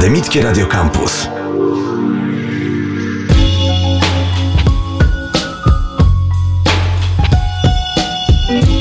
Akademickie 0.00 0.42
Radio 0.42 0.66
Campus. 0.66 1.28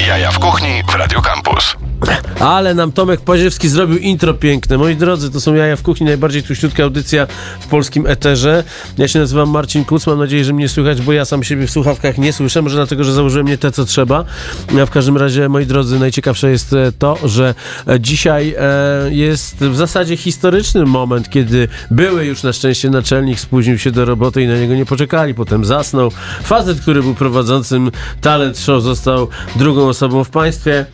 Jaja 0.08 0.32
w 0.32 0.40
kuchni 0.40 0.84
w 0.84 0.98
Radio 0.98 1.22
Campus. 1.22 1.89
Ale 2.40 2.74
nam 2.74 2.92
Tomek 2.92 3.22
Paziewski 3.22 3.70
zrobił 3.70 3.98
intro 3.98 4.34
piękne. 4.34 4.78
Moi 4.78 4.96
drodzy, 4.96 5.32
to 5.32 5.42
są 5.42 5.54
Jaja 5.54 5.76
w 5.76 5.84
Kuchni, 5.84 6.06
najbardziej 6.08 6.44
tuściutka 6.44 6.84
audycja 6.84 7.28
w 7.60 7.68
polskim 7.68 8.08
eterze. 8.08 8.64
Ja 8.98 9.08
się 9.08 9.20
nazywam 9.20 9.50
Marcin 9.50 9.86
Kuc, 9.86 10.08
mam 10.08 10.20
nadzieję, 10.20 10.44
że 10.44 10.54
mnie 10.54 10.70
słychać, 10.70 11.02
bo 11.02 11.14
ja 11.14 11.26
sam 11.26 11.44
siebie 11.44 11.68
w 11.68 11.72
słuchawkach 11.72 12.18
nie 12.18 12.34
słyszę, 12.34 12.62
może 12.62 12.76
dlatego, 12.76 13.04
że 13.04 13.14
założyłem 13.14 13.48
nie 13.48 13.58
te, 13.58 13.72
co 13.72 13.86
trzeba. 13.86 14.26
A 14.82 14.86
w 14.86 14.90
każdym 14.90 15.18
razie, 15.18 15.50
moi 15.50 15.66
drodzy, 15.66 16.00
najciekawsze 16.00 16.52
jest 16.52 16.74
e, 16.74 16.92
to, 16.92 17.18
że 17.26 17.56
e, 17.88 18.00
dzisiaj 18.00 18.56
e, 18.58 19.14
jest 19.14 19.56
w 19.56 19.76
zasadzie 19.76 20.18
historyczny 20.18 20.86
moment, 20.86 21.30
kiedy 21.30 21.68
były 21.92 22.26
już 22.26 22.44
na 22.44 22.54
szczęście 22.54 22.90
naczelnik, 22.90 23.40
spóźnił 23.40 23.78
się 23.78 23.92
do 23.92 24.06
roboty 24.06 24.44
i 24.44 24.48
na 24.48 24.58
niego 24.58 24.76
nie 24.76 24.86
poczekali, 24.86 25.34
potem 25.34 25.66
zasnął. 25.66 26.12
Facet, 26.44 26.82
który 26.82 27.04
był 27.04 27.16
prowadzącym 27.16 27.92
talent 28.22 28.60
show, 28.60 28.84
został 28.84 29.28
drugą 29.56 29.88
osobą 29.88 30.24
w 30.24 30.30
państwie. 30.30 30.86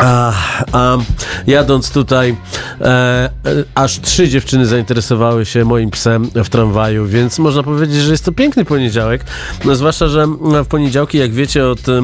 A, 0.00 0.32
a 0.72 0.98
jadąc 1.46 1.90
tutaj, 1.90 2.36
e, 2.80 2.84
e, 2.84 3.30
aż 3.74 4.00
trzy 4.00 4.28
dziewczyny 4.28 4.66
zainteresowały 4.66 5.46
się 5.46 5.64
moim 5.64 5.90
psem 5.90 6.30
w 6.34 6.48
tramwaju, 6.48 7.06
więc 7.06 7.38
można 7.38 7.62
powiedzieć, 7.62 7.96
że 7.96 8.10
jest 8.10 8.24
to 8.24 8.32
piękny 8.32 8.64
poniedziałek. 8.64 9.24
No, 9.64 9.74
zwłaszcza, 9.74 10.08
że 10.08 10.26
w 10.64 10.66
poniedziałki, 10.66 11.18
jak 11.18 11.32
wiecie, 11.32 11.68
od, 11.68 11.88
e, 11.88 12.02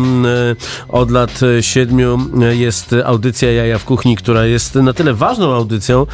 od 0.88 1.10
lat 1.10 1.40
siedmiu 1.60 2.18
jest 2.50 2.94
audycja 3.04 3.52
Jaja 3.52 3.78
w 3.78 3.84
Kuchni, 3.84 4.16
która 4.16 4.46
jest 4.46 4.74
na 4.74 4.92
tyle 4.92 5.14
ważną 5.14 5.54
audycją, 5.54 6.06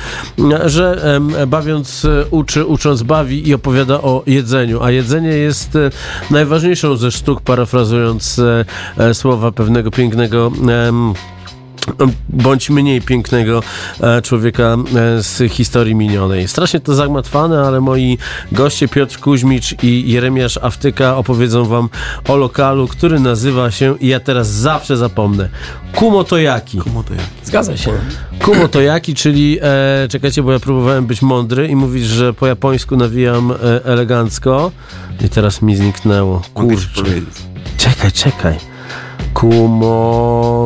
że 0.65 1.19
e, 1.39 1.47
bawiąc 1.47 2.07
uczy, 2.31 2.67
ucząc 2.67 3.03
bawi 3.03 3.49
i 3.49 3.55
opowiada 3.55 3.95
o 3.95 4.23
jedzeniu. 4.27 4.83
A 4.83 4.91
jedzenie 4.91 5.29
jest 5.29 5.77
e, 5.77 5.91
najważniejszą 6.31 6.97
ze 6.97 7.11
sztuk, 7.11 7.41
parafrazując 7.41 8.41
e, 8.99 9.15
słowa 9.15 9.53
pewnego 9.53 9.91
pięknego 9.91 10.53
bądź 12.29 12.71
mniej 12.71 13.03
pięknego 13.03 13.63
e, 14.01 14.23
człowieka 14.23 14.77
e, 14.97 15.23
z 15.23 15.53
historii 15.53 15.95
minionej. 15.95 16.49
Strasznie 16.49 16.81
to 16.81 16.95
zagmatwane, 16.95 17.61
ale 17.61 17.81
moi 17.81 18.19
goście 18.53 18.89
Piotr 18.89 19.19
Kuźmicz 19.19 19.83
i 19.83 20.13
Jeremiasz 20.13 20.59
Aftyka 20.63 21.17
opowiedzą 21.17 21.65
wam 21.65 21.89
o 22.29 22.37
lokalu, 22.37 22.89
który 22.89 23.21
nazywa 23.21 23.71
się, 23.71 23.95
i 24.01 24.07
ja 24.09 24.21
teraz 24.21 24.49
zawsze 24.49 24.97
zapomnę, 24.97 25.49
Kumotojaki. 25.95 26.79
Kumotojaki. 26.79 27.27
Zgadza 27.45 27.77
się. 27.77 27.91
Kumotojaki, 28.41 29.15
czyli, 29.15 29.59
e, 29.63 30.09
czekajcie, 30.09 30.43
bo 30.43 30.53
ja 30.53 30.61
próbowałem 30.61 31.07
być 31.07 31.23
mądry 31.23 31.69
i 31.69 31.77
mówić, 31.77 32.05
że 32.05 32.35
po 32.35 32.47
japońsku 32.47 32.97
nawijam 32.97 33.53
e, 33.53 33.85
elegancko 33.85 34.73
i 35.25 35.29
teraz 35.29 35.63
mi 35.63 35.77
zniknęło. 35.77 36.43
Kurczę. 36.55 37.03
Czekaj, 37.77 38.13
czekaj. 38.13 38.72
Kumotojaki. 39.35 40.59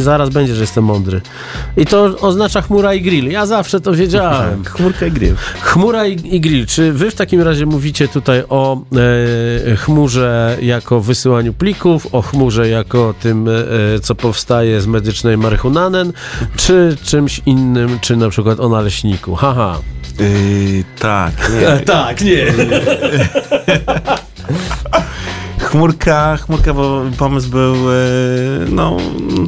Zaraz 0.00 0.30
będzie, 0.30 0.54
że 0.54 0.60
jestem 0.60 0.84
mądry. 0.84 1.20
I 1.76 1.86
to 1.86 2.04
oznacza 2.20 2.62
chmura 2.62 2.94
i 2.94 3.02
grill. 3.02 3.30
Ja 3.30 3.46
zawsze 3.46 3.80
to 3.80 3.92
wiedziałem. 3.92 4.64
Chmurka 4.64 5.06
i 5.06 5.12
grill. 5.12 5.34
Chmura 5.60 6.06
i, 6.06 6.36
i 6.36 6.40
grill. 6.40 6.66
Czy 6.66 6.92
wy 6.92 7.10
w 7.10 7.14
takim 7.14 7.40
razie 7.40 7.66
mówicie 7.66 8.08
tutaj 8.08 8.42
o 8.48 8.82
e, 9.72 9.76
chmurze 9.76 10.56
jako 10.62 11.00
wysyłaniu 11.00 11.52
plików, 11.52 12.14
o 12.14 12.22
chmurze 12.22 12.68
jako 12.68 13.14
tym, 13.20 13.48
e, 13.48 13.52
co 14.00 14.14
powstaje 14.14 14.80
z 14.80 14.86
medycznej 14.86 15.38
marihunanen, 15.38 16.12
czy 16.56 16.96
czymś 17.02 17.40
innym, 17.46 17.98
czy 18.00 18.16
na 18.16 18.28
przykład 18.28 18.60
o 18.60 18.68
naleśniku? 18.68 19.34
Haha. 19.34 19.78
Yy, 20.18 20.84
tak, 20.98 21.50
nie. 21.60 21.80
tak, 21.94 22.20
nie. 22.20 22.46
Chmurka, 25.74 26.36
chmurka, 26.36 26.74
bo 26.74 27.02
pomysł 27.18 27.48
był, 27.50 27.74
e, 27.74 27.94
no, 28.70 28.96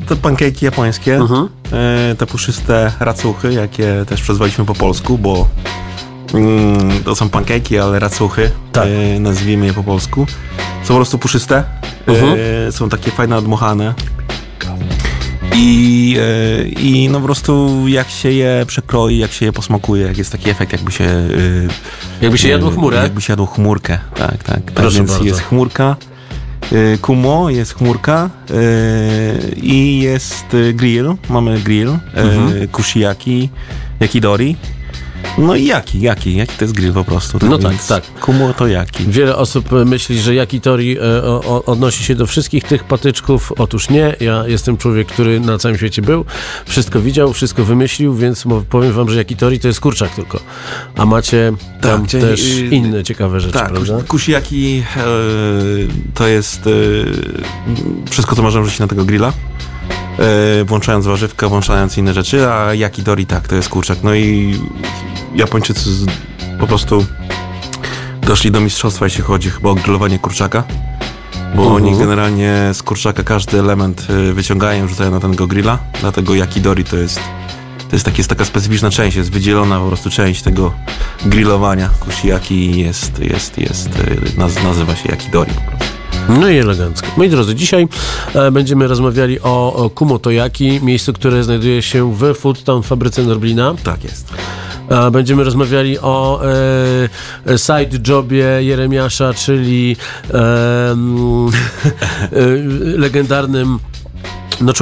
te 0.09 0.17
pankejki 0.17 0.65
japońskie, 0.65 1.17
Mhm. 1.17 1.49
e, 1.73 2.15
te 2.15 2.27
puszyste 2.27 2.93
racuchy, 3.01 3.53
jakie 3.53 4.05
też 4.09 4.23
przezwaliśmy 4.23 4.65
po 4.65 4.75
polsku, 4.75 5.19
bo 5.19 5.49
mm, 6.35 7.05
to 7.05 7.15
są 7.17 7.29
pankejki, 7.29 7.79
ale 7.79 7.99
racuchy, 7.99 8.51
Tak. 8.73 8.89
e, 9.17 9.21
nazwijmy 9.21 9.67
je 9.67 9.73
po 9.73 9.83
polsku. 9.83 10.27
Są 10.83 10.89
po 10.89 10.95
prostu 10.95 11.19
puszyste, 11.19 11.65
Mhm. 12.07 12.37
e, 12.69 12.73
są 12.73 12.89
takie 12.89 13.11
fajne, 13.11 13.37
odmuchane. 13.37 13.95
I, 15.55 16.17
I 16.81 17.09
no 17.13 17.19
po 17.19 17.25
prostu 17.25 17.69
jak 17.89 18.11
się 18.11 18.31
je 18.33 18.65
przekroi, 18.67 19.19
jak 19.19 19.33
się 19.33 19.47
je 19.47 19.53
posmakuje, 19.53 20.07
jak 20.07 20.19
jest 20.19 20.33
taki 20.33 20.51
efekt, 20.51 20.73
jakby 20.73 20.93
się... 20.93 21.05
Jakby 22.21 22.39
się 22.39 22.49
jadło 22.49 22.71
chmurę? 22.71 22.97
Jakby 23.03 23.21
się 23.21 23.33
jadło 23.33 23.47
chmurkę, 23.47 23.99
tak, 24.15 24.31
tak. 24.31 24.45
tak 24.45 24.63
Proszę 24.75 24.97
więc 24.99 25.11
bardzo. 25.11 25.25
jest 25.25 25.41
chmurka, 25.41 25.97
e, 26.73 26.99
kumo, 26.99 27.51
jest 27.51 27.75
chmurka 27.75 28.31
e, 28.51 28.55
i 29.63 29.99
jest 29.99 30.55
e, 30.55 30.73
grill, 30.73 31.15
mamy 31.29 31.59
grill, 31.61 31.89
Mhm. 32.15 32.69
kushiyaki, 32.69 33.49
yakidori. 34.01 34.57
No 35.39 35.55
i 35.57 35.65
jaki, 35.65 36.01
jaki, 36.01 36.37
jaki 36.37 36.57
to 36.59 36.65
jest 36.65 36.75
grill 36.75 36.93
po 36.93 37.05
prostu. 37.05 37.39
No 37.49 37.59
tak, 37.59 37.85
tak. 37.89 38.05
Kumo 38.21 38.55
to 38.55 38.67
jaki. 38.67 39.05
Wiele 39.05 39.37
osób 39.37 39.73
e, 39.73 39.85
myśli, 39.85 40.21
że 40.21 40.35
yakitori 40.35 40.99
e, 40.99 41.03
o, 41.25 41.43
o, 41.45 41.65
odnosi 41.65 42.05
się 42.05 42.15
do 42.15 42.27
wszystkich 42.27 42.65
tych 42.65 42.85
patyczków. 42.85 43.53
Otóż 43.59 43.91
nie. 43.91 44.17
Ja 44.21 44.45
jestem 44.47 44.77
człowiek, 44.77 45.09
który 45.09 45.41
na 45.41 45.59
całym 45.59 45.77
świecie 45.77 46.03
był, 46.03 46.25
wszystko 46.67 47.01
widział, 47.01 47.33
wszystko 47.33 47.65
wymyślił, 47.65 48.15
więc 48.15 48.45
powiem 48.71 48.93
wam, 48.93 49.09
że 49.11 49.17
yakitori 49.17 49.61
to 49.61 49.69
jest 49.69 49.81
kurczak 49.81 50.15
tylko. 50.15 50.41
A 50.97 51.07
macie 51.07 51.53
tam 51.81 52.03
gdzie- 52.03 52.21
też 52.21 52.41
y, 52.59 52.67
inne 52.67 53.05
ciekawe 53.05 53.41
rzeczy, 53.41 53.53
Tak, 53.55 53.73
prawda? 53.73 53.99
kushiyaki 54.09 54.83
e, 54.97 55.03
to 56.15 56.27
jest 56.29 56.67
e, 56.67 56.71
wszystko, 58.11 58.37
co 58.37 58.43
można 58.43 58.61
wrzucić 58.61 58.81
na 58.81 58.87
tego 58.87 59.05
grilla. 59.05 59.33
E, 60.19 60.65
włączając 60.65 61.07
warzywka, 61.07 61.49
włączając 61.49 61.99
inne 61.99 62.15
rzeczy, 62.15 62.49
a 62.49 62.75
yakidori 62.75 63.27
tak, 63.27 63.49
to 63.49 63.55
jest 63.55 63.69
kurczak. 63.69 63.99
No 64.03 64.15
i 64.15 64.55
Japończycy 65.37 65.91
po 66.61 66.67
prostu 66.67 67.07
doszli 68.27 68.51
do 68.51 68.61
mistrzostwa, 68.61 69.07
jeśli 69.07 69.23
chodzi 69.23 69.51
chyba 69.51 69.71
o 69.71 69.75
grillowanie 69.75 70.19
kurczaka. 70.19 70.65
Bo 71.57 71.63
Mhm. 71.63 71.85
oni 71.85 71.99
generalnie 71.99 72.71
z 72.73 72.83
kurczaka 72.83 73.23
każdy 73.23 73.59
element 73.59 74.07
e, 74.31 74.33
wyciągają, 74.33 74.89
rzucają 74.89 75.11
na 75.11 75.21
tego 75.21 75.47
grilla. 75.47 75.79
Dlatego 76.01 76.35
yakidori 76.35 76.85
to 76.85 76.97
jest 76.97 77.21
to 77.91 77.97
jest, 77.97 78.05
takie, 78.05 78.19
jest 78.19 78.29
taka 78.31 78.45
specyficzna 78.45 78.91
część, 78.91 79.17
jest 79.17 79.31
wydzielona 79.31 79.81
po 79.81 79.87
prostu 79.87 80.11
część 80.11 80.43
tego 80.43 80.73
grillowania. 81.27 81.91
Kushiyaki 82.01 82.79
jest, 82.81 83.19
jest, 83.19 83.59
jest, 83.59 83.89
e, 83.89 84.39
naz, 84.41 84.63
nazywa 84.65 84.97
się 84.97 85.09
yakidori 85.09 85.51
po 85.55 85.61
prostu. 85.71 85.97
No 86.41 86.49
i 86.51 86.59
elegancko. 86.59 87.09
Moi 87.17 87.29
drodzy, 87.29 87.55
dzisiaj 87.55 87.89
e, 88.35 88.51
będziemy 88.51 88.87
rozmawiali 88.89 89.41
o, 89.41 89.75
o 89.75 89.91
Kumotojaki, 89.91 90.81
miejscu, 90.83 91.13
które 91.13 91.45
znajduje 91.45 91.83
się 91.83 92.15
w 92.15 92.35
Food 92.35 92.65
Town 92.65 92.83
w 92.83 92.87
fabryce 92.87 93.23
Norblina. 93.23 93.75
Tak 93.85 94.05
jest. 94.05 94.35
Będziemy 95.13 95.45
rozmawiali 95.45 95.99
o 95.99 96.41
e, 97.47 97.59
side 97.59 97.99
jobie 98.09 98.45
Jeremiasza, 98.61 99.35
czyli 99.35 99.97
e, 100.35 100.39
e, 100.39 100.97
legendarnym. 102.99 103.79
No, 104.61 104.73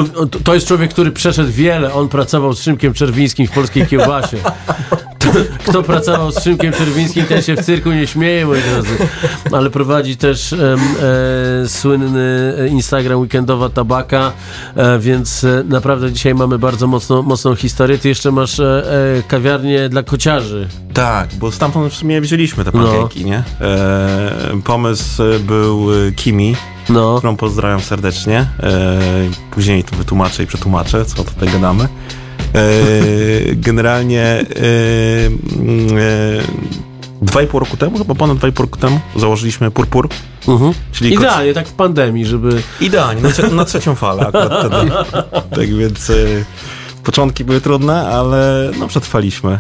to 0.45 0.55
jest 0.55 0.69
człowiek, 0.69 0.91
który 0.91 1.11
przeszedł 1.11 1.53
wiele. 1.53 1.95
On 1.95 2.09
pracował 2.09 2.55
z 2.55 2.63
Szymkiem 2.63 2.95
Czerwińskim 2.95 3.47
w 3.47 3.51
polskiej 3.51 3.87
kiełbasie. 3.87 4.37
Kto 5.69 5.83
pracował 5.83 6.33
z 6.33 6.43
Szymkiem 6.45 6.73
Czerwińskim, 6.73 7.27
ten 7.27 7.43
się 7.43 7.57
w 7.57 7.65
cyrku 7.65 7.91
nie 7.93 8.07
śmieje, 8.07 8.47
moi 8.47 8.61
drodzy. 8.73 8.97
Ale 9.53 9.71
prowadzi 9.71 10.17
też 10.17 10.53
e, 10.53 10.77
słynny 11.69 12.55
Instagram 12.71 13.21
Weekendowa 13.21 13.69
Tabaka, 13.69 14.33
e, 14.77 14.99
więc 14.99 15.45
e, 15.45 15.65
naprawdę 15.69 16.13
dzisiaj 16.13 16.35
mamy 16.35 16.59
bardzo 16.59 16.87
mocno, 16.87 17.23
mocną 17.23 17.55
historię. 17.55 17.99
Ty 17.99 18.09
jeszcze 18.09 18.31
masz 18.33 18.61
e, 18.61 18.83
e, 19.19 19.23
kawiarnię 19.29 19.89
dla 19.89 20.03
kociarzy. 20.03 20.69
Tak, 20.95 21.29
bo 21.35 21.53
stamtąd 21.53 21.93
w 21.93 21.97
sumie 21.97 22.21
wzięliśmy 22.21 22.65
te 22.65 22.71
No. 22.75 22.83
pankejki, 22.85 23.25
nie? 23.25 23.43
E, 23.61 24.61
pomysł 24.65 25.23
był 25.41 25.87
Kimi, 26.17 26.57
No, 26.89 27.15
którą 27.19 27.37
pozdrawiam 27.37 27.81
serdecznie. 27.81 28.47
Później 29.51 29.85
to 29.85 29.97
wytłumaczę 29.97 30.43
i 30.43 30.47
przetłumaczę, 30.47 31.05
co 31.05 31.25
tutaj 31.25 31.49
gadamy. 31.49 31.89
E, 32.55 33.55
generalnie 33.55 34.23
e, 34.23 34.45
mm, 35.27 35.99
e, 35.99 37.23
dwa 37.23 37.43
i 37.43 37.47
pół 37.47 37.61
roku 37.61 37.77
temu, 37.77 37.99
chyba 37.99 38.15
ponad 38.15 38.39
dwa 38.39 38.49
i 38.49 38.53
pół 38.53 38.67
roku 38.67 38.79
temu, 38.79 39.01
założyliśmy 39.17 39.71
Purpur, 39.71 40.09
mhm. 40.49 40.75
czyli 40.93 41.11
koc- 41.11 41.21
idealnie, 41.21 41.55
tak 41.55 41.69
w 41.69 41.73
pandemii, 41.73 42.27
żeby... 42.27 42.63
Idealnie, 42.81 43.23
na, 43.23 43.49
na 43.49 43.65
trzecią 43.65 43.95
falę 43.95 44.27
akurat 44.27 44.53
wtedy. 44.61 44.93
Tak 45.51 45.75
więc 45.75 46.11
e, 46.11 46.15
początki 47.05 47.45
były 47.45 47.61
trudne, 47.61 48.09
ale 48.09 48.71
no 48.79 48.89
przetrwaliśmy. 48.89 49.59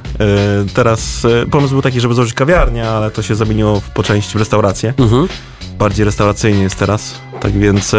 Teraz 0.74 1.26
pomysł 1.50 1.72
był 1.72 1.82
taki, 1.82 2.00
żeby 2.00 2.14
założyć 2.14 2.34
kawiarnię, 2.34 2.88
ale 2.88 3.10
to 3.10 3.22
się 3.22 3.34
zamieniło 3.34 3.80
w, 3.80 3.90
po 3.90 4.02
części 4.02 4.32
w 4.32 4.36
restaurację. 4.36 4.94
Mhm. 4.98 5.28
Bardziej 5.78 6.04
restauracyjnie 6.04 6.62
jest 6.62 6.76
teraz. 6.76 7.14
Tak 7.40 7.52
więc 7.52 7.92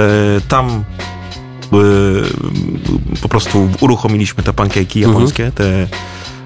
tam 0.48 0.84
po 3.22 3.30
prostu 3.30 3.70
uruchomiliśmy 3.80 4.44
te 4.44 4.54
pankejki 4.54 5.00
japońskie, 5.00 5.52
te 5.56 5.88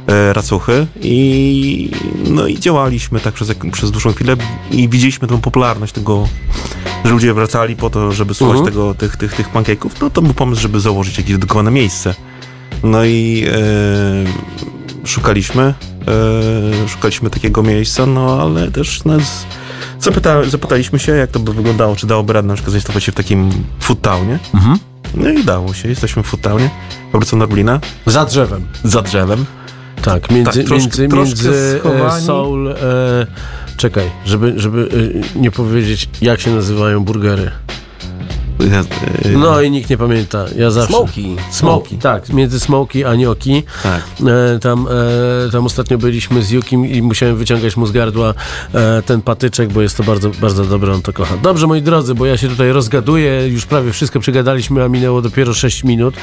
e, 0.08 0.34
racuchy 0.34 0.88
i 1.02 1.92
no 2.30 2.48
i 2.48 2.60
działaliśmy 2.60 3.20
tak 3.20 3.34
przez, 3.34 3.52
przez 3.72 3.92
dłuższą 3.92 4.14
chwilę 4.14 4.36
i 4.72 4.90
widzieliśmy 4.90 5.28
tą 5.28 5.42
popularność 5.42 5.94
tego, 5.94 6.28
że 7.06 7.12
ludzie 7.12 7.34
wracali 7.34 7.76
po 7.76 7.90
to, 7.90 8.12
żeby 8.12 8.34
słuchać 8.34 8.58
Mhm. 8.58 8.74
tego, 8.74 8.94
tych, 8.94 9.18
tych, 9.18 9.34
tych 9.34 9.54
pancake'ów, 9.54 9.90
no 10.02 10.10
to 10.10 10.22
był 10.22 10.34
pomysł, 10.34 10.62
żeby 10.62 10.80
założyć 10.80 11.18
jakieś 11.18 11.32
dedykowane 11.32 11.72
miejsce. 11.72 12.16
No 12.84 13.06
i 13.06 13.46
e, 13.48 15.08
szukaliśmy, 15.08 15.74
e, 16.84 16.88
szukaliśmy 16.88 17.30
takiego 17.30 17.64
miejsca, 17.64 18.06
no 18.06 18.42
ale 18.42 18.72
też 18.72 19.06
nas 19.06 19.46
zapyta, 20.00 20.44
zapytaliśmy 20.44 21.00
się, 21.00 21.12
jak 21.12 21.32
to 21.32 21.40
by 21.40 21.54
wyglądało, 21.54 21.96
czy 21.96 22.08
dałoby 22.08 22.34
radę 22.34 22.48
na 22.48 22.54
przykład 22.54 22.72
zainstalować 22.72 23.04
się 23.04 23.12
w 23.12 23.16
takim 23.16 23.50
food 23.80 24.02
townie. 24.02 24.40
Mhm. 24.54 24.80
No 25.14 25.30
i 25.30 25.44
dało 25.44 25.74
się, 25.74 25.90
jesteśmy 25.90 26.24
w 26.24 26.36
townie, 26.42 26.70
po 27.12 27.20
Norblina, 27.38 27.80
Za 28.06 28.26
drzewem. 28.26 28.66
za 28.84 29.02
drzewem. 29.02 29.46
Tak, 30.02 30.32
między, 30.32 30.52
Tak, 30.60 30.68
troszkę- 30.68 30.74
między, 31.02 31.08
troszkę 31.08 31.44
między 31.44 31.76
e, 31.76 31.80
schowani. 31.80 32.26
Soul... 32.26 32.68
E, 32.68 32.76
czekaj, 33.78 34.12
żeby, 34.26 34.54
żeby 34.58 34.90
e, 35.36 35.40
nie 35.40 35.52
powiedzieć, 35.52 36.10
jak 36.22 36.40
się 36.42 36.52
nazywają 36.52 37.04
burgery. 37.04 37.52
Ja, 38.60 38.80
e, 38.80 39.38
No 39.38 39.62
i 39.62 39.72
nikt 39.72 39.90
nie 39.90 39.98
pamięta. 39.98 40.46
Ja 40.58 40.72
zawsze... 40.72 40.94
Smoky. 40.94 41.36
Smoki, 41.52 41.98
tak. 41.98 42.30
Między 42.30 42.60
Smoki 42.60 43.06
a 43.06 43.16
Nioki. 43.16 43.64
Tak. 43.84 44.02
E, 44.56 44.60
tam, 44.60 44.88
e, 45.48 45.52
tam 45.52 45.66
ostatnio 45.66 45.98
byliśmy 45.98 46.44
z 46.44 46.52
Jukim 46.52 46.86
i 46.86 47.02
musiałem 47.02 47.38
wyciągać 47.38 47.78
mu 47.78 47.86
z 47.86 47.92
gardła 47.92 48.34
e, 48.74 49.02
ten 49.02 49.22
patyczek, 49.22 49.74
bo 49.74 49.82
jest 49.82 49.98
to 49.98 50.04
bardzo, 50.04 50.30
bardzo 50.30 50.66
dobre, 50.66 50.94
on 50.94 51.02
to 51.02 51.14
kocha. 51.14 51.38
Dobrze, 51.38 51.68
moi 51.68 51.82
drodzy, 51.82 52.16
bo 52.16 52.26
ja 52.26 52.38
się 52.38 52.48
tutaj 52.48 52.72
rozgaduję, 52.72 53.48
już 53.48 53.66
prawie 53.66 53.92
wszystko 53.92 54.20
przegadaliśmy, 54.20 54.84
a 54.84 54.88
minęło 54.88 55.22
dopiero 55.22 55.54
6 55.54 55.84
minut. 55.84 56.16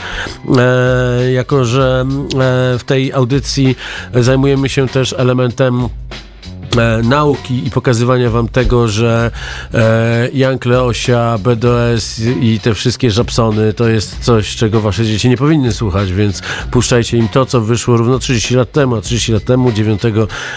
E, 0.59 1.33
jako, 1.33 1.65
że 1.65 2.05
e, 2.35 2.79
w 2.79 2.85
tej 2.87 3.13
audycji 3.13 3.77
zajmujemy 4.15 4.69
się 4.69 4.89
też 4.89 5.15
elementem 5.19 5.89
e, 6.79 7.03
nauki 7.03 7.67
i 7.67 7.71
pokazywania 7.71 8.31
wam 8.31 8.49
tego, 8.49 8.89
że 8.89 9.31
e, 9.75 10.29
Jank 10.33 10.65
Leosia, 10.65 11.39
BDS 11.39 12.21
i 12.41 12.61
te 12.61 12.75
wszystkie 12.75 13.11
żabsony 13.11 13.73
to 13.73 13.89
jest 13.89 14.19
coś, 14.21 14.57
czego 14.57 14.81
wasze 14.81 15.05
dzieci 15.05 15.29
nie 15.29 15.37
powinny 15.37 15.73
słuchać, 15.73 16.13
więc 16.13 16.43
puszczajcie 16.71 17.19
im 17.19 17.29
to, 17.29 17.47
co 17.47 17.61
wyszło 17.61 17.97
równo 17.97 18.19
30 18.19 18.55
lat 18.55 18.73
temu, 18.73 18.97
a 18.97 19.01
30 19.01 19.33
lat 19.33 19.45
temu, 19.45 19.73
9 19.73 20.03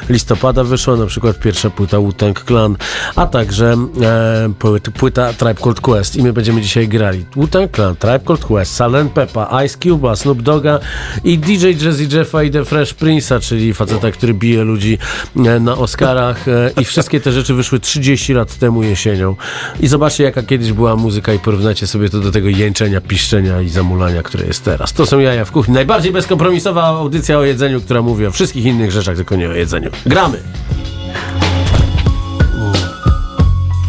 listopada 0.09 0.63
wyszła 0.63 0.95
na 0.95 1.05
przykład 1.05 1.39
pierwsza 1.39 1.69
płyta 1.69 1.99
Wu-Tang 1.99 2.45
Clan, 2.45 2.75
a 3.15 3.25
także 3.25 3.77
e, 4.01 4.49
płyt, 4.59 4.89
płyta 4.89 5.33
Tribe 5.33 5.61
Called 5.61 5.81
Quest. 5.81 6.15
I 6.15 6.23
my 6.23 6.33
będziemy 6.33 6.61
dzisiaj 6.61 6.87
grali 6.87 7.25
Wu-Tang 7.35 7.71
Clan, 7.75 7.95
Tribe 7.95 8.19
Called 8.19 8.45
Quest, 8.45 8.77
Silent 8.77 9.11
Peppa, 9.11 9.63
Ice 9.65 9.77
Cube'a, 9.77 10.15
Snoop 10.15 10.41
Dogga 10.41 10.79
i 11.23 11.37
DJ 11.37 11.85
Jazzy 11.85 12.07
Jeffa 12.17 12.43
i 12.43 12.51
The 12.51 12.65
Fresh 12.65 12.95
Prince'a, 12.95 13.39
czyli 13.41 13.73
faceta, 13.73 14.11
który 14.11 14.33
bije 14.33 14.63
ludzi 14.63 14.97
e, 15.35 15.59
na 15.59 15.77
Oscarach 15.77 16.08
e, 16.47 16.81
i 16.81 16.85
wszystkie 16.85 17.19
te 17.19 17.31
rzeczy 17.31 17.53
wyszły 17.53 17.79
30 17.79 18.33
lat 18.33 18.55
temu 18.55 18.83
jesienią. 18.83 19.35
I 19.79 19.87
zobaczcie, 19.87 20.23
jaka 20.23 20.43
kiedyś 20.43 20.73
była 20.73 20.95
muzyka 20.95 21.33
i 21.33 21.39
porównacie 21.39 21.87
sobie 21.87 22.09
to 22.09 22.19
do 22.19 22.31
tego 22.31 22.49
jęczenia, 22.49 23.01
piszczenia 23.01 23.61
i 23.61 23.69
zamulania, 23.69 24.23
które 24.23 24.45
jest 24.45 24.65
teraz. 24.65 24.93
To 24.93 25.05
są 25.05 25.19
jaja 25.19 25.45
w 25.45 25.51
kuchni. 25.51 25.73
Najbardziej 25.73 26.11
bezkompromisowa 26.11 26.83
audycja 26.83 27.37
o 27.37 27.43
jedzeniu, 27.43 27.81
która 27.81 28.01
mówi 28.01 28.25
o 28.25 28.31
wszystkich 28.31 28.65
innych 28.65 28.91
rzeczach, 28.91 29.15
tylko 29.15 29.35
nie 29.35 29.49
o 29.49 29.53
jedzeniu. 29.53 29.89
Gramy! 30.05 30.39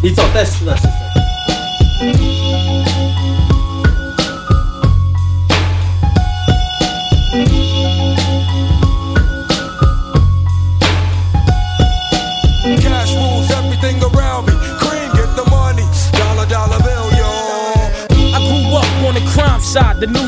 I 0.03 0.15
co? 0.15 0.21
Też 0.21 0.49
13 0.49 1.00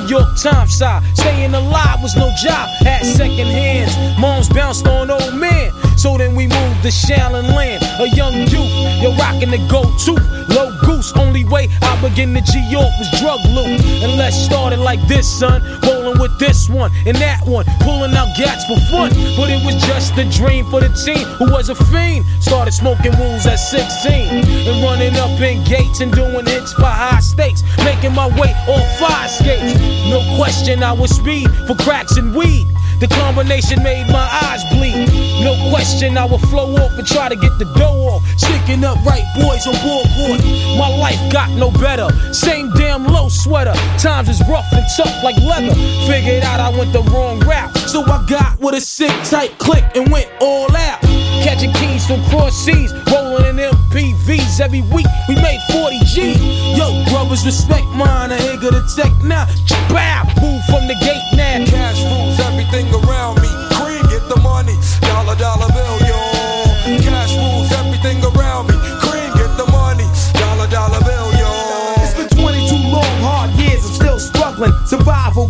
New 0.04 0.10
York 0.10 0.36
Times 0.36 0.78
side. 0.78 1.02
Staying 1.16 1.54
alive 1.54 2.02
was 2.02 2.16
no 2.18 2.30
job, 2.44 2.70
at 2.86 3.06
second 3.06 3.48
hands. 3.48 3.96
Moms 4.20 4.50
bounced 4.50 4.86
on 4.86 5.10
old 5.10 5.36
men. 5.36 5.73
So 6.04 6.18
then 6.18 6.36
we 6.36 6.48
moved 6.48 6.82
to 6.84 6.90
Shallon 6.90 7.56
Land, 7.56 7.82
a 7.98 8.10
young 8.10 8.34
youth. 8.36 8.74
You're 9.00 9.16
rocking 9.16 9.52
the 9.52 9.66
go 9.72 9.88
to 9.88 10.12
low 10.52 10.78
goose. 10.82 11.14
Only 11.16 11.46
way 11.46 11.70
I 11.82 11.96
begin 12.02 12.34
to 12.34 12.42
G 12.42 12.60
York 12.70 12.92
was 13.00 13.08
drug 13.22 13.40
loot. 13.56 13.80
And 14.04 14.18
let's 14.18 14.36
start 14.36 14.74
it 14.74 14.80
like 14.80 15.00
this, 15.08 15.24
son. 15.40 15.64
Rolling 15.88 16.20
with 16.20 16.38
this 16.40 16.70
one 16.70 16.92
and 17.06 17.16
that 17.24 17.48
one, 17.48 17.64
pulling 17.80 18.12
out 18.16 18.36
gats 18.36 18.66
for 18.66 18.76
fun. 18.92 19.12
But 19.40 19.48
it 19.48 19.64
was 19.64 19.80
just 19.88 20.18
a 20.18 20.30
dream 20.30 20.70
for 20.70 20.82
the 20.82 20.92
team 20.92 21.24
who 21.40 21.50
was 21.50 21.70
a 21.70 21.76
fiend. 21.76 22.26
Started 22.42 22.74
smoking 22.74 23.14
rules 23.14 23.46
at 23.46 23.56
16 23.56 24.12
and 24.12 24.84
running 24.84 25.16
up 25.16 25.40
in 25.40 25.64
gates 25.64 26.02
and 26.02 26.12
doing 26.12 26.46
hits 26.46 26.74
for 26.74 26.84
high 26.84 27.22
stakes. 27.22 27.64
Making 27.78 28.12
my 28.12 28.28
way 28.28 28.52
on 28.68 28.84
fire 29.00 29.30
skates. 29.30 29.80
No 30.12 30.20
question, 30.36 30.84
I 30.84 30.92
was 30.92 31.16
speed 31.16 31.48
for 31.66 31.76
cracks 31.76 32.18
and 32.18 32.36
weed. 32.36 32.68
The 33.04 33.10
combination 33.20 33.84
made 33.84 34.08
my 34.08 34.30
eyes 34.48 34.64
bleed. 34.72 35.12
No 35.44 35.60
question, 35.70 36.18
I 36.18 36.24
would 36.24 36.40
flow 36.48 36.74
off 36.78 36.98
and 36.98 37.06
try 37.06 37.28
to 37.28 37.36
get 37.36 37.52
the 37.60 37.66
dough 37.76 38.08
off. 38.08 38.24
Sticking 38.40 38.86
up 38.86 38.96
right 39.04 39.28
boys 39.36 39.68
on 39.68 39.76
board 39.84 40.08
court. 40.16 40.40
My 40.80 40.88
life 40.88 41.20
got 41.30 41.52
no 41.52 41.70
better. 41.70 42.08
Same 42.32 42.72
damn 42.80 43.04
low 43.04 43.28
sweater. 43.28 43.74
Times 44.00 44.30
is 44.30 44.40
rough 44.48 44.72
and 44.72 44.86
tough 44.96 45.22
like 45.22 45.36
leather. 45.44 45.76
Figured 46.08 46.44
out 46.44 46.62
I 46.62 46.70
went 46.70 46.94
the 46.94 47.04
wrong 47.12 47.42
route. 47.42 47.76
So 47.92 48.04
I 48.04 48.26
got 48.26 48.58
with 48.62 48.76
a 48.76 48.80
sick 48.80 49.12
tight 49.28 49.52
click 49.60 49.84
and 49.96 50.10
went 50.10 50.32
all 50.40 50.74
out. 50.74 51.02
Catching 51.44 51.74
keys 51.74 52.08
from 52.08 52.24
cross 52.30 52.56
seas, 52.56 52.94
rolling 53.12 53.44
in 53.44 53.58
MPVs 53.58 54.62
every 54.62 54.80
week. 54.96 55.08
We 55.28 55.36
made 55.36 55.60
40 55.74 56.00
G. 56.06 56.40
Yo, 56.80 57.04
brothers, 57.12 57.46
respect 57.46 57.84
mine. 57.88 58.32
I 58.32 58.38
ain't 58.38 58.62
gonna 58.62 58.88
take 58.96 59.12
now. 59.28 59.44
Bow, 59.92 60.24
move 60.42 60.64
from 60.72 60.88
the 60.88 60.96
gate 61.04 61.20
now. 61.36 61.44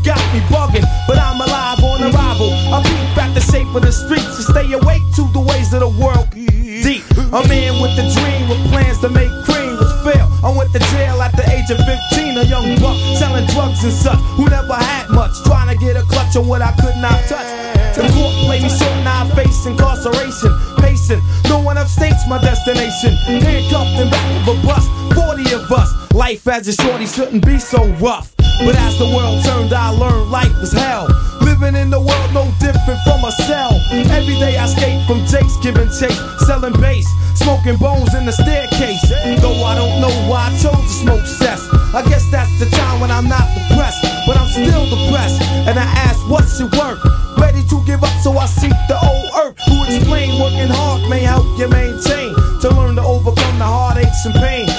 Got 0.04 0.20
me 0.36 0.40
bugging, 0.52 0.86
but 1.08 1.18
I'm 1.18 1.40
alive 1.40 1.80
on 1.84 2.04
arrival. 2.04 2.52
I 2.76 2.84
peep 2.84 3.16
back 3.16 3.34
the 3.34 3.42
shape 3.42 3.68
of 3.74 3.82
the 3.82 3.92
streets 3.92 4.36
and 4.36 4.46
stay 4.52 4.68
awake 4.76 5.04
to 5.16 5.24
the 5.32 5.40
ways 5.40 5.74
of 5.74 5.80
the 5.80 5.92
world. 5.96 6.30
Deep, 6.36 7.04
a 7.32 7.42
man 7.48 7.80
with 7.80 7.96
a 7.96 8.06
dream 8.12 8.50
with 8.52 8.60
plans 8.70 9.00
to 9.00 9.10
make 9.10 9.32
cream 9.48 9.80
was 9.80 9.92
fail. 10.04 10.28
I 10.44 10.52
went 10.52 10.72
to 10.76 10.80
jail 10.92 11.22
at 11.24 11.32
the 11.36 11.48
age 11.48 11.72
of 11.72 11.80
15, 11.80 12.38
a 12.38 12.44
young 12.44 12.76
buck 12.84 13.00
selling 13.16 13.48
drugs 13.56 13.84
and 13.84 13.94
such 13.94 14.20
who 14.36 14.46
never 14.52 14.76
had 14.76 15.10
much, 15.10 15.32
trying 15.48 15.72
to 15.72 15.78
get 15.80 15.96
a 15.96 16.04
clutch 16.04 16.36
on 16.36 16.48
what 16.48 16.62
I 16.62 16.76
could 16.76 17.00
not 17.00 17.24
touch. 17.32 17.48
The 17.96 18.04
court 18.12 18.34
played 18.44 18.64
me 18.64 18.70
short, 18.70 18.98
now 19.08 19.24
I 19.24 19.30
face 19.32 19.66
incarceration. 19.66 20.52
Pacing, 20.84 21.22
no 21.48 21.62
one 21.62 21.78
upstates 21.78 22.28
my 22.28 22.42
destination. 22.42 23.16
Handcuffed 23.40 24.02
in 24.02 24.10
back 24.12 24.48
of 24.48 24.58
a 24.60 24.68
bus, 24.68 24.84
40 25.16 25.54
of 25.56 25.72
us. 25.72 26.14
Life 26.14 26.48
as 26.48 26.68
a 26.68 26.74
shorty 26.74 27.06
shouldn't 27.06 27.46
be 27.46 27.58
so 27.60 27.86
rough. 28.02 28.33
But 28.62 28.76
as 28.78 28.98
the 28.98 29.10
world 29.10 29.44
turned, 29.44 29.74
I 29.74 29.90
learned 29.90 30.30
life 30.30 30.54
was 30.62 30.72
hell. 30.72 31.08
Living 31.42 31.76
in 31.76 31.90
the 31.90 32.00
world 32.00 32.30
no 32.34 32.46
different 32.60 33.00
from 33.04 33.26
a 33.26 33.32
cell. 33.32 33.74
Every 33.92 34.38
day 34.38 34.58
I 34.58 34.68
skate 34.68 35.06
from 35.08 35.26
Jake's, 35.26 35.58
giving 35.58 35.90
chase, 35.90 36.20
selling 36.46 36.74
bass, 36.80 37.08
smoking 37.36 37.78
bones 37.78 38.14
in 38.14 38.26
the 38.26 38.32
staircase. 38.32 39.02
Though 39.42 39.64
I 39.64 39.76
don't 39.76 40.00
know 40.00 40.14
why 40.30 40.48
I 40.48 40.52
chose 40.62 40.80
to 40.80 40.96
smoke 41.04 41.26
cess. 41.26 41.62
I 41.94 42.02
guess 42.08 42.30
that's 42.32 42.52
the 42.60 42.70
time 42.72 43.02
when 43.02 43.12
I'm 43.12 43.28
not 43.28 43.46
depressed, 43.54 44.02
but 44.26 44.38
I'm 44.38 44.48
still 44.48 44.86
depressed. 44.90 45.42
And 45.68 45.78
I 45.78 45.88
ask, 46.08 46.20
what's 46.30 46.60
it 46.60 46.72
worth? 46.74 47.02
Ready 47.38 47.64
to 47.70 47.84
give 47.86 48.04
up, 48.04 48.16
so 48.24 48.38
I 48.38 48.46
seek 48.46 48.74
the 48.88 48.98
old 48.98 49.28
earth. 49.44 49.58
Who 49.68 49.84
explain 49.84 50.40
working 50.40 50.72
hard 50.72 51.10
may 51.10 51.20
help 51.20 51.46
you 51.60 51.68
maintain. 51.68 52.34
To 52.62 52.70
learn 52.72 52.96
to 52.96 53.04
overcome 53.04 53.60
the 53.60 53.68
heartaches 53.68 54.26
and 54.26 54.36
pain. 54.36 54.73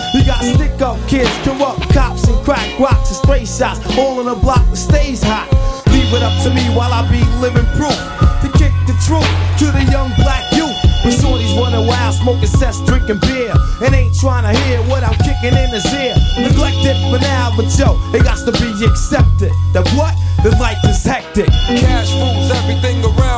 Up 0.85 1.00
kids, 1.09 1.33
corrupt 1.41 1.88
cops, 1.95 2.29
and 2.29 2.37
crack 2.45 2.69
rocks 2.79 3.09
and 3.09 3.17
stray 3.17 3.45
shots. 3.47 3.81
All 3.97 4.21
in 4.21 4.29
a 4.29 4.37
block 4.37 4.61
that 4.69 4.76
stays 4.76 5.23
hot. 5.23 5.49
Leave 5.88 6.12
it 6.12 6.21
up 6.21 6.37
to 6.45 6.53
me 6.53 6.61
while 6.76 6.93
I 6.93 7.09
be 7.09 7.25
living 7.41 7.64
proof. 7.73 7.97
To 8.45 8.49
kick 8.61 8.76
the 8.85 8.93
truth 9.00 9.25
to 9.64 9.73
the 9.73 9.81
young 9.88 10.12
black 10.21 10.45
youth. 10.53 10.76
When 11.00 11.17
shorties 11.17 11.57
running 11.57 11.88
wild, 11.88 12.14
smoking 12.21 12.53
cess, 12.53 12.85
drinking 12.85 13.17
beer. 13.25 13.57
And 13.81 13.95
ain't 13.95 14.12
trying 14.21 14.45
to 14.45 14.53
hear 14.69 14.76
what 14.85 15.00
I'm 15.00 15.17
kicking 15.25 15.57
in 15.57 15.73
his 15.73 15.88
ear. 15.88 16.21
Neglected 16.37 17.00
for 17.09 17.17
now, 17.17 17.49
but 17.57 17.73
yo, 17.81 17.97
it 18.12 18.21
got 18.21 18.45
to 18.45 18.53
be 18.53 18.69
accepted. 18.85 19.57
That 19.73 19.88
what? 19.97 20.12
The 20.45 20.53
life 20.61 20.85
is 20.85 21.03
hectic. 21.03 21.49
Cash 21.81 22.12
rules 22.21 22.53
everything 22.53 23.00
around 23.00 23.34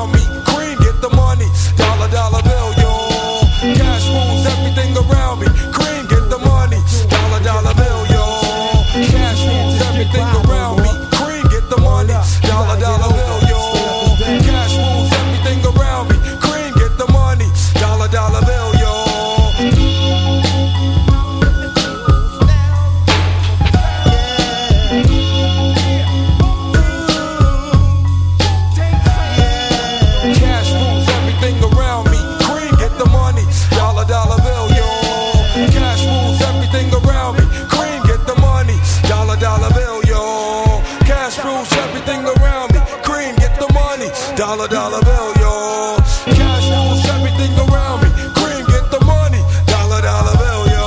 dollar 44.91 45.05
bill, 45.05 45.29
yo. 45.43 45.97
Cash 46.39 46.71
rules 46.71 47.03
everything 47.15 47.53
around 47.59 47.99
me. 48.03 48.09
Cream, 48.39 48.65
get 48.67 48.85
the 48.91 49.01
money, 49.05 49.43
dollar 49.67 50.01
dollar 50.03 50.37
bill, 50.43 50.63
yo. 50.77 50.87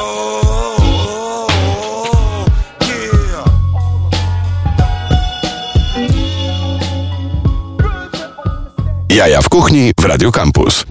Yeah. 2.88 3.46
Jaja 9.10 9.42
w 9.42 9.50
kuchni 9.50 9.92
w 10.02 10.06
Radio 10.06 10.32
Campus. 10.32 10.86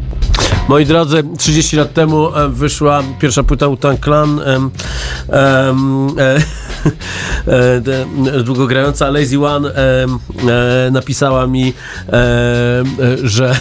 Moi 0.69 0.87
drodzy, 0.87 1.23
30 1.38 1.77
lat 1.77 1.93
temu 1.93 2.29
wyszła 2.49 3.03
pierwsza 3.21 3.43
płyta 3.43 3.69
Utan 3.69 3.99
Clan, 3.99 4.41
em, 4.41 4.71
em, 5.33 6.09
e, 6.19 6.43
długogrająca 8.45 9.11
Lazy 9.11 9.47
One 9.47 9.75
em, 9.75 10.19
e, 10.49 10.91
napisała 10.91 11.47
mi, 11.47 11.75
e, 12.09 12.85
że, 13.23 13.57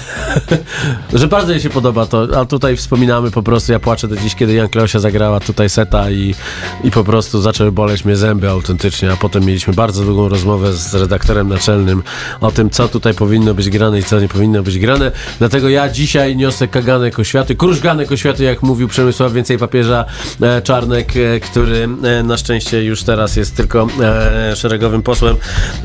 że 1.14 1.28
bardzo 1.28 1.52
jej 1.52 1.62
się 1.62 1.70
podoba 1.70 2.06
to, 2.06 2.28
a 2.40 2.46
tutaj 2.46 2.78
wspominamy 2.78 3.32
po 3.32 3.44
prostu, 3.44 3.72
ja 3.72 3.80
płaczę 3.80 4.08
do 4.08 4.16
dziś, 4.16 4.36
kiedy 4.36 4.54
Jan 4.54 4.70
Kleosia 4.70 5.00
zagrała 5.00 5.40
tutaj 5.40 5.70
seta 5.70 6.12
i, 6.12 6.36
i 6.84 6.92
po 6.92 7.04
prostu 7.04 7.42
zaczęły 7.42 7.72
boleć 7.72 8.06
mnie 8.06 8.16
zęby 8.16 8.50
autentycznie, 8.50 9.12
a 9.12 9.16
potem 9.16 9.46
mieliśmy 9.46 9.74
bardzo 9.74 10.04
długą 10.04 10.30
rozmowę 10.30 10.74
z 10.74 10.96
redaktorem 10.96 11.48
naczelnym 11.48 12.04
o 12.42 12.52
tym, 12.52 12.70
co 12.70 12.88
tutaj 12.88 13.14
powinno 13.14 13.54
być 13.54 13.70
grane 13.70 14.00
i 14.00 14.04
co 14.04 14.20
nie 14.20 14.28
powinno 14.28 14.64
być 14.64 14.80
grane, 14.80 15.12
dlatego 15.40 15.70
ja 15.70 15.90
dzisiaj 15.90 16.36
niosę 16.36 16.68
kaganek 16.68 17.20
oświaty, 17.20 17.56
krużganek 17.56 18.12
oświaty, 18.12 18.44
jak 18.44 18.64
mówił 18.64 18.88
Przemysław 18.88 19.34
Więcej 19.34 19.58
Papieża 19.58 20.06
e, 20.42 20.62
Czarnek, 20.62 21.14
e, 21.18 21.40
który 21.40 21.88
e, 22.04 22.24
na 22.24 22.38
szczęście 22.38 22.84
już 22.84 23.04
teraz 23.08 23.36
jest 23.36 23.56
tylko 23.56 23.88
e, 24.02 24.56
szeregowym 24.56 25.04
posłem. 25.04 25.36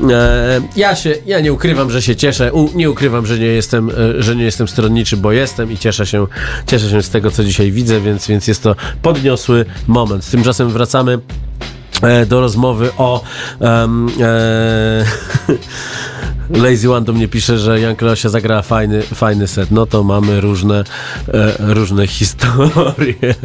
E, 0.09 0.61
ja 0.75 0.95
się, 0.95 1.15
ja 1.25 1.39
nie 1.39 1.53
ukrywam, 1.53 1.91
że 1.91 2.01
się 2.01 2.15
cieszę, 2.15 2.53
u, 2.53 2.69
nie 2.77 2.89
ukrywam, 2.89 3.25
że 3.25 3.39
nie 3.39 3.45
jestem, 3.45 3.89
e, 3.89 4.23
że 4.23 4.35
nie 4.35 4.43
jestem 4.43 4.67
stronniczy, 4.67 5.17
bo 5.17 5.31
jestem 5.31 5.71
i 5.71 5.77
cieszę 5.77 6.05
się, 6.05 6.27
cieszę 6.67 6.89
się 6.89 7.03
z 7.03 7.09
tego, 7.09 7.31
co 7.31 7.43
dzisiaj 7.43 7.71
widzę, 7.71 8.01
więc, 8.01 8.27
więc 8.27 8.47
jest 8.47 8.63
to 8.63 8.75
podniosły 9.01 9.65
moment. 9.87 10.29
Tymczasem 10.31 10.69
wracamy 10.69 11.19
e, 12.01 12.25
do 12.25 12.41
rozmowy 12.41 12.89
o 12.97 13.23
e, 13.61 13.87
Lazy 16.49 16.91
One 16.93 17.05
do 17.05 17.13
mnie 17.13 17.27
pisze, 17.27 17.57
że 17.59 17.79
Jan 17.79 17.95
Kleosia 17.95 18.29
zagrała 18.29 18.61
fajny, 18.61 19.01
fajny 19.01 19.47
set. 19.47 19.71
No 19.71 19.85
to 19.85 20.03
mamy 20.03 20.41
różne, 20.41 20.83
e, 21.33 21.73
różne 21.73 22.07
historie. 22.07 23.35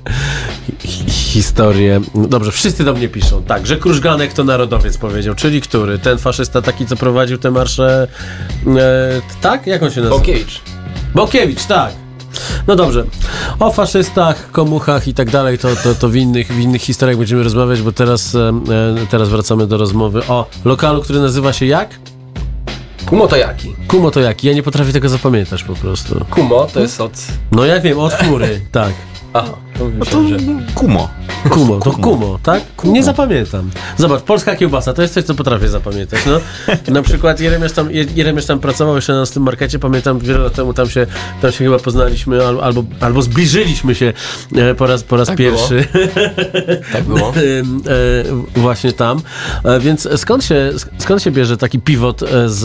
Hi- 0.78 1.10
historie. 1.10 2.00
Dobrze, 2.14 2.52
wszyscy 2.52 2.84
do 2.84 2.94
mnie 2.94 3.08
piszą. 3.08 3.42
Tak, 3.42 3.66
że 3.66 3.76
Krużganek 3.76 4.32
to 4.32 4.44
narodowiec 4.44 4.96
powiedział. 4.98 5.34
Czyli 5.34 5.60
który? 5.60 5.98
Ten 5.98 6.18
faszysta 6.18 6.62
taki, 6.62 6.86
co 6.86 6.96
prowadził 6.96 7.38
te 7.38 7.50
marsze. 7.50 8.08
E, 8.66 9.20
tak? 9.40 9.66
Jak 9.66 9.82
on 9.82 9.90
się 9.90 10.00
nazywa? 10.00 10.18
Bokiewicz. 10.18 10.60
Bokiewicz, 11.14 11.64
tak. 11.64 11.92
No 12.66 12.76
dobrze. 12.76 13.04
O 13.58 13.72
faszystach, 13.72 14.50
komuchach 14.50 15.08
i 15.08 15.14
tak 15.14 15.30
dalej, 15.30 15.58
to, 15.58 15.68
to, 15.76 15.94
to 15.94 16.08
w, 16.08 16.16
innych, 16.16 16.48
w 16.52 16.58
innych 16.60 16.82
historiach 16.82 17.16
będziemy 17.16 17.42
rozmawiać, 17.42 17.82
bo 17.82 17.92
teraz, 17.92 18.34
e, 18.34 18.48
e, 19.02 19.06
teraz 19.10 19.28
wracamy 19.28 19.66
do 19.66 19.76
rozmowy 19.76 20.26
o 20.28 20.46
lokalu, 20.64 21.02
który 21.02 21.20
nazywa 21.20 21.52
się 21.52 21.66
jak? 21.66 21.90
Kumo 23.08 23.26
to 23.28 23.36
jaki? 23.36 23.74
Kumo 23.88 24.10
to 24.10 24.20
jaki? 24.20 24.46
Ja 24.48 24.54
nie 24.54 24.62
potrafię 24.62 24.92
tego 24.92 25.08
zapamiętać 25.08 25.62
po 25.64 25.74
prostu. 25.74 26.24
Kumo 26.30 26.66
to 26.66 26.80
jest 26.80 27.00
od... 27.00 27.12
No 27.52 27.64
ja 27.64 27.80
wiem, 27.80 27.98
od 27.98 28.12
chmury, 28.20 28.60
tak. 28.72 28.92
Aha, 29.32 29.52
to 29.78 29.84
myślałem, 29.84 30.28
że... 30.28 30.36
Kumo. 30.74 31.08
Kumo, 31.50 31.78
to 31.80 31.90
kumo, 31.92 32.38
tak? 32.42 32.62
Nie 32.84 33.02
zapamiętam. 33.02 33.70
Zobacz, 33.96 34.22
polska 34.22 34.56
kiełbasa, 34.56 34.92
to 34.94 35.02
jest 35.02 35.14
coś, 35.14 35.24
co 35.24 35.34
potrafię 35.34 35.68
zapamiętać, 35.68 36.20
no. 36.26 36.40
Na 36.94 37.02
przykład 37.02 37.40
Jeremiasz 37.40 37.72
tam, 37.72 37.90
Je- 37.90 38.06
Jeremiasz 38.14 38.46
tam 38.46 38.60
pracował 38.60 38.96
jeszcze 38.96 39.12
na 39.12 39.26
tym 39.26 39.42
markecie, 39.42 39.78
pamiętam 39.78 40.18
wiele 40.18 40.38
lat 40.38 40.54
temu 40.54 40.74
tam 40.74 40.90
się, 40.90 41.06
tam 41.42 41.52
się 41.52 41.64
chyba 41.64 41.78
poznaliśmy, 41.78 42.46
al- 42.46 42.60
albo, 42.60 42.84
albo 43.00 43.22
zbliżyliśmy 43.22 43.94
się 43.94 44.12
e, 44.56 44.74
po 44.74 44.86
raz, 44.86 45.02
po 45.02 45.16
raz 45.16 45.28
Tak 45.28 45.36
było. 45.36 45.50
pierwszy. 45.50 45.84
Tak 46.92 47.04
było. 47.04 47.32
E, 48.56 48.60
właśnie 48.60 48.92
tam. 48.92 49.20
E, 49.64 49.80
więc 49.80 50.08
skąd 50.16 50.44
się, 50.44 50.70
skąd 50.98 51.22
się 51.22 51.30
bierze 51.30 51.56
taki 51.56 51.78
pivot 51.80 52.20
z, 52.46 52.58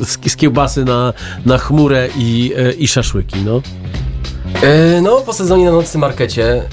z, 0.00 0.18
z 0.32 0.36
kiełbasy 0.36 0.84
na, 0.84 1.12
na 1.46 1.58
chmurę 1.58 2.08
i, 2.16 2.52
i 2.78 2.88
szaszłyki, 2.88 3.36
no? 3.44 3.62
E, 4.62 5.00
No, 5.02 5.20
po 5.20 5.32
sezonie 5.32 5.64
na 5.64 5.72
nocnym 5.72 6.00
markecie, 6.00 6.54
e, 6.54 6.64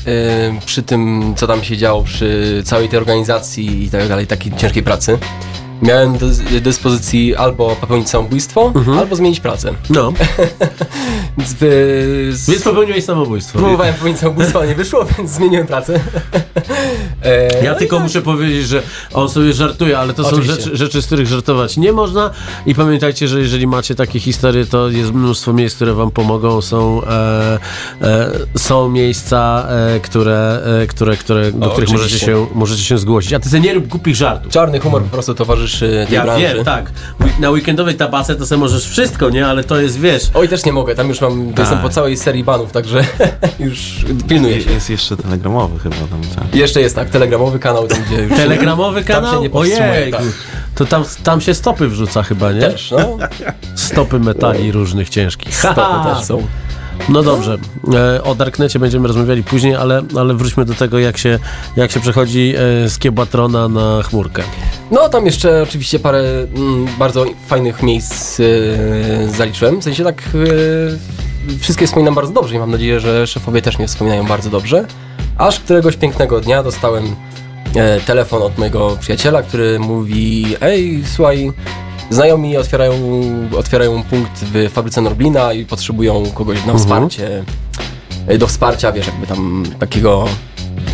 przy 0.65 0.83
tym, 0.83 1.33
co 1.37 1.47
tam 1.47 1.63
się 1.63 1.77
działo, 1.77 2.03
przy 2.03 2.61
całej 2.65 2.89
tej 2.89 2.99
organizacji 2.99 3.83
i 3.83 3.89
tak 3.89 4.07
dalej, 4.07 4.27
takiej 4.27 4.51
ciężkiej 4.51 4.83
pracy, 4.83 5.17
miałem 5.81 6.17
do 6.17 6.25
dyspozycji 6.61 7.35
albo 7.35 7.75
popełnić 7.75 8.09
samobójstwo, 8.09 8.73
albo 8.99 9.15
zmienić 9.15 9.39
pracę. 9.39 9.73
No, 9.89 10.13
Więc, 11.37 11.53
wy- 11.53 12.27
z- 12.31 12.49
więc 12.49 12.63
popełniłeś 12.63 13.03
samobójstwo. 13.03 13.59
próbowałem 13.59 13.93
popełnić 13.93 14.19
samobójstwo, 14.19 14.59
ale 14.59 14.67
nie 14.67 14.75
wyszło, 14.75 15.05
więc 15.17 15.31
zmieniłem 15.31 15.67
pracę. 15.67 15.99
E, 17.23 17.63
Ja 17.63 17.73
no 17.73 17.79
tylko 17.79 17.95
tak. 17.95 18.03
muszę 18.03 18.21
powiedzieć, 18.21 18.67
że 18.67 18.81
on 19.13 19.29
sobie 19.29 19.53
żartuje, 19.53 19.99
ale 19.99 20.13
to 20.13 20.23
są 20.23 20.29
Oczywiście. 20.29 20.55
rzeczy, 20.63 20.77
rzeczy, 20.77 21.01
z 21.01 21.05
których 21.05 21.27
żartować 21.27 21.77
nie 21.77 21.91
można. 21.93 22.29
I 22.65 22.75
pamiętajcie, 22.75 23.27
że 23.27 23.39
jeżeli 23.39 23.67
macie 23.67 23.95
takie 23.95 24.19
historie, 24.19 24.65
to 24.65 24.89
jest 24.89 25.13
mnóstwo 25.13 25.53
miejsc, 25.53 25.75
które 25.75 25.93
wam 25.93 26.11
pomogą. 26.11 26.61
Są, 26.61 27.01
e, 27.05 27.59
e, 28.01 28.31
są 28.57 28.89
miejsca, 28.89 29.67
e, 29.69 29.99
które, 29.99 30.61
e, 30.83 30.87
które, 30.87 31.17
które, 31.17 31.51
do 31.51 31.65
O, 31.67 31.69
których 31.69 31.89
możecie 31.91 32.19
się, 32.19 32.47
możecie 32.53 32.83
się 32.83 32.97
zgłosić. 32.97 33.33
A 33.33 33.39
ty 33.39 33.49
sobie 33.49 33.61
nie 33.61 33.73
rób 33.73 33.87
głupich 33.87 34.15
żartów. 34.15 34.51
Czarny 34.53 34.79
humor 34.79 35.03
po 35.03 35.09
prostu 35.09 35.35
towarzyszy 35.35 35.68
tej 35.79 36.07
Ja 36.15 36.23
branży. 36.23 36.47
wiem, 36.55 36.65
tak. 36.65 36.91
Na 37.39 37.49
weekendowej 37.49 37.95
tabace 37.95 38.35
to 38.35 38.45
sobie 38.45 38.59
możesz 38.59 38.87
wszystko, 38.89 39.29
nie? 39.29 39.47
Ale 39.47 39.63
to 39.63 39.81
jest, 39.81 39.99
wiesz... 39.99 40.23
Oj, 40.33 40.49
też 40.49 40.65
nie 40.65 40.73
mogę, 40.73 40.95
tam 40.95 41.09
już 41.09 41.21
mam, 41.21 41.53
to 41.53 41.61
jestem 41.61 41.79
po 41.79 41.89
całej 41.89 42.17
serii 42.17 42.43
banów, 42.43 42.71
także 42.71 43.03
już 43.59 43.79
pilnuję 44.27 44.61
się. 44.61 44.71
Jest 44.71 44.89
jeszcze 44.89 45.17
telegramowy 45.17 45.79
chyba 45.79 45.95
tam. 45.95 46.21
Tak. 46.35 46.55
Jeszcze 46.55 46.81
jest 46.81 46.95
tak, 46.95 47.09
telegramowy 47.09 47.59
kanał, 47.59 47.87
tam 47.87 47.97
gdzie 48.03 48.21
już 48.23 48.33
Telegramowy 48.35 49.03
tam 49.03 49.15
kanał? 49.15 49.33
się 49.43 49.49
nie 49.49 49.53
Ojej, 49.59 50.11
tak. 50.11 50.21
to 50.75 50.85
tam, 50.85 51.03
tam 51.23 51.41
się 51.41 51.53
stopy 51.53 51.87
wrzuca 51.87 52.23
chyba, 52.23 52.51
nie? 52.51 52.61
Też, 52.61 52.91
no. 52.91 53.17
Stopy 53.75 54.19
metali 54.19 54.71
różnych 54.71 55.09
ciężkich. 55.09 55.55
Stopy 55.55 55.81
Ha! 55.81 56.15
też 56.15 56.25
są. 56.25 56.47
No 57.09 57.23
dobrze, 57.23 57.57
e, 57.93 58.23
o 58.23 58.35
Darknecie 58.35 58.79
będziemy 58.79 59.07
rozmawiali 59.07 59.43
później, 59.43 59.75
ale, 59.75 60.01
ale 60.17 60.33
wróćmy 60.33 60.65
do 60.65 60.73
tego, 60.73 60.99
jak 60.99 61.17
się, 61.17 61.39
jak 61.75 61.91
się 61.91 61.99
przechodzi 61.99 62.53
e, 62.55 62.89
z 62.89 62.97
Kiebatrona 62.99 63.67
na 63.67 64.03
chmurkę. 64.03 64.43
No, 64.91 65.09
tam 65.09 65.25
jeszcze 65.25 65.63
oczywiście 65.63 65.99
parę 65.99 66.23
mm, 66.55 66.87
bardzo 66.99 67.25
fajnych 67.47 67.83
miejsc 67.83 68.39
e, 68.39 68.43
zaliczyłem. 69.29 69.79
W 69.79 69.83
sensie 69.83 70.03
tak 70.03 70.21
e, 71.53 71.57
wszystkie 71.59 71.87
wspominam 71.87 72.15
bardzo 72.15 72.33
dobrze 72.33 72.55
i 72.55 72.59
mam 72.59 72.71
nadzieję, 72.71 72.99
że 72.99 73.27
szefowie 73.27 73.61
też 73.61 73.77
mnie 73.77 73.87
wspominają 73.87 74.25
bardzo 74.25 74.49
dobrze. 74.49 74.85
Aż 75.37 75.59
któregoś 75.59 75.95
pięknego 75.95 76.39
dnia 76.39 76.63
dostałem 76.63 77.15
telefon 78.05 78.41
od 78.41 78.57
mojego 78.57 78.97
przyjaciela, 78.99 79.41
który 79.41 79.79
mówi 79.79 80.45
Ej, 80.61 81.03
słuchaj, 81.15 81.51
znajomi 82.09 82.57
otwierają, 82.57 82.93
otwierają 83.57 84.03
punkt 84.03 84.31
w 84.53 84.69
fabryce 84.73 85.01
Norblina 85.01 85.53
i 85.53 85.65
potrzebują 85.65 86.23
kogoś 86.33 86.65
na 86.65 86.73
wsparcie. 86.77 87.43
E, 88.27 88.37
Do 88.37 88.47
wsparcia, 88.47 88.91
wiesz, 88.91 89.07
jakby 89.07 89.27
tam 89.27 89.63
takiego... 89.79 90.25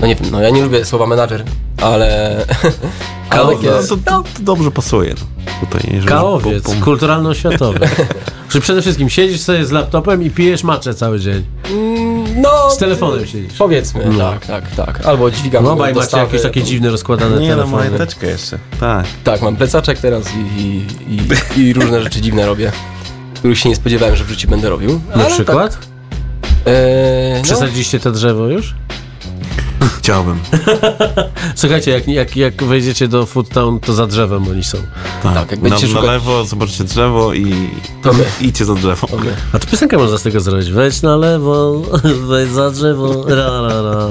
No 0.01 0.07
nie 0.07 0.15
wiem, 0.15 0.31
no 0.31 0.41
ja 0.41 0.49
nie 0.49 0.61
lubię 0.61 0.85
słowa 0.85 1.07
menadżer, 1.07 1.43
ale... 1.85 2.37
ale 3.29 3.55
takie, 3.55 3.67
No, 3.67 3.83
to, 3.87 3.97
to, 3.97 4.23
dobrze 4.39 4.71
pasuje. 4.71 5.13
no. 5.19 5.45
Tutaj, 5.67 5.81
jeżeli 5.91 6.07
Kałowiec, 6.07 6.63
po- 6.63 6.71
po- 6.73 6.81
kulturalno-oświatowy. 6.85 7.79
Że 8.49 8.61
przede 8.61 8.81
wszystkim 8.81 9.09
siedzisz 9.09 9.41
sobie 9.41 9.65
z 9.65 9.71
laptopem 9.71 10.23
i 10.23 10.29
pijesz 10.29 10.63
maczę 10.63 10.93
cały 10.93 11.19
dzień. 11.19 11.45
No, 12.35 12.69
Z 12.71 12.77
telefonem 12.77 13.25
siedzisz. 13.25 13.53
Powiedzmy, 13.57 14.05
No. 14.17 14.31
tak, 14.31 14.45
tak, 14.45 14.71
tak. 14.75 15.05
Albo 15.05 15.31
dźwigam 15.31 15.63
No, 15.63 15.75
bo 15.75 15.89
i 15.89 15.93
macie 15.93 16.17
jakieś 16.17 16.41
takie 16.41 16.63
dziwne 16.63 16.89
rozkładane 16.89 17.39
Nie, 17.41 17.49
no 17.49 17.55
telefony. 17.55 17.89
majteczkę 17.89 18.27
jeszcze. 18.27 18.59
Tak. 18.79 19.05
Tak, 19.23 19.41
mam 19.41 19.55
plecaczek 19.55 19.99
teraz 19.99 20.23
i, 20.35 20.61
i, 20.61 21.21
i, 21.57 21.61
i 21.67 21.73
różne 21.73 22.01
rzeczy 22.03 22.21
dziwne 22.21 22.45
robię, 22.45 22.71
których 23.35 23.59
się 23.59 23.69
nie 23.69 23.75
spodziewałem, 23.75 24.15
że 24.15 24.23
w 24.23 24.29
życiu 24.29 24.47
będę 24.47 24.69
robił. 24.69 25.01
Na 25.15 25.23
Ale 25.25 25.33
przykład? 25.33 25.71
Tak, 25.71 25.81
e, 26.65 27.33
no, 27.37 27.43
Przesadziście 27.43 27.99
to 27.99 28.11
drzewo 28.11 28.47
już? 28.47 28.73
Chciałbym. 29.99 30.39
Słuchajcie, 31.55 31.91
jak, 31.91 32.07
jak, 32.07 32.37
jak 32.37 32.63
wejdziecie 32.63 33.07
do 33.07 33.25
Food 33.25 33.49
Town, 33.49 33.79
to 33.79 33.93
za 33.93 34.07
drzewem 34.07 34.47
oni 34.47 34.63
są. 34.63 34.77
Tak, 35.23 35.33
Tak, 35.33 35.51
jak 35.51 35.59
będziecie 35.59 35.93
na, 35.93 36.01
na 36.01 36.11
lewo 36.11 36.45
zobaczycie 36.45 36.83
drzewo 36.83 37.33
i 37.33 37.69
To 38.03 38.13
my. 38.13 38.25
idźcie 38.47 38.65
za 38.65 38.75
drzewo. 38.75 39.07
to 39.07 39.17
my. 39.17 39.35
A 39.53 39.59
to 39.59 39.67
piosenkę 39.67 39.97
można 39.97 40.17
z 40.17 40.23
tego 40.23 40.39
zrobić. 40.39 40.71
Wejdź 40.71 41.01
na 41.01 41.15
lewo, 41.15 41.81
wejdź 42.27 42.51
za 42.51 42.71
drzewo, 42.71 43.25
ra, 43.27 43.61
ra, 43.61 43.81
ra. 43.81 44.07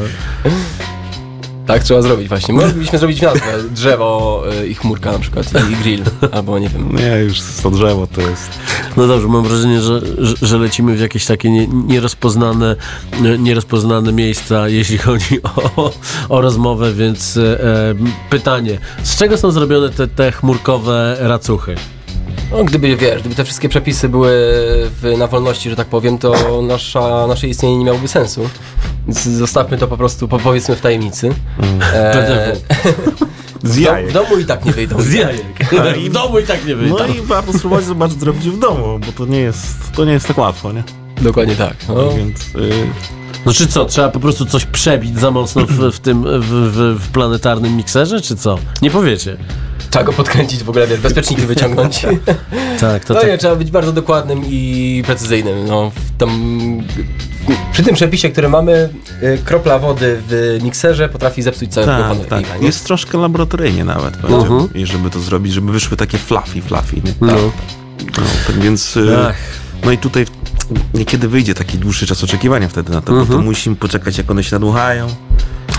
Tak 1.66 1.82
trzeba 1.84 2.02
zrobić 2.02 2.28
właśnie. 2.28 2.54
Moglibyśmy 2.54 2.98
zrobić 2.98 3.22
nazwę 3.22 3.62
drzewo 3.70 4.44
y, 4.62 4.68
i 4.68 4.74
chmurka 4.74 5.12
na 5.12 5.18
przykład 5.18 5.46
i, 5.72 5.76
grill, 5.76 6.02
albo 6.32 6.58
nie 6.58 6.68
wiem. 6.68 6.96
Nie, 6.96 7.18
już 7.24 7.40
to 7.62 7.70
drzewo 7.70 8.06
to 8.06 8.20
jest... 8.20 8.50
No 8.96 9.06
dobrze, 9.06 9.28
mam 9.28 9.44
wrażenie, 9.44 9.80
że, 9.80 10.00
że, 10.42 10.58
lecimy 10.58 10.96
w 10.96 11.00
jakieś 11.00 11.26
takie 11.26 11.50
nie, 11.50 11.66
nierozpoznane, 11.66 12.76
nie- 13.20 13.38
nierozpoznane 13.38 14.12
miejsca, 14.12 14.68
jeśli 14.68 14.98
chodzi 14.98 15.42
o, 15.42 15.92
o 16.28 16.40
rozmowę, 16.40 16.92
więc 16.92 17.36
e, 17.36 17.58
pytanie, 18.30 18.78
z 19.02 19.16
czego 19.16 19.36
są 19.36 19.50
zrobione 19.50 19.88
te, 19.90 20.08
te 20.08 20.32
chmurkowe 20.32 21.16
racuchy? 21.20 21.74
No, 22.54 22.64
gdyby, 22.64 22.96
wiesz, 22.96 23.20
gdyby 23.20 23.34
te 23.34 23.44
wszystkie 23.44 23.68
przepisy 23.68 24.08
były 24.08 24.30
w, 25.00 25.14
na 25.18 25.26
wolności, 25.26 25.70
że 25.70 25.76
tak 25.76 25.86
powiem, 25.86 26.18
to 26.18 26.62
nasza, 26.62 27.26
nasze 27.26 27.48
istnienie 27.48 27.78
nie 27.78 27.84
miałoby 27.84 28.08
sensu. 28.08 28.48
Więc 29.06 29.22
zostawmy 29.24 29.78
to 29.78 29.88
po 29.88 29.96
prostu, 29.96 30.28
po, 30.28 30.38
powiedzmy 30.38 30.76
w 30.76 30.80
tajemnicy. 30.80 31.34
E, 31.94 32.52
Z 33.62 33.76
w, 33.76 33.80
jajek. 33.80 34.10
w 34.10 34.12
domu 34.12 34.38
i 34.38 34.44
tak 34.44 34.64
nie 34.64 34.72
wyjdą. 34.72 35.00
Z 35.00 35.12
jajek. 35.12 35.44
W 36.08 36.12
domu 36.12 36.38
i 36.38 36.42
tak 36.42 36.66
nie 36.66 36.76
wyjdą. 36.76 36.96
No 36.98 37.06
i 37.06 37.20
warto 37.20 37.52
spróbować 37.52 37.84
zobaczyć, 37.84 38.20
zrobić 38.20 38.48
w 38.50 38.58
domu, 38.58 38.98
bo 39.06 39.12
to 39.12 39.26
nie 39.26 39.40
jest, 39.40 39.92
to 39.92 40.04
nie 40.04 40.12
jest 40.12 40.28
tak 40.28 40.38
łatwo, 40.38 40.72
nie? 40.72 40.84
Dokładnie 41.22 41.56
tak. 41.56 41.76
No. 41.88 42.10
Więc 42.10 42.40
y, 42.40 42.86
No 43.46 43.52
czy 43.52 43.66
co, 43.66 43.84
trzeba 43.84 44.08
po 44.08 44.20
prostu 44.20 44.46
coś 44.46 44.64
przebić 44.64 45.20
za 45.20 45.30
mocno 45.30 45.66
w, 45.66 45.92
w 45.92 45.98
tym, 46.00 46.22
w, 46.40 46.48
w, 46.48 47.00
w 47.00 47.08
planetarnym 47.08 47.76
mikserze, 47.76 48.20
czy 48.20 48.36
co? 48.36 48.58
Nie 48.82 48.90
powiecie. 48.90 49.36
Trzeba 49.94 50.04
go 50.04 50.12
podkręcić 50.12 50.62
w 50.64 50.68
ogóle, 50.68 50.86
wiesz, 50.86 51.00
bezpieczniki 51.00 51.42
wyciągnąć. 51.42 52.02
Tak, 52.80 53.04
to 53.04 53.14
No 53.14 53.20
tak. 53.20 53.28
nie, 53.28 53.38
trzeba 53.38 53.56
być 53.56 53.70
bardzo 53.70 53.92
dokładnym 53.92 54.42
i 54.46 55.02
precyzyjnym. 55.06 55.66
No, 55.66 55.90
w 55.90 56.18
tam, 56.18 56.30
przy 57.72 57.82
tym 57.82 57.94
przepisie, 57.94 58.30
który 58.30 58.48
mamy, 58.48 58.88
y, 59.22 59.38
kropla 59.44 59.78
wody 59.78 60.20
w 60.28 60.58
mikserze 60.62 61.08
potrafi 61.08 61.42
zepsuć 61.42 61.72
całego 61.72 61.92
tak, 62.28 62.48
tak. 62.48 62.62
Jest 62.62 62.84
troszkę 62.86 63.18
laboratoryjnie 63.18 63.84
nawet, 63.84 64.16
powiem, 64.16 64.40
Mhm. 64.40 64.74
i 64.74 64.86
żeby 64.86 65.10
to 65.10 65.20
zrobić, 65.20 65.52
żeby 65.52 65.72
wyszły 65.72 65.96
takie 65.96 66.18
fluffy, 66.18 66.62
fluffy, 66.62 66.96
nie? 66.96 67.12
No. 67.20 67.32
No, 67.36 68.22
tak 68.46 68.56
więc... 68.60 68.96
y, 68.96 69.16
Ach. 69.28 69.36
No 69.84 69.92
i 69.92 69.98
tutaj 69.98 70.26
niekiedy 70.94 71.28
wyjdzie 71.28 71.54
taki 71.54 71.78
dłuższy 71.78 72.06
czas 72.06 72.24
oczekiwania 72.24 72.68
wtedy 72.68 72.92
na 72.92 73.00
to, 73.00 73.12
bo 73.12 73.20
Mhm. 73.20 73.38
to 73.38 73.44
musimy 73.44 73.76
poczekać, 73.76 74.18
jak 74.18 74.30
one 74.30 74.44
się 74.44 74.54
nadmuchają. 74.54 75.06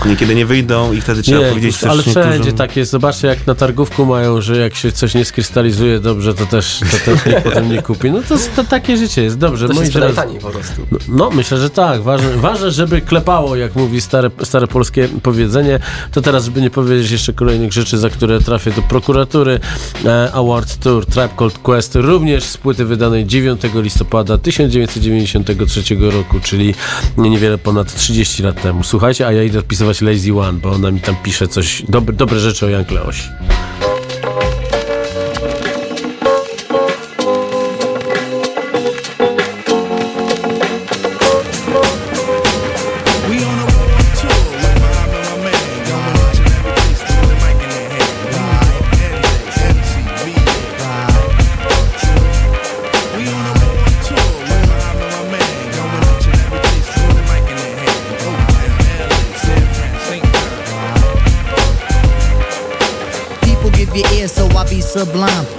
Niekiedy 0.06 0.34
nie 0.34 0.46
wyjdą 0.46 0.92
i 0.92 1.00
wtedy 1.00 1.22
trzeba 1.22 1.38
Nie, 1.42 1.48
powiedzieć 1.48 1.76
też 1.78 1.90
ale 1.90 2.02
wszędzie 2.02 2.52
tak 2.52 2.76
jest. 2.76 2.90
Zobaczcie, 2.90 3.28
jak 3.28 3.46
na 3.46 3.54
targówku 3.54 4.06
mają, 4.06 4.40
że 4.40 4.56
jak 4.56 4.74
się 4.74 4.92
coś 4.92 5.14
nie 5.14 5.24
skrystalizuje 5.24 6.00
dobrze, 6.00 6.34
to 6.34 6.46
też, 6.46 6.80
to 6.90 7.10
też 7.10 7.26
nikt 7.26 7.42
potem 7.42 7.68
nie 7.72 7.82
kupi. 7.82 8.10
No 8.10 8.22
to, 8.28 8.34
to 8.56 8.64
takie 8.64 8.96
życie 8.96 9.22
jest. 9.22 9.38
Dobrze, 9.38 9.68
To 9.68 9.74
się 9.74 9.86
sprzedaje 9.86 10.12
drodzy. 10.12 10.28
taniej 10.28 10.40
po 10.42 10.50
prostu. 10.50 10.72
No, 10.92 10.98
no, 11.08 11.30
myślę, 11.30 11.58
że 11.58 11.70
tak. 11.70 12.02
Ważne, 12.02 12.36
ważne, 12.36 12.70
żeby 12.70 13.00
klepało, 13.00 13.56
jak 13.56 13.76
mówi 13.76 14.00
stare, 14.00 14.30
stare 14.42 14.66
polskie 14.66 15.08
powiedzenie. 15.22 15.78
To 16.12 16.22
teraz, 16.22 16.44
żeby 16.44 16.60
nie 16.60 16.70
powiedzieć 16.70 17.10
jeszcze 17.10 17.32
kolejnych 17.32 17.72
rzeczy, 17.72 17.98
za 17.98 18.10
które 18.10 18.40
trafię 18.40 18.70
do 18.70 18.82
prokuratury. 18.82 19.60
E, 20.04 20.32
Award 20.32 20.76
Tour 20.78 21.06
Tribe 21.06 21.28
Called 21.38 21.58
Quest, 21.58 21.94
również 21.94 22.44
z 22.44 22.56
płyty 22.56 22.84
wydanej 22.84 23.26
9 23.26 23.60
listopada 23.74 24.38
1993 24.86 25.96
roku, 26.00 26.40
czyli 26.40 26.74
niewiele 27.16 27.58
ponad 27.58 27.94
30 27.94 28.42
lat 28.42 28.62
temu. 28.62 28.84
Słuchajcie, 28.84 29.26
a 29.26 29.32
ja 29.32 29.42
idę 29.42 29.58
odpisywać 29.58 30.00
Lazy 30.00 30.34
One, 30.34 30.58
bo 30.58 30.70
ona 30.70 30.90
mi 30.90 31.00
tam 31.00 31.16
pisze 31.22 31.48
coś, 31.48 31.82
dobre, 31.88 32.16
dobre 32.16 32.38
rzeczy 32.40 32.66
o 32.66 32.68
Jan 32.68 32.84
Kleosi. 32.84 33.22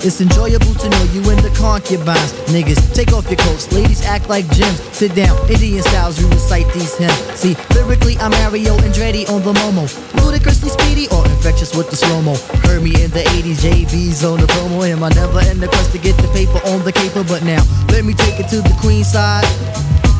It's 0.08 0.22
enjoyable 0.22 0.74
to 0.74 0.88
know 0.88 1.04
you 1.12 1.20
in 1.20 1.36
the 1.44 1.52
concubines. 1.60 2.32
Niggas, 2.48 2.96
take 2.96 3.12
off 3.12 3.28
your 3.28 3.36
coats. 3.44 3.70
Ladies 3.74 4.06
act 4.06 4.30
like 4.30 4.48
gems. 4.56 4.80
Sit 4.96 5.14
down, 5.14 5.36
Indian 5.52 5.84
styles, 5.84 6.18
you 6.18 6.30
recite 6.30 6.66
these 6.74 6.96
hymns. 6.96 7.12
See, 7.36 7.58
lyrically, 7.76 8.16
I'm 8.20 8.32
Mario 8.32 8.78
Andretti 8.78 9.28
on 9.28 9.44
the 9.44 9.52
Momo. 9.52 9.84
Ludicrously 10.24 10.70
speedy 10.70 11.10
or 11.12 11.26
infectious 11.26 11.76
with 11.76 11.90
the 11.90 11.98
slow 11.98 12.22
mo. 12.22 12.36
Heard 12.64 12.84
me 12.84 12.96
in 13.04 13.12
the 13.12 13.20
80s, 13.36 13.60
JV's 13.60 14.24
on 14.24 14.40
the 14.40 14.48
promo. 14.48 14.88
Am 14.88 15.04
I 15.04 15.10
never 15.10 15.42
in 15.52 15.60
the 15.60 15.68
quest 15.68 15.92
to 15.92 15.98
get 15.98 16.16
the 16.24 16.30
paper 16.30 16.66
on 16.72 16.86
the 16.86 16.94
caper? 16.94 17.26
But 17.26 17.44
now, 17.44 17.62
let 17.92 18.06
me 18.06 18.14
take 18.14 18.40
it 18.40 18.48
to 18.48 18.62
the 18.62 18.78
queen 18.80 19.04
side. 19.04 19.44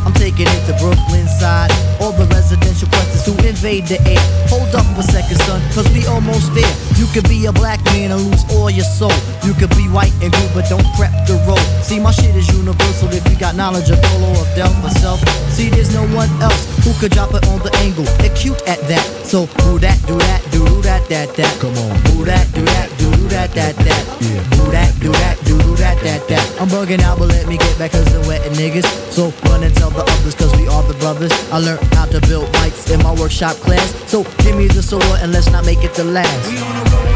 I'm 0.08 0.14
taking 0.14 0.48
it 0.48 0.64
to 0.72 0.74
Brooklyn 0.80 1.28
side. 1.28 1.68
All 2.00 2.14
the 2.14 2.24
residential 2.32 2.88
questions 2.88 3.28
who 3.28 3.36
invade 3.44 3.92
the 3.92 4.00
air. 4.08 4.24
Hold 4.48 4.72
up 4.72 4.88
a 4.96 5.04
second, 5.04 5.36
son, 5.44 5.60
cause 5.76 5.84
we 5.92 6.08
almost 6.08 6.56
there. 6.56 6.74
You 6.96 7.12
could 7.12 7.28
be 7.28 7.46
a 7.48 7.52
black 7.52 7.84
man 7.92 8.16
and 8.16 8.22
lose 8.24 8.48
all 8.56 8.72
your 8.72 8.88
soul. 8.88 9.12
You 9.44 9.52
could 9.54 9.76
be 9.76 9.84
white 9.92 10.16
and 10.24 10.32
good, 10.32 10.52
but 10.56 10.70
don't 10.72 10.88
prep 10.96 11.12
the 11.28 11.36
road. 11.44 11.60
See, 11.84 12.00
my 12.00 12.12
shit 12.12 12.34
is 12.40 12.48
universal 12.48 13.12
if 13.12 13.28
you 13.28 13.36
got 13.36 13.60
knowledge 13.60 13.90
of 13.92 14.00
Dolo 14.00 14.32
or 14.32 14.48
Del 14.56 14.72
myself. 14.80 15.20
See, 15.52 15.68
there's 15.68 15.94
no 15.94 16.08
one 16.16 16.32
else 16.40 16.64
who 16.88 16.96
could 17.04 17.12
drop 17.12 17.34
it 17.36 17.44
on 17.52 17.60
the 17.60 17.76
angle. 17.84 18.08
They're 18.24 18.32
cute 18.32 18.64
at 18.64 18.80
that. 18.88 19.04
So, 19.28 19.46
who 19.68 19.78
that, 19.80 20.00
do 20.08 20.16
that, 20.24 20.40
do 20.52 20.64
do 20.64 20.82
that, 20.84 21.04
that, 21.10 21.36
that. 21.36 21.52
Come 21.60 21.76
on. 21.76 21.92
Who 22.16 22.24
that, 22.24 22.48
do 22.56 22.64
that, 22.64 22.88
do 22.98 23.12
do 23.12 23.28
that, 23.28 23.52
that, 23.60 23.76
that. 23.76 24.04
Yeah. 24.24 24.40
Who 24.56 24.72
that, 24.72 24.94
do 25.02 25.12
that, 25.12 25.36
do 25.44 25.58
do 25.60 25.76
that, 25.76 26.00
that, 26.00 26.28
that. 26.30 26.62
I'm 26.62 26.70
bugging 26.70 27.02
out, 27.02 27.20
but 27.20 27.28
let 27.28 27.48
me 27.48 27.58
get 27.58 27.78
back 27.78 27.92
cause 27.92 28.08
I'm 28.16 28.26
wetting 28.28 28.54
niggas. 28.54 28.88
So, 29.12 29.34
run 29.50 29.64
and 29.64 29.76
tell 29.76 29.92
the 29.98 30.04
others 30.04 30.36
cause 30.36 30.56
we 30.56 30.68
are 30.68 30.84
the 30.84 30.94
brothers. 31.00 31.32
I 31.52 31.58
learned 31.58 31.82
how 31.96 32.06
to 32.06 32.22
build 32.28 32.48
mics 32.62 32.94
in 32.94 33.02
my 33.02 33.14
workshop 33.14 33.56
class. 33.58 33.90
So, 34.10 34.24
give 34.44 34.56
me 34.56 34.68
the 34.68 34.84
sword 34.84 35.04
and 35.22 35.32
let's 35.32 35.50
not 35.52 35.66
make 35.66 35.84
it 35.84 35.94
the 35.96 36.04
last. 36.04 37.07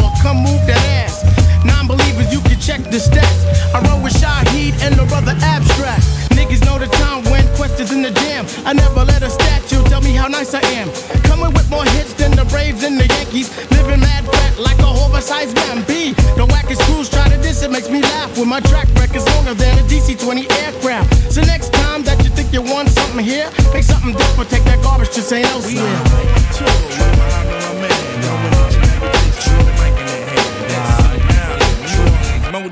floor. 0.00 0.12
Come 0.22 0.38
move 0.42 0.60
that 0.66 0.80
ass. 1.04 1.24
Non-believers, 1.64 2.32
you 2.32 2.40
can 2.40 2.58
check 2.58 2.80
the 2.90 2.98
stats. 2.98 3.44
I 3.74 3.80
roll 3.88 4.02
with 4.02 4.14
Shaheed 4.14 4.80
and 4.82 4.94
the 4.94 5.04
brother 5.06 5.34
Abstract. 5.42 6.02
Niggas 6.32 6.64
know 6.64 6.78
the 6.78 6.86
time 6.86 7.24
when 7.24 7.46
questions 7.56 7.92
in 7.92 8.02
the 8.02 8.10
jam. 8.10 8.46
I 8.64 8.72
never 8.72 9.04
let 9.04 9.22
a 9.22 9.30
statue 9.30 9.82
tell 9.84 10.00
me 10.00 10.12
how 10.12 10.28
nice 10.28 10.54
I 10.54 10.62
am. 10.80 10.88
Coming 11.24 11.52
with 11.52 11.68
more 11.70 11.84
hits 11.96 12.14
than 12.14 12.32
the 12.32 12.44
Braves 12.46 12.82
and 12.82 12.98
the 12.98 13.06
Yankees. 13.06 13.50
Living 13.70 14.00
mad 14.00 14.24
fat 14.24 14.58
like 14.58 14.78
a 14.80 14.88
oversized 15.04 15.54
man. 15.56 15.84
B. 15.86 16.14
The 16.36 16.46
wackest 16.46 16.80
crews 16.88 17.10
try 17.10 17.28
to 17.28 17.36
diss 17.42 17.62
it 17.62 17.70
makes 17.70 17.90
me 17.90 18.00
laugh. 18.00 18.36
When 18.38 18.48
my 18.48 18.60
track 18.60 18.88
record's 18.96 19.26
longer 19.36 19.54
than 19.54 19.78
a 19.78 19.82
DC-20 19.82 20.50
aircraft. 20.64 21.32
So 21.32 21.42
next 21.42 21.72
time 21.72 22.02
that 22.04 22.24
you 22.24 22.30
think 22.30 22.52
you 22.52 22.62
want 22.62 22.88
something 22.88 23.24
here, 23.24 23.50
make 23.72 23.84
something 23.84 24.12
different. 24.12 24.50
Take 24.50 24.64
that 24.64 24.82
garbage 24.82 25.10
to 25.10 25.20
St. 25.20 25.46
We 25.66 25.78
on 25.78 25.86
Elsewhere. 25.86 26.40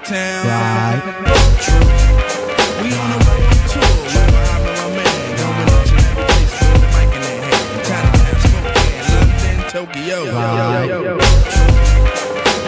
Motown. 0.08 1.04
We 2.82 2.88
on 2.96 3.12
a 3.12 3.18
world 3.26 3.44
tour 3.68 3.92
with 4.08 4.32
my 4.32 4.48
man. 4.96 5.36
Going 5.36 5.68
each 5.68 5.92
and 5.92 6.00
every 6.08 6.24
place 6.24 6.54
with 6.64 6.80
the 6.80 6.88
mic 6.96 7.12
in 7.12 7.20
their 7.20 7.40
hand. 7.44 7.68
Chinatown, 7.84 8.36
Spokane, 8.40 9.04
London, 9.12 9.58
Tokyo. 9.68 10.18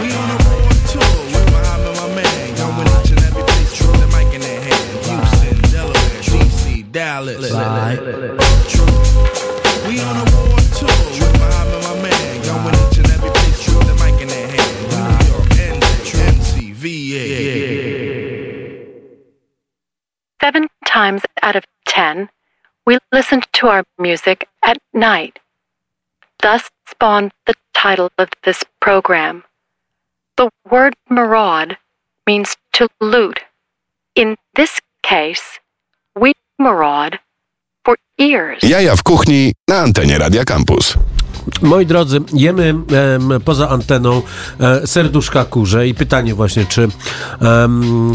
We 0.00 0.08
on 0.12 0.28
a 0.30 0.38
world 0.44 0.76
tour 0.92 1.12
with 1.32 1.46
Muhammad, 1.50 1.94
my 1.96 2.08
man. 2.14 2.46
Going 2.56 2.88
each 3.00 3.10
and 3.10 3.22
every 3.24 3.44
place 3.44 3.72
with 3.80 4.00
the 4.00 4.08
mic 4.14 4.28
in 4.34 4.40
their 4.42 4.60
hand. 4.60 4.88
Houston, 5.08 5.56
Delaware, 5.72 6.20
DC, 6.20 6.92
Dallas. 6.92 7.40
Out 21.42 21.56
of 21.56 21.64
ten, 21.84 22.28
we 22.86 22.98
listen 23.12 23.40
to 23.52 23.68
our 23.68 23.84
music 23.98 24.48
at 24.62 24.78
night 24.92 25.40
thus 26.42 26.62
spawned 26.90 27.32
the 27.46 27.54
title 27.72 28.08
of 28.18 28.28
this 28.44 28.64
program. 28.80 29.42
The 30.36 30.50
word 30.70 30.94
maraud 31.08 31.76
means 32.26 32.56
to 32.72 32.88
loot. 33.00 33.40
In 34.14 34.36
this 34.54 34.80
case, 35.02 35.60
we 36.16 36.32
maraud 36.58 37.18
for 37.84 37.96
ears. 38.18 38.62
Jaja 38.62 38.96
w 38.96 39.02
kuchni 39.02 39.52
na 39.68 39.80
antenie 39.80 40.18
Radia 40.18 40.44
Campus. 40.44 40.96
Moi 41.62 41.86
drodzy, 41.86 42.20
jemy 42.32 42.68
em, 42.68 43.40
poza 43.44 43.68
anteną 43.68 44.22
e, 44.60 44.86
serduszka 44.86 45.44
kurze 45.44 45.88
i 45.88 45.94
pytanie 45.94 46.34
właśnie, 46.34 46.64
czy... 46.66 46.88
em, 47.40 48.12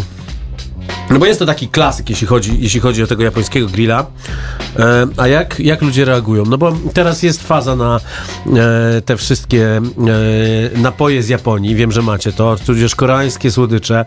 no 1.09 1.19
bo 1.19 1.25
jest 1.25 1.39
to 1.39 1.45
taki 1.45 1.67
klasyk, 1.67 2.09
jeśli 2.09 2.27
chodzi, 2.27 2.57
jeśli 2.59 2.79
chodzi 2.79 3.03
o 3.03 3.07
tego 3.07 3.23
japońskiego 3.23 3.67
grilla. 3.67 4.05
E, 4.79 5.07
a 5.17 5.27
jak, 5.27 5.59
jak 5.59 5.81
ludzie 5.81 6.05
reagują? 6.05 6.45
No 6.45 6.57
bo 6.57 6.77
teraz 6.93 7.23
jest 7.23 7.47
faza 7.47 7.75
na 7.75 7.99
e, 8.55 9.01
te 9.01 9.17
wszystkie 9.17 9.77
e, 9.77 9.81
napoje 10.77 11.23
z 11.23 11.29
Japonii. 11.29 11.75
Wiem, 11.75 11.91
że 11.91 12.01
macie 12.01 12.33
to, 12.33 12.55
tudzież 12.65 12.95
koreańskie 12.95 13.51
słodycze. 13.51 14.05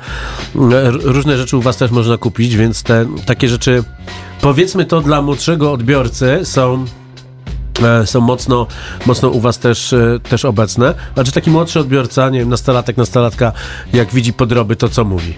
E, 0.72 0.90
różne 0.90 1.38
rzeczy 1.38 1.56
u 1.56 1.60
was 1.60 1.76
też 1.76 1.90
można 1.90 2.16
kupić, 2.16 2.56
więc 2.56 2.82
te 2.82 3.06
takie 3.26 3.48
rzeczy, 3.48 3.84
powiedzmy 4.40 4.84
to 4.84 5.00
dla 5.00 5.22
młodszego 5.22 5.72
odbiorcy, 5.72 6.40
są 6.44 6.84
e, 7.82 8.06
są 8.06 8.20
mocno, 8.20 8.66
mocno 9.06 9.28
u 9.28 9.40
was 9.40 9.58
też, 9.58 9.92
e, 9.92 10.18
też 10.28 10.44
obecne. 10.44 10.94
Znaczy 11.14 11.32
taki 11.32 11.50
młodszy 11.50 11.80
odbiorca, 11.80 12.30
nie 12.30 12.38
wiem, 12.38 12.48
nastolatek, 12.48 12.96
nastolatka, 12.96 13.52
jak 13.92 14.14
widzi 14.14 14.32
podroby, 14.32 14.76
to 14.76 14.88
co 14.88 15.04
mówi? 15.04 15.34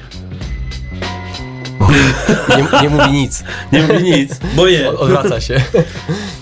Nie, 1.80 2.82
nie 2.82 2.88
mówi 2.88 3.12
nic. 3.12 3.44
Nie 3.72 3.82
mówi 3.82 4.02
nic, 4.02 4.40
bo 4.56 4.66
je. 4.66 4.98
Odwraca 4.98 5.40
się. 5.40 5.60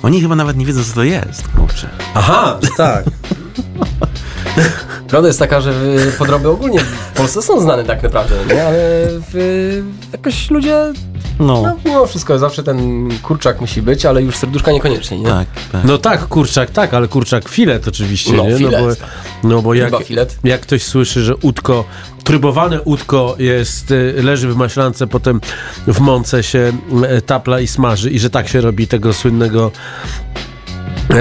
Oni 0.03 0.21
chyba 0.21 0.37
nawet 0.37 0.57
nie 0.57 0.67
wiedzą, 0.67 0.85
co 0.85 0.95
to 0.95 1.05
jest, 1.05 1.49
kurczę. 1.49 1.89
Aha, 2.15 2.59
tak. 2.77 3.05
Prawda 5.09 5.29
jest 5.29 5.39
taka, 5.39 5.61
że 5.61 5.73
podroby 6.19 6.49
ogólnie 6.49 6.81
w 6.81 7.17
Polsce 7.17 7.43
są 7.43 7.61
znane 7.61 7.85
tak 7.85 8.03
naprawdę, 8.03 8.35
nie? 8.55 8.67
Ale 8.67 8.79
w, 9.09 9.83
jakoś 10.13 10.51
ludzie, 10.51 10.93
No, 11.41 11.63
no 11.63 11.77
mimo 11.85 12.07
wszystko, 12.07 12.39
zawsze 12.39 12.63
ten 12.63 13.09
kurczak 13.23 13.61
musi 13.61 13.83
być, 13.83 14.07
ale 14.07 14.23
już 14.23 14.37
serduszka 14.37 14.73
niekoniecznie, 14.73 15.19
nie? 15.19 15.27
tak, 15.27 15.47
tak. 15.73 15.85
No 15.85 15.99
tak, 15.99 16.27
kurczak, 16.29 16.71
tak, 16.71 16.95
ale 16.95 17.09
kurczak 17.09 17.49
filet 17.49 17.89
oczywiście, 17.89 18.33
No, 18.33 18.45
nie? 18.45 18.57
filet, 18.57 18.73
no 18.73 18.79
bo, 18.89 18.95
tak. 18.97 19.09
no 19.45 19.63
bo 19.63 19.75
jak, 19.75 19.91
Chyba 19.91 20.05
filet. 20.05 20.39
jak 20.45 20.61
ktoś 20.61 20.83
słyszy, 20.83 21.23
że 21.23 21.37
udko, 21.37 21.85
trybowane 22.25 22.83
udko 22.83 23.37
jest, 23.39 23.91
y, 23.91 24.15
leży 24.23 24.49
w 24.49 24.57
maślance, 24.57 25.07
potem 25.07 25.41
w 25.87 26.01
mące 26.01 26.43
się 26.43 26.73
y, 27.19 27.23
tapla 27.23 27.61
i 27.61 27.67
smaży 27.67 28.11
i 28.11 28.19
że 28.19 28.31
tak 28.31 28.49
się 28.49 28.61
robi 28.61 28.87
tego 28.87 29.13
słynnego 29.13 29.71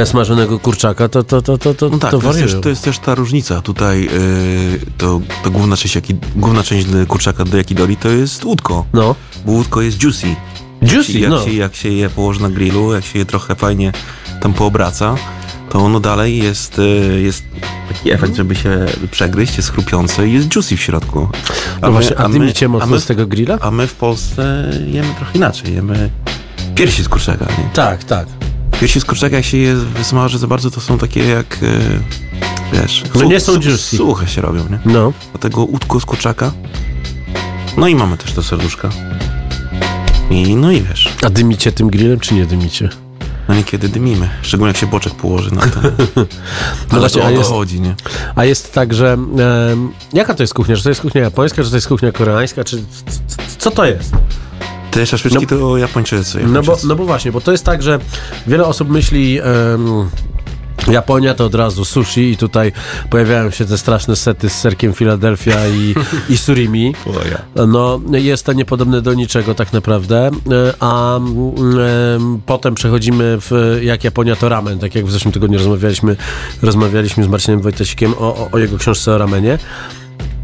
smażonego 0.06 0.60
kurczaka, 0.60 1.10
to, 1.10 1.24
to, 1.24 1.42
to, 1.42 1.58
to, 1.58 1.74
to, 1.74 1.90
No 1.90 1.98
tak, 1.98 2.12
to 2.12 2.20
to, 2.20 2.28
jest 2.28 2.40
też, 2.40 2.62
to 2.62 2.70
jest 2.70 2.84
też 2.84 3.00
ta 3.00 3.16
różnica. 3.16 3.62
Tutaj 3.62 4.02
yy, 4.02 4.10
to, 4.98 5.22
to 5.44 5.52
główna 5.52 5.78
część, 5.78 5.96
jaki, 5.96 6.16
główna 6.36 6.64
część 6.64 6.88
kurczaka 7.08 7.46
do 7.46 7.58
jakidoli 7.58 7.98
to 7.98 8.10
jest 8.10 8.46
łódko. 8.46 8.86
No. 8.94 9.16
Bo 9.46 9.52
łódko 9.52 9.82
jest 9.82 10.04
juicy. 10.04 10.28
Juicy, 10.82 11.20
jak, 11.20 11.30
no. 11.30 11.46
się, 11.46 11.54
jak 11.54 11.76
się 11.76 11.90
je 11.90 12.10
położy 12.10 12.42
na 12.42 12.50
grillu, 12.50 12.94
jak 12.94 13.06
się 13.06 13.20
je 13.20 13.26
trochę 13.26 13.56
fajnie 13.56 13.92
tam 14.42 14.54
poobraca, 14.54 15.16
to 15.70 15.80
ono 15.80 16.00
dalej 16.00 16.38
jest, 16.38 16.80
y, 16.80 17.22
jest 17.22 17.44
taki 17.94 18.12
efekt, 18.12 18.36
żeby 18.36 18.56
się 18.56 18.86
przegryźć, 19.12 19.58
jest 19.58 19.72
chrupiące 19.72 20.28
i 20.28 20.34
jest 20.34 20.56
juicy 20.56 20.78
w 20.78 20.82
środku. 20.82 21.28
No 21.82 21.92
właśnie, 21.92 22.20
a 22.20 22.28
my- 22.28 22.54
a 22.66 22.68
mocno 22.68 22.88
my, 22.88 23.00
z 23.00 23.06
tego 23.06 23.28
grilla? 23.28 23.58
a 23.62 23.72
my 23.72 23.88
w 23.88 23.94
Polsce 23.94 24.72
jemy 24.88 25.14
trochę 25.16 25.32
inaczej. 25.34 25.74
Jemy 25.74 26.10
piersi 26.76 27.04
z 27.04 27.10
kurczaka. 27.10 27.46
Nie? 27.46 27.70
Tak, 27.74 28.04
tak. 28.04 28.28
Piersi 28.80 29.00
z 29.00 29.06
kurczaka, 29.06 29.36
jak 29.36 29.46
się 29.46 29.58
je 29.58 29.76
wysmaży 29.76 30.38
za 30.38 30.48
bardzo, 30.48 30.72
to 30.72 30.82
są 30.82 30.98
takie 30.98 31.28
jak, 31.28 31.64
y, 31.64 31.80
wiesz... 32.74 33.04
No 33.16 33.24
nie 33.24 33.40
są 33.40 33.54
juicy. 33.54 33.98
Suche 33.98 34.28
się 34.28 34.42
robią, 34.42 34.64
nie? 34.70 34.80
No. 34.94 35.14
Dlatego 35.32 35.62
łódko 35.64 36.00
z 36.00 36.06
kurczaka. 36.06 36.52
No 37.78 37.88
i 37.88 37.96
mamy 37.96 38.18
też 38.18 38.32
te 38.32 38.44
serduszka. 38.44 38.90
I 40.30 40.56
no 40.56 40.72
i 40.72 40.82
wiesz, 40.82 41.10
A 41.26 41.30
dymicie 41.30 41.72
tym 41.72 41.90
grillem, 41.90 42.20
czy 42.20 42.34
nie 42.34 42.46
dymicie? 42.46 42.90
no 43.50 43.56
niekiedy 43.56 43.90
dymimy. 43.90 44.30
Szczególnie 44.42 44.68
jak 44.70 44.78
się 44.78 44.88
boczek 44.88 45.14
położy 45.16 45.52
na 45.56 45.62
to. 45.62 45.80
No 46.16 46.26
Ale 46.90 47.00
właśnie, 47.00 47.22
to 47.22 47.28
o 47.28 47.32
to 47.32 47.38
jest- 47.38 47.50
chodzi, 47.50 47.82
nie? 47.82 47.96
A 48.36 48.46
jest 48.46 48.74
tak, 48.74 48.94
że 48.94 49.14
em, 49.14 49.92
jaka 50.14 50.34
to 50.34 50.44
jest 50.44 50.54
kuchnia? 50.54 50.76
Czy 50.76 50.84
to 50.84 50.90
jest 50.90 51.02
kuchnia 51.02 51.22
japońska, 51.22 51.64
czy 51.64 51.70
to 51.70 51.76
jest 51.78 51.88
kuchnia 51.88 52.12
koreańska, 52.12 52.64
czy 52.64 52.84
co 53.58 53.72
to 53.72 53.86
jest? 53.86 54.12
Te 54.92 55.06
szaszłyczki 55.06 55.48
to 55.48 55.78
Japończycy. 55.78 56.40
No 56.48 56.64
bo, 56.64 56.78
no 56.84 56.96
bo 56.96 57.06
właśnie, 57.06 57.32
bo 57.32 57.42
to 57.42 57.52
jest 57.52 57.66
tak, 57.66 57.84
że 57.84 58.00
wiele 58.48 58.66
osób 58.66 58.90
myśli 58.90 59.40
em, 59.40 60.10
Japonia 60.88 61.34
to 61.34 61.46
od 61.46 61.56
razu 61.56 61.86
sushi 61.86 62.32
i 62.32 62.38
tutaj 62.38 62.72
pojawiają 63.10 63.52
się 63.52 63.66
te 63.66 63.78
straszne 63.78 64.16
sety 64.16 64.50
z 64.50 64.54
serkiem 64.54 64.94
Philadelphia 64.94 65.68
i, 65.68 65.96
i 66.30 66.38
surimi. 66.38 66.94
No, 67.68 68.02
jest 68.12 68.46
to 68.46 68.54
niepodobne 68.54 69.02
do 69.02 69.14
niczego 69.14 69.56
tak 69.56 69.74
naprawdę, 69.74 70.28
e, 70.28 70.74
a 70.80 71.20
potem 72.46 72.76
przechodzimy 72.76 73.38
w 73.40 73.80
jak 73.82 74.04
Japonia 74.04 74.36
to 74.36 74.50
ramen, 74.50 74.80
tak 74.80 74.96
jak 74.96 75.06
w 75.06 75.12
zeszłym 75.12 75.32
tygodniu 75.32 75.58
rozmawialiśmy, 75.58 76.16
rozmawialiśmy 76.62 77.24
z 77.24 77.28
Marcinem 77.28 77.62
Wojtasikiem 77.62 78.14
o, 78.14 78.36
o, 78.36 78.50
o 78.52 78.58
jego 78.58 78.78
książce 78.78 79.12
o 79.12 79.18
ramenie. 79.18 79.58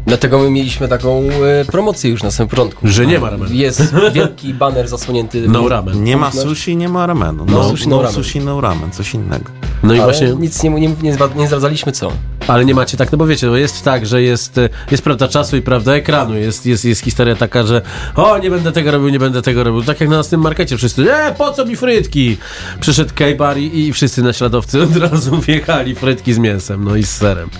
Dlatego 0.06 0.38
my 0.38 0.50
mieliśmy 0.50 0.88
taką 0.88 1.22
e, 1.60 1.64
promocję 1.64 2.10
już 2.10 2.22
na 2.22 2.30
samym 2.30 2.48
początku. 2.50 2.88
Że 2.88 3.06
nie 3.06 3.18
ma 3.18 3.30
ramenu. 3.30 3.52
Jest 3.54 3.94
wielki 4.14 4.54
baner 4.54 4.88
zasłonięty. 4.88 5.44
No 5.48 5.68
ramen. 5.68 6.04
Nie 6.04 6.16
ma 6.16 6.30
sushi, 6.32 6.76
nie 6.76 6.88
ma 6.88 7.06
ramenu. 7.06 7.44
No 7.46 7.52
No, 7.52 7.68
sushi, 7.70 7.88
no 7.88 7.96
no 7.96 8.02
ramen. 8.02 8.14
sushi, 8.14 8.40
no 8.40 8.60
ramen. 8.60 8.90
Coś 8.90 9.14
innego. 9.14 9.50
No 9.82 9.94
i 9.94 9.96
Ale 10.00 10.04
właśnie, 10.12 10.28
nic 10.34 10.62
nie, 10.62 10.70
nie, 10.70 10.88
nie, 11.02 11.14
zwa- 11.14 11.36
nie 11.36 11.46
zdradzaliśmy 11.46 11.92
co. 11.92 12.12
ale 12.48 12.64
nie 12.64 12.74
macie 12.74 12.96
tak, 12.96 13.12
no 13.12 13.18
bo 13.18 13.26
wiecie, 13.26 13.46
bo 13.46 13.56
jest 13.56 13.84
tak, 13.84 14.06
że 14.06 14.22
jest, 14.22 14.58
e, 14.58 14.68
jest 14.90 15.02
prawda 15.02 15.28
czasu 15.28 15.56
i 15.56 15.62
prawda 15.62 15.94
ekranu, 15.94 16.36
jest, 16.36 16.66
jest, 16.66 16.84
jest 16.84 17.00
historia 17.00 17.36
taka, 17.36 17.62
że 17.64 17.82
o, 18.16 18.38
nie 18.38 18.50
będę 18.50 18.72
tego 18.72 18.90
robił, 18.90 19.08
nie 19.08 19.18
będę 19.18 19.42
tego 19.42 19.64
robił, 19.64 19.82
tak 19.82 20.00
jak 20.00 20.10
na 20.10 20.16
naszym 20.16 20.40
markecie 20.40 20.76
wszyscy, 20.76 21.12
e, 21.14 21.34
po 21.34 21.52
co 21.52 21.66
mi 21.66 21.76
frytki? 21.76 22.36
Przyszedł 22.80 23.10
K-bar 23.14 23.58
i, 23.58 23.78
i 23.78 23.92
wszyscy 23.92 24.22
naśladowcy 24.22 24.82
od 24.82 24.96
razu 24.96 25.40
wjechali 25.46 25.94
frytki 25.94 26.34
z 26.34 26.38
mięsem, 26.38 26.84
no 26.84 26.96
i 26.96 27.02
z 27.02 27.10
serem. 27.10 27.50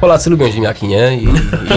Polacy 0.00 0.30
lubią 0.30 0.50
ziemniaki, 0.52 0.86
nie? 0.86 1.18
I, 1.18 1.24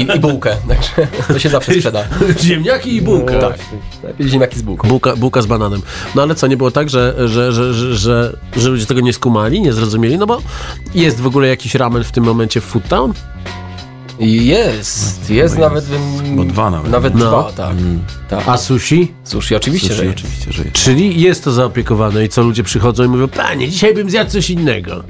i, 0.01 0.15
i 0.15 0.19
bułkę, 0.19 0.55
także 0.67 1.07
to 1.27 1.39
się 1.39 1.49
zawsze 1.49 1.73
sprzeda. 1.73 2.03
Ziemniaki 2.43 2.95
i 2.95 3.01
bułka. 3.01 3.39
Tak, 3.39 3.59
lepiej 4.03 4.29
ziemniaki 4.29 4.59
z 4.59 4.61
bułką. 4.61 4.87
Bułka, 4.87 5.15
bułka 5.15 5.41
z 5.41 5.45
bananem. 5.45 5.81
No 6.15 6.21
ale 6.21 6.35
co, 6.35 6.47
nie 6.47 6.57
było 6.57 6.71
tak, 6.71 6.89
że, 6.89 7.13
że, 7.17 7.51
że, 7.51 7.73
że, 7.73 7.95
że, 7.95 8.37
że 8.57 8.69
ludzie 8.69 8.85
tego 8.85 9.01
nie 9.01 9.13
skumali, 9.13 9.61
nie 9.61 9.73
zrozumieli? 9.73 10.17
No 10.17 10.25
bo 10.25 10.41
jest 10.95 11.21
w 11.21 11.27
ogóle 11.27 11.47
jakiś 11.47 11.75
ramen 11.75 12.03
w 12.03 12.11
tym 12.11 12.23
momencie 12.23 12.56
w 12.61 12.63
Foodtown? 12.65 13.13
Jest, 14.19 15.29
jest 15.29 15.57
nawet... 15.57 15.85
bym- 15.85 16.35
Bo 16.35 16.43
dwa 16.43 16.69
nawet. 16.69 16.91
Nawet 16.91 17.15
No. 17.15 17.19
dwa, 17.19 17.51
tak. 17.51 17.75
tak. 18.29 18.47
A 18.47 18.57
sushi? 18.57 19.11
Sushi 19.23 19.55
oczywiście, 19.55 19.87
Sushi 19.89 20.03
że 20.03 20.09
oczywiście, 20.11 20.51
że 20.53 20.63
jest. 20.63 20.75
Czyli 20.75 21.21
jest 21.21 21.43
to 21.43 21.51
zaopiekowane 21.51 22.25
i 22.25 22.29
co 22.29 22.41
ludzie 22.43 22.63
przychodzą 22.63 23.03
i 23.03 23.07
mówią, 23.07 23.27
panie, 23.27 23.69
dzisiaj 23.69 23.93
bym 23.93 24.09
zjadł 24.09 24.31
coś 24.31 24.49
innego. 24.49 25.03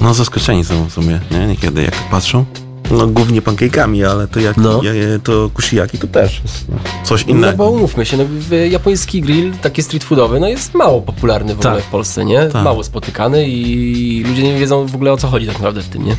No 0.00 0.14
zaskoczeni 0.14 0.64
są 0.64 0.84
w 0.88 0.92
sumie, 0.92 1.20
nie? 1.30 1.46
Niekiedy 1.46 1.82
jak 1.82 1.94
patrzą. 2.10 2.44
No 2.90 3.06
głównie 3.06 3.42
pancake'ami, 3.42 4.04
ale 4.10 4.28
to 4.28 4.40
jak 4.40 4.56
No. 4.56 4.80
to 5.24 5.50
kushiyaki 5.54 5.98
to 5.98 6.06
też 6.06 6.40
jest 6.42 6.64
no, 6.68 6.76
coś 7.04 7.26
No 7.26 7.30
innego. 7.32 7.56
bo 7.56 7.70
umówmy 7.70 8.06
się, 8.06 8.16
no, 8.16 8.24
japoński 8.70 9.20
grill, 9.20 9.52
taki 9.62 9.82
street 9.82 10.04
foodowy, 10.04 10.40
no 10.40 10.48
jest 10.48 10.74
mało 10.74 11.02
popularny 11.02 11.54
w 11.54 11.58
ogóle 11.58 11.74
Tak. 11.74 11.84
w 11.84 11.90
Polsce, 11.90 12.24
nie? 12.24 12.46
Tak. 12.46 12.64
Mało 12.64 12.84
spotykany 12.84 13.48
i 13.48 14.24
ludzie 14.28 14.42
nie 14.42 14.58
wiedzą 14.58 14.86
w 14.86 14.94
ogóle 14.94 15.12
o 15.12 15.16
co 15.16 15.28
chodzi 15.28 15.46
tak 15.46 15.54
naprawdę 15.54 15.82
w 15.82 15.88
tym, 15.88 16.04
nie? 16.06 16.16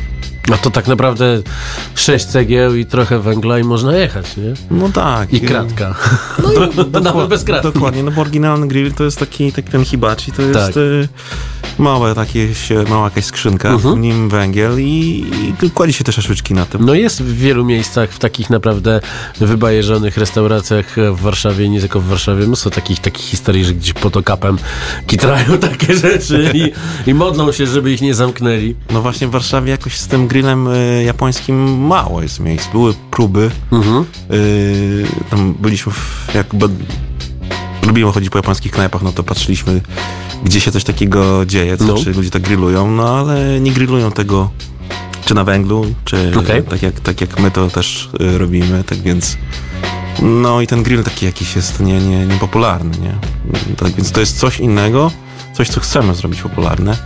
A 0.54 0.56
to 0.56 0.70
tak 0.70 0.86
naprawdę 0.88 1.42
sześć 1.94 2.24
cegieł 2.24 2.74
i 2.74 2.86
trochę 2.86 3.18
węgla 3.20 3.58
i 3.58 3.64
można 3.64 3.96
jechać, 3.96 4.36
nie? 4.36 4.54
No 4.70 4.88
tak. 4.88 5.32
I 5.32 5.40
kratka. 5.40 5.94
No 6.92 7.00
nawet 7.00 7.28
bez 7.28 7.44
kratki. 7.44 7.72
Dokładnie, 7.72 8.02
no 8.02 8.10
bo 8.10 8.20
oryginalny 8.20 8.68
grill 8.68 8.92
to 8.92 9.04
jest 9.04 9.18
taki, 9.18 9.52
taki 9.52 9.70
ten 9.70 9.84
hibachi, 9.84 10.32
to 10.32 10.42
jest 10.42 10.54
Tak. 10.60 10.76
y, 10.76 11.08
małe 11.78 12.14
takie, 12.14 12.54
się, 12.54 12.84
mała 12.88 13.04
jakaś 13.04 13.24
skrzynka, 13.24 13.68
Mhm. 13.68 13.94
w 13.94 13.98
nim 13.98 14.28
węgiel 14.28 14.80
i, 14.80 15.24
i 15.62 15.70
kładzie 15.70 15.92
się 15.92 16.04
te 16.04 16.12
szaszłyczki 16.12 16.54
na 16.54 16.66
tym. 16.66 16.84
No 16.86 16.94
jest 16.94 17.22
w 17.22 17.36
wielu 17.36 17.64
miejscach, 17.64 18.10
w 18.10 18.18
takich 18.18 18.50
naprawdę 18.50 19.00
wybajeżonych 19.40 20.16
restauracjach 20.16 20.96
w 21.12 21.20
Warszawie, 21.20 21.68
nie 21.68 21.80
tylko 21.80 22.00
w 22.00 22.06
Warszawie, 22.06 22.46
mnóstwo 22.46 22.70
takich, 22.70 22.98
takich 23.00 23.24
historii, 23.24 23.64
że 23.64 23.72
gdzieś 23.74 23.92
pod 23.92 24.16
okapem 24.16 24.58
kitrają 25.06 25.58
takie 25.70 25.96
rzeczy 25.96 26.50
i, 26.54 26.72
i 27.10 27.14
modlą 27.14 27.52
się, 27.52 27.66
żeby 27.66 27.92
ich 27.92 28.00
nie 28.02 28.14
zamknęli. 28.14 28.74
No 28.90 29.02
właśnie 29.02 29.28
w 29.28 29.30
Warszawie 29.30 29.70
jakoś 29.70 29.96
z 29.96 30.06
tym 30.06 30.28
grillem 30.40 30.68
y, 30.68 31.02
japońskim 31.06 31.86
mało 31.86 32.22
jest 32.22 32.40
miejsc. 32.40 32.68
Były 32.72 32.94
próby, 33.10 33.50
Mhm. 33.72 34.04
y, 34.30 35.06
tam 35.30 35.54
byliśmy 35.54 35.92
w, 35.92 36.30
jakby 36.34 36.68
lubimy 37.86 38.12
chodzić 38.12 38.30
po 38.30 38.38
japońskich 38.38 38.72
knajpach, 38.72 39.02
no 39.02 39.12
to 39.12 39.22
patrzyliśmy, 39.22 39.80
gdzie 40.44 40.60
się 40.60 40.72
coś 40.72 40.84
takiego 40.84 41.46
dzieje, 41.46 41.76
co, 41.76 41.84
No. 41.84 41.94
czy 42.04 42.12
ludzie 42.12 42.30
tak 42.30 42.42
grillują, 42.42 42.90
no 42.90 43.18
ale 43.18 43.60
nie 43.60 43.72
grillują 43.72 44.12
tego 44.12 44.50
czy 45.24 45.34
na 45.34 45.44
węglu, 45.44 45.86
czy 46.04 46.32
Okej. 46.38 46.62
tak, 46.62 46.82
jak, 46.82 47.00
tak 47.00 47.20
jak 47.20 47.40
my 47.40 47.50
to 47.50 47.68
też 47.68 48.10
y, 48.20 48.38
robimy, 48.38 48.84
tak 48.84 48.98
więc 48.98 49.36
no 50.22 50.60
i 50.60 50.66
ten 50.66 50.82
grill 50.82 51.04
taki 51.04 51.26
jakiś 51.26 51.56
jest 51.56 51.80
nie, 51.80 51.98
nie, 52.00 52.26
niepopularny, 52.26 52.96
nie? 52.98 53.14
Tak 53.76 53.92
więc 53.92 54.12
to 54.12 54.20
jest 54.20 54.38
coś 54.38 54.60
innego, 54.60 55.10
coś 55.56 55.68
co 55.68 55.80
chcemy 55.80 56.14
zrobić 56.14 56.42
popularne 56.42 56.96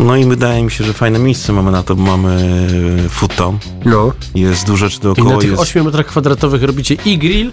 No 0.00 0.16
i 0.16 0.24
wydaje 0.24 0.62
mi 0.62 0.70
się, 0.70 0.84
że 0.84 0.92
fajne 0.92 1.18
miejsce 1.18 1.52
mamy 1.52 1.70
na 1.70 1.82
to, 1.82 1.96
bo 1.96 2.02
mamy 2.02 2.66
futon. 3.10 3.58
No. 3.84 4.12
Jest 4.34 4.66
dużo 4.66 4.88
rzeczy 4.88 4.98
I 5.02 5.08
na 5.08 5.14
dookoła. 5.14 5.40
tych 5.40 5.50
jest... 5.50 5.62
8 5.62 5.84
metrach 5.84 6.06
kwadratowych 6.06 6.62
robicie 6.62 6.96
i 7.04 7.18
grill, 7.18 7.52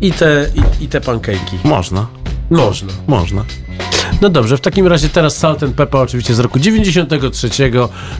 i 0.00 0.12
te, 0.12 0.46
i, 0.80 0.84
i 0.84 0.88
te 0.88 1.00
pancake'i. 1.00 1.58
Można, 1.64 2.06
Można. 2.50 2.92
można. 3.06 3.44
No 4.20 4.28
dobrze, 4.30 4.56
w 4.56 4.60
takim 4.60 4.86
razie 4.86 5.08
teraz 5.08 5.36
Salt 5.36 5.62
and 5.62 5.74
Pepper 5.74 6.00
oczywiście 6.00 6.34
z 6.34 6.38
roku 6.38 6.58
93. 6.58 7.48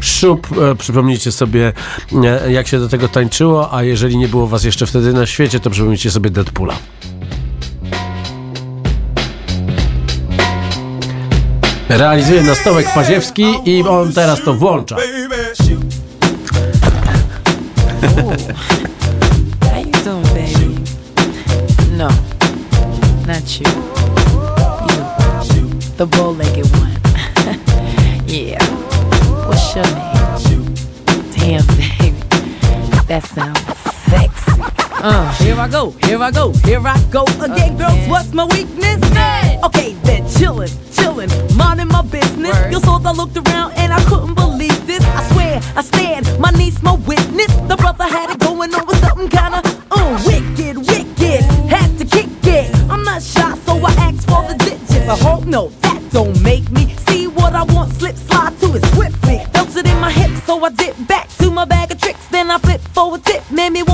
Szub, 0.00 0.48
e, 0.58 0.74
przypomnijcie 0.74 1.32
sobie 1.32 1.72
e, 2.24 2.52
jak 2.52 2.68
się 2.68 2.78
do 2.78 2.88
tego 2.88 3.08
tańczyło, 3.08 3.74
a 3.74 3.82
jeżeli 3.82 4.16
nie 4.16 4.28
było 4.28 4.46
was 4.46 4.64
jeszcze 4.64 4.86
wtedy 4.86 5.12
na 5.12 5.26
świecie, 5.26 5.60
to 5.60 5.70
przypomnijcie 5.70 6.10
sobie 6.10 6.30
Deadpoola. 6.30 6.74
Realizuje 11.98 12.42
na 12.42 12.54
stołek 12.54 12.86
Paziewski 12.94 13.44
i 13.64 13.82
on 13.82 14.12
teraz 14.12 14.42
to 14.42 14.54
włącza. 14.54 14.96
No, 21.96 22.08
not 23.26 23.60
you. 23.60 23.68
You, 25.54 25.68
the 25.96 26.06
bow-legged 26.06 26.66
one. 26.72 26.96
yeah. 28.26 28.58
What's 29.46 29.76
your 29.76 29.86
name? 29.86 30.74
Damn, 31.36 31.66
baby, 31.76 32.20
that 33.06 33.24
sounds. 33.34 33.63
Uh, 35.06 35.30
here 35.34 35.54
I 35.56 35.68
go, 35.68 35.90
here 35.90 36.22
I 36.22 36.30
go, 36.30 36.50
here 36.64 36.80
I 36.82 36.98
go 37.10 37.24
again, 37.42 37.76
girls. 37.76 38.08
What's 38.08 38.32
my 38.32 38.46
weakness? 38.46 38.96
Okay, 39.62 39.92
then 40.02 40.22
chillin', 40.24 40.70
chillin', 40.96 41.28
minding 41.54 41.88
my 41.88 42.00
business. 42.00 42.56
You 42.72 42.80
saw 42.80 42.98
I 43.04 43.12
looked 43.12 43.36
around 43.36 43.72
and 43.72 43.92
I 43.92 44.02
couldn't 44.04 44.32
believe 44.32 44.86
this. 44.86 45.04
I 45.04 45.22
swear, 45.30 45.60
I 45.76 45.82
stand, 45.82 46.40
my 46.40 46.48
niece, 46.52 46.82
my 46.82 46.94
witness. 46.94 47.52
The 47.68 47.76
brother 47.76 48.04
had 48.04 48.30
it 48.30 48.38
going 48.38 48.74
on 48.74 48.86
with 48.86 48.98
something 49.00 49.28
kinda, 49.28 49.60
uh, 49.90 50.22
wicked, 50.24 50.78
wicked. 50.78 51.42
Had 51.68 51.98
to 51.98 52.06
kick 52.06 52.30
it. 52.44 52.74
I'm 52.88 53.04
not 53.04 53.22
shy, 53.22 53.54
so 53.66 53.76
I 53.84 53.92
asked 54.08 54.26
for 54.26 54.42
the 54.48 54.54
digits. 54.54 55.06
I 55.06 55.18
hope 55.18 55.44
no, 55.44 55.68
that 55.82 56.00
don't 56.12 56.40
make 56.42 56.70
me 56.70 56.96
see 57.08 57.26
what 57.26 57.54
I 57.54 57.64
want. 57.64 57.92
Slip, 57.92 58.16
slide 58.16 58.58
to 58.60 58.74
it 58.74 58.86
swiftly. 58.94 59.44
Felt 59.52 59.76
it 59.76 59.86
in 59.86 60.00
my 60.00 60.10
hips, 60.10 60.44
so 60.44 60.64
I 60.64 60.70
dip 60.70 60.96
back 61.06 61.28
to 61.40 61.50
my 61.50 61.66
bag 61.66 61.92
of 61.92 62.00
tricks. 62.00 62.26
Then 62.30 62.50
I 62.50 62.56
flip 62.56 62.80
for 62.94 63.14
a 63.14 63.18
tip, 63.18 63.42
made 63.50 63.70
me 63.70 63.82
wanna 63.82 63.93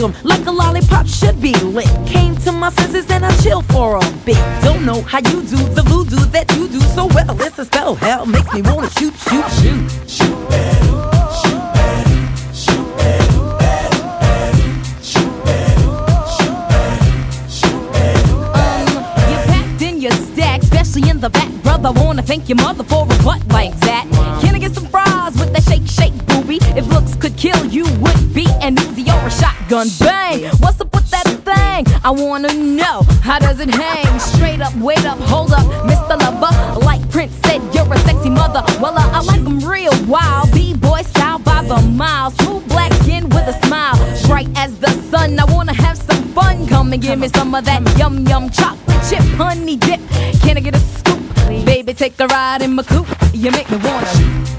them, 0.00 0.14
like 0.24 0.44
a 0.46 0.50
lollipop 0.50 1.06
should 1.06 1.40
be 1.40 1.52
lit. 1.54 1.88
Came 2.06 2.36
to 2.38 2.52
my 2.52 2.70
senses 2.70 3.08
and 3.10 3.24
I 3.24 3.36
chill 3.42 3.62
for 3.62 3.96
a 3.96 4.12
bit. 4.24 4.38
Don't 4.62 4.84
know 4.84 5.02
how 5.02 5.18
you 5.18 5.42
do 5.42 5.56
the 5.74 5.82
voodoo 5.82 6.24
that 6.30 6.50
you 6.56 6.68
do 6.68 6.80
so 6.80 7.06
well. 7.06 7.40
It's 7.40 7.58
a 7.58 7.64
spell, 7.64 7.94
hell 7.94 8.26
makes 8.26 8.52
me 8.52 8.62
wanna 8.62 8.90
shoot, 8.90 9.14
shoot, 9.14 9.44
shoot. 9.52 10.40
You 19.28 19.36
packed 19.52 19.82
in 19.82 20.00
your 20.00 20.12
stack, 20.12 20.62
especially 20.62 21.08
in 21.10 21.20
the 21.20 21.30
back, 21.30 21.50
brother. 21.62 21.92
Wanna 21.92 22.22
thank 22.22 22.48
your 22.48 22.56
mother 22.56 22.84
for 22.84 23.04
a 23.04 23.22
butt 23.22 23.46
like 23.48 23.78
that. 23.80 24.06
Can 24.40 24.54
I 24.54 24.58
get 24.58 24.72
some 24.72 24.86
fries 24.86 25.34
with 25.38 25.52
that 25.52 25.64
shake, 25.64 25.86
shake, 25.86 26.26
booby? 26.26 26.58
If 26.76 26.86
looks 26.88 27.14
could 27.16 27.36
kill 27.36 27.66
you, 27.66 27.84
would 28.00 28.34
be 28.34 28.46
an 28.62 28.76
Uzi 28.76 29.06
or 29.08 29.26
a 29.26 29.59
shotgun. 29.70 29.88
Bang! 29.98 30.44
What's 30.58 30.80
up 30.80 30.92
with 30.94 31.08
that 31.10 31.26
thing? 31.44 31.86
I 32.04 32.10
wanna 32.10 32.52
know 32.54 33.02
how 33.22 33.38
does 33.38 33.60
it 33.60 33.70
hang? 33.70 34.18
Straight 34.18 34.60
up, 34.60 34.74
wait 34.76 35.04
up, 35.04 35.18
hold 35.18 35.52
up, 35.52 35.66
Mr. 35.86 36.18
Lover. 36.18 36.80
Like 36.84 37.08
Prince 37.10 37.34
said, 37.44 37.62
you're 37.74 37.92
a 37.92 37.98
sexy 38.00 38.30
mother. 38.30 38.62
Well, 38.80 38.96
uh, 38.96 39.10
I 39.12 39.20
like 39.22 39.40
'em 39.40 39.60
real 39.60 39.92
wild, 40.06 40.52
b-boy 40.52 41.02
style 41.02 41.38
by 41.38 41.62
the 41.62 41.80
mile. 41.80 42.30
Smooth 42.30 42.68
black 42.68 42.92
skin 43.02 43.28
with 43.28 43.46
a 43.48 43.66
smile, 43.66 43.96
bright 44.26 44.48
as 44.56 44.74
the 44.76 44.90
sun. 45.10 45.38
I 45.38 45.44
wanna 45.44 45.74
have 45.74 45.96
some 45.96 46.22
fun. 46.34 46.66
Come 46.66 46.92
and 46.92 47.02
give 47.02 47.18
me 47.18 47.28
some 47.28 47.54
of 47.54 47.64
that 47.64 47.82
yum 47.98 48.26
yum 48.26 48.50
chocolate 48.50 49.02
chip 49.08 49.24
honey 49.38 49.76
dip. 49.76 50.00
Can 50.42 50.56
I 50.56 50.60
get 50.60 50.74
a 50.74 50.80
scoop? 50.80 51.20
Baby, 51.64 51.94
take 51.94 52.18
a 52.20 52.26
ride 52.26 52.62
in 52.62 52.74
my 52.74 52.82
coupe. 52.82 53.08
You 53.32 53.50
make 53.50 53.70
me 53.70 53.78
wanna. 53.78 54.49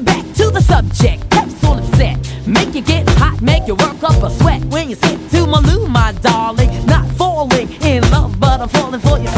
Let 0.00 0.16
me 0.16 0.24
bring 0.24 0.24
it 0.24 0.34
back 0.34 0.36
to 0.36 0.50
the 0.50 0.60
subject. 0.60 1.30
Capsule 1.30 1.78
is 1.78 1.90
set. 1.96 2.46
Make 2.46 2.74
you 2.74 2.82
get 2.82 3.08
hot, 3.10 3.40
make 3.40 3.66
you 3.66 3.74
work 3.74 4.02
up 4.02 4.22
a 4.22 4.30
sweat. 4.30 4.64
When 4.66 4.90
you 4.90 4.96
sit 4.96 5.30
to 5.30 5.46
my 5.46 5.60
loo, 5.60 5.86
my 5.86 6.12
darling. 6.22 6.86
Not 6.86 7.06
falling 7.16 7.70
in 7.82 8.02
love, 8.10 8.38
but 8.38 8.60
I'm 8.60 8.68
falling 8.68 9.00
for 9.00 9.18
you. 9.18 9.30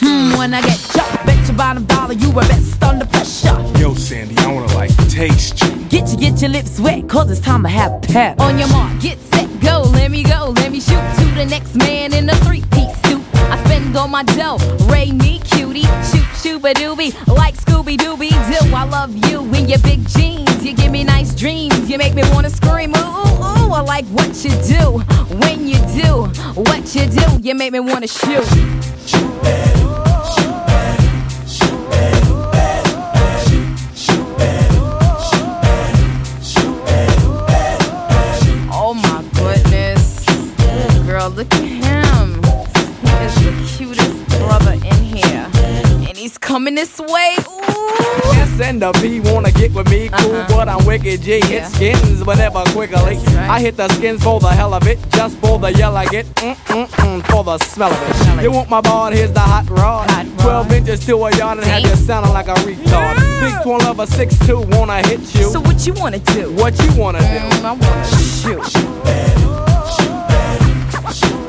Hmm, 0.00 0.38
when 0.38 0.54
I 0.54 0.62
get 0.62 0.78
chopped, 0.78 1.26
bet 1.26 1.48
you 1.48 1.54
bottom 1.54 1.84
dollar 1.84 2.14
you 2.14 2.30
were 2.30 2.46
best 2.48 2.82
under 2.82 3.06
pressure. 3.06 3.56
Yo, 3.78 3.94
Sandy, 3.94 4.36
I 4.38 4.52
wanna 4.52 4.72
like 4.74 4.90
taste 5.08 5.62
you. 5.62 5.70
Get 5.88 6.08
you, 6.10 6.16
get 6.16 6.40
your 6.40 6.50
lips 6.50 6.80
wet, 6.80 7.08
cause 7.08 7.30
it's 7.30 7.40
time 7.40 7.62
to 7.62 7.68
have 7.68 8.00
pep. 8.02 8.40
On 8.40 8.58
your 8.58 8.68
mark, 8.68 9.00
get 9.00 9.18
set, 9.34 9.48
go. 9.60 9.82
Let 9.82 10.10
me 10.10 10.22
go, 10.22 10.54
let 10.56 10.72
me 10.72 10.80
shoot 10.80 11.04
to 11.18 11.24
the 11.34 11.46
next 11.48 11.74
man 11.76 12.14
in 12.14 12.28
a 12.28 12.34
three-piece 12.36 12.96
suit. 13.02 13.22
I 13.34 13.62
spend 13.66 13.94
all 13.96 14.08
my 14.08 14.22
dough, 14.22 14.58
ray 14.90 15.12
me 15.12 15.40
cutie, 15.40 15.82
shoot 15.82 16.28
shooba 16.40 16.72
doobie, 16.72 17.12
in 19.64 19.70
your 19.70 19.78
big 19.78 20.06
jeans, 20.08 20.64
you 20.64 20.74
give 20.74 20.92
me 20.92 21.04
nice 21.04 21.34
dreams, 21.34 21.88
you 21.88 21.96
make 21.96 22.14
me 22.14 22.22
wanna 22.32 22.50
scream. 22.50 22.90
Ooh, 22.94 23.00
ooh, 23.00 23.72
I 23.72 23.80
like 23.80 24.04
what 24.06 24.44
you 24.44 24.50
do 24.62 25.00
when 25.40 25.66
you 25.66 25.78
do 25.96 26.28
what 26.68 26.94
you 26.94 27.06
do. 27.06 27.24
You 27.42 27.54
make 27.54 27.72
me 27.72 27.80
wanna 27.80 28.06
shoot. 28.06 28.44
Oh 29.86 30.13
This 46.64 46.98
way. 46.98 47.36
Ooh. 47.46 48.32
S 48.40 48.60
and 48.60 48.80
the 48.80 48.90
B 49.00 49.20
wanna 49.20 49.52
get 49.52 49.72
with 49.74 49.88
me, 49.90 50.08
cool, 50.08 50.44
but 50.48 50.66
I'm 50.66 50.84
wicked 50.86 51.20
G. 51.20 51.40
Hit 51.44 51.66
skins 51.66 52.24
whenever 52.24 52.62
quickly. 52.72 53.16
I 53.36 53.60
hit 53.60 53.76
the 53.76 53.86
skins 53.90 54.24
for 54.24 54.40
the 54.40 54.48
hell 54.48 54.72
of 54.72 54.86
it, 54.88 54.98
just 55.10 55.36
for 55.38 55.58
the 55.58 55.72
yell 55.74 55.94
I 55.96 56.06
get, 56.06 56.26
mm 56.36 56.54
mm 56.54 56.86
mm, 56.86 57.30
for 57.30 57.44
the 57.44 57.58
smell 57.58 57.92
of 57.92 58.38
it. 58.38 58.42
You 58.42 58.50
want 58.50 58.70
my 58.70 58.80
bar? 58.80 59.12
Here's 59.12 59.30
the 59.32 59.40
hot 59.40 59.68
rod. 59.68 60.08
12 60.38 60.72
inches 60.72 61.06
to 61.06 61.16
a 61.16 61.36
yard 61.36 61.58
and 61.58 61.66
have 61.66 61.82
you 61.82 61.96
sounding 61.96 62.32
like 62.32 62.48
a 62.48 62.54
retard. 62.54 63.16
Big 63.40 63.62
twin 63.62 63.78
lover, 63.78 64.06
6'2, 64.06 64.76
wanna 64.76 65.06
hit 65.06 65.20
you. 65.34 65.50
So 65.50 65.60
what 65.60 65.86
you 65.86 65.92
wanna 65.92 66.18
do? 66.18 66.50
What 66.52 66.82
you 66.82 66.90
wanna 67.00 67.20
do? 67.20 67.66
I 67.66 67.72
wanna 67.72 68.06
shoot. 68.06 69.04
Jaja 71.14 71.43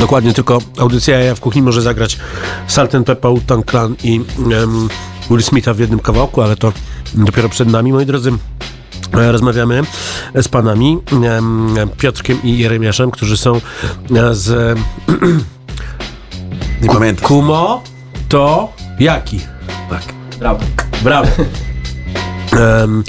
Dokładnie, 0.00 0.32
tylko 0.32 0.58
audycja 0.78 1.18
Jaja 1.18 1.34
w 1.34 1.40
kuchni 1.40 1.62
może 1.62 1.82
zagrać 1.82 2.18
Salt 2.66 2.94
and 2.94 3.06
Pepper, 3.06 3.30
Wu-Tang 3.30 3.70
Clan 3.70 3.94
i 4.04 4.20
um, 4.38 4.88
Will 5.30 5.42
Smitha 5.42 5.74
w 5.74 5.78
jednym 5.78 6.00
kawałku, 6.00 6.42
ale 6.42 6.56
to 6.56 6.72
dopiero 7.14 7.48
przed 7.48 7.68
nami, 7.68 7.92
moi 7.92 8.06
drodzy. 8.06 8.32
E, 9.14 9.32
Rozmawiamy 9.32 9.82
z 10.34 10.48
panami 10.48 10.98
em, 11.12 11.74
Piotrkiem 11.98 12.42
i 12.42 12.58
Jeremiaszem, 12.58 13.10
którzy 13.10 13.36
są 13.36 13.54
e, 14.16 14.34
z 14.34 14.78
Nie 16.82 16.88
pamiętam. 16.88 17.28
Kumo 17.28 17.82
to 18.28 18.72
jaki? 19.00 19.40
Tak. 19.90 20.02
Brawo. 20.38 20.60
Brawo. 21.02 21.28
Em, 22.52 23.04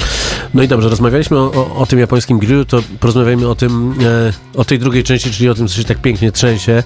No 0.54 0.64
i 0.64 0.68
dobrze, 0.68 0.90
rozmawialiśmy 0.90 1.38
o, 1.38 1.52
o, 1.52 1.76
o 1.76 1.86
tym 1.86 2.00
japońskim 2.00 2.40
grillu, 2.40 2.66
to 2.66 2.80
porozmawiajmy 3.00 3.48
o 3.48 3.56
tym, 3.56 3.96
e, 4.04 4.58
o 4.60 4.66
tej 4.66 4.80
drugiej 4.80 5.04
części, 5.04 5.32
czyli 5.32 5.50
o 5.50 5.54
tym, 5.54 5.68
co 5.68 5.76
się 5.76 5.84
tak 5.84 6.02
pięknie 6.02 6.32
trzęsie. 6.32 6.84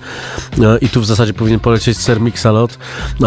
E, 0.61 0.77
I 0.81 0.89
tu 0.89 1.01
w 1.01 1.05
zasadzie 1.05 1.33
powinien 1.33 1.59
polecieć 1.59 1.97
ser 1.97 2.21
Mixalot, 2.21 2.77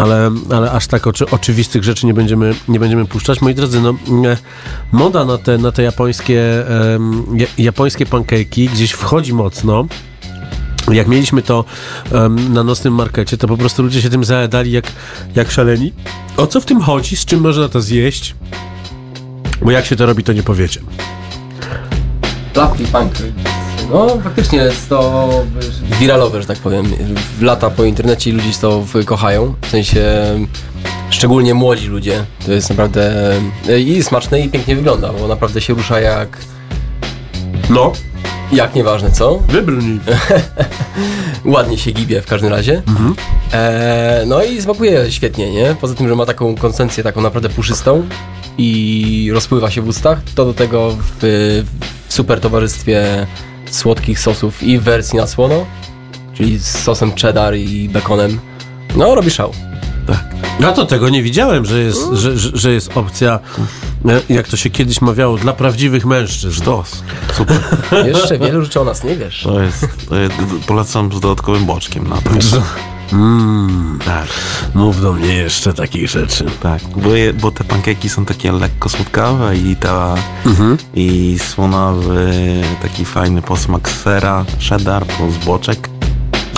ale, 0.01 0.31
ale 0.51 0.71
aż 0.71 0.87
tak 0.87 1.07
oczy, 1.07 1.29
oczywistych 1.29 1.83
rzeczy 1.83 2.05
nie 2.05 2.13
będziemy, 2.13 2.55
nie 2.67 2.79
będziemy 2.79 3.05
puszczać. 3.05 3.41
Moi 3.41 3.55
drodzy, 3.55 3.81
no, 3.81 3.89
e, 3.89 4.37
moda 4.91 5.25
na 5.25 5.37
te, 5.37 5.57
na 5.57 5.71
te 5.71 5.83
japońskie, 5.83 6.43
japońskie 7.57 8.05
pancake'i 8.05 8.69
gdzieś 8.69 8.91
wchodzi 8.91 9.33
mocno. 9.33 9.85
Jak 10.91 11.07
mieliśmy 11.07 11.41
to 11.41 11.65
em, 12.11 12.53
na 12.53 12.63
nocnym 12.63 12.93
markecie, 12.93 13.37
to 13.37 13.47
po 13.47 13.57
prostu 13.57 13.83
ludzie 13.83 14.01
się 14.01 14.09
tym 14.09 14.23
zajadali 14.23 14.71
jak, 14.71 14.91
jak 15.35 15.51
szaleni. 15.51 15.93
O 16.37 16.47
co 16.47 16.61
w 16.61 16.65
tym 16.65 16.81
chodzi? 16.81 17.15
Z 17.15 17.25
czym 17.25 17.41
można 17.41 17.69
to 17.69 17.81
zjeść? 17.81 18.35
Bo 19.61 19.71
jak 19.71 19.85
się 19.85 19.95
to 19.95 20.05
robi, 20.05 20.23
to 20.23 20.33
nie 20.33 20.43
powiecie. 20.43 20.79
Klapki, 22.53 22.85
pancake. 22.85 23.31
No 23.91 24.17
faktycznie 24.23 24.59
jest 24.59 24.89
to 24.89 25.29
wiralowe, 25.99 26.41
że 26.41 26.47
tak 26.47 26.57
powiem. 26.57 26.85
Lata 27.41 27.69
po 27.69 27.83
internecie 27.83 28.29
i 28.29 28.33
ludzie 28.33 28.51
to 28.61 28.83
kochają. 29.05 29.53
W 29.61 29.69
sensie 29.69 30.03
szczególnie 31.09 31.53
młodzi 31.53 31.87
ludzie. 31.87 32.25
To 32.45 32.51
jest 32.51 32.69
naprawdę 32.69 33.33
i 33.85 34.03
smaczne 34.03 34.41
i 34.41 34.49
pięknie 34.49 34.75
wygląda, 34.75 35.13
bo 35.13 35.27
naprawdę 35.27 35.61
się 35.61 35.73
rusza 35.73 35.99
jak... 35.99 36.37
No. 37.69 37.91
Jak 38.51 38.75
nieważne 38.75 39.11
co. 39.11 39.37
Wybrnij. 39.49 39.99
Ładnie 41.45 41.77
się 41.77 41.91
gibie 41.91 42.21
w 42.21 42.25
każdym 42.25 42.49
razie. 42.49 42.81
E, 43.53 44.23
no 44.27 44.43
i 44.43 44.61
smakuje 44.61 45.11
świetnie, 45.11 45.51
nie? 45.51 45.75
Poza 45.81 45.95
tym, 45.95 46.07
że 46.07 46.15
ma 46.15 46.25
taką 46.25 46.55
konsystencję 46.55 47.03
taką 47.03 47.21
naprawdę 47.21 47.49
puszystą 47.49 48.07
i 48.57 49.29
rozpływa 49.33 49.71
się 49.71 49.81
w 49.81 49.87
ustach, 49.87 50.19
to 50.35 50.45
do 50.45 50.53
tego 50.53 50.91
w, 50.91 51.17
w 52.07 52.13
super 52.13 52.39
towarzystwie 52.39 53.27
słodkich 53.71 54.19
sosów 54.19 54.63
i 54.63 54.77
w 54.77 54.83
wersji 54.83 55.19
na 55.19 55.27
słono, 55.27 55.65
czyli 56.33 56.57
z 56.57 56.67
sosem 56.67 57.11
cheddar 57.11 57.55
i 57.55 57.89
bekonem. 57.89 58.39
No, 58.95 59.15
robi 59.15 59.31
szał. 59.31 59.53
Ja 60.59 60.71
to 60.71 60.85
tego 60.85 61.09
nie 61.09 61.23
widziałem, 61.23 61.65
że 61.65 61.79
jest, 61.79 61.99
że, 62.13 62.37
że, 62.37 62.49
że 62.53 62.71
jest 62.71 62.97
opcja, 62.97 63.39
e, 64.05 64.33
jak 64.33 64.47
to 64.47 64.57
się 64.57 64.69
kiedyś 64.69 65.01
mawiało, 65.01 65.37
dla 65.37 65.53
prawdziwych 65.53 66.05
mężczyzn. 66.05 66.55
Sztos. 66.55 67.03
Super. 67.33 67.57
Jeszcze 68.05 68.39
wielu 68.39 68.63
rzeczy 68.63 68.81
o 68.81 68.83
nas 68.83 69.03
nie 69.03 69.15
wiesz. 69.15 69.43
To 69.43 69.61
jest, 69.61 69.87
to 70.09 70.15
jest 70.15 70.35
polecam 70.67 71.13
z 71.13 71.19
dodatkowym 71.19 71.65
boczkiem 71.65 72.07
na 72.07 72.15
pewno. 72.15 72.61
Mmm, 73.11 73.99
tak. 74.05 74.27
Mów 74.75 75.01
do 75.01 75.13
mnie 75.13 75.33
jeszcze 75.35 75.73
takich 75.73 76.09
rzeczy. 76.09 76.45
Tak, 76.61 76.81
bo, 76.95 77.09
je, 77.15 77.33
bo 77.33 77.51
te 77.51 77.63
pankeki 77.63 78.09
są 78.09 78.25
takie 78.25 78.51
lekko 78.51 78.89
słodkawe 78.89 79.57
i 79.57 79.75
ta 79.75 80.15
Mhm. 80.45 80.77
i 80.95 81.37
słonowy 81.49 82.31
taki 82.81 83.05
fajny 83.05 83.41
posmak 83.41 83.89
sera, 83.89 84.45
cheddar 84.69 85.05
plus 85.05 85.37
boczek. 85.45 85.89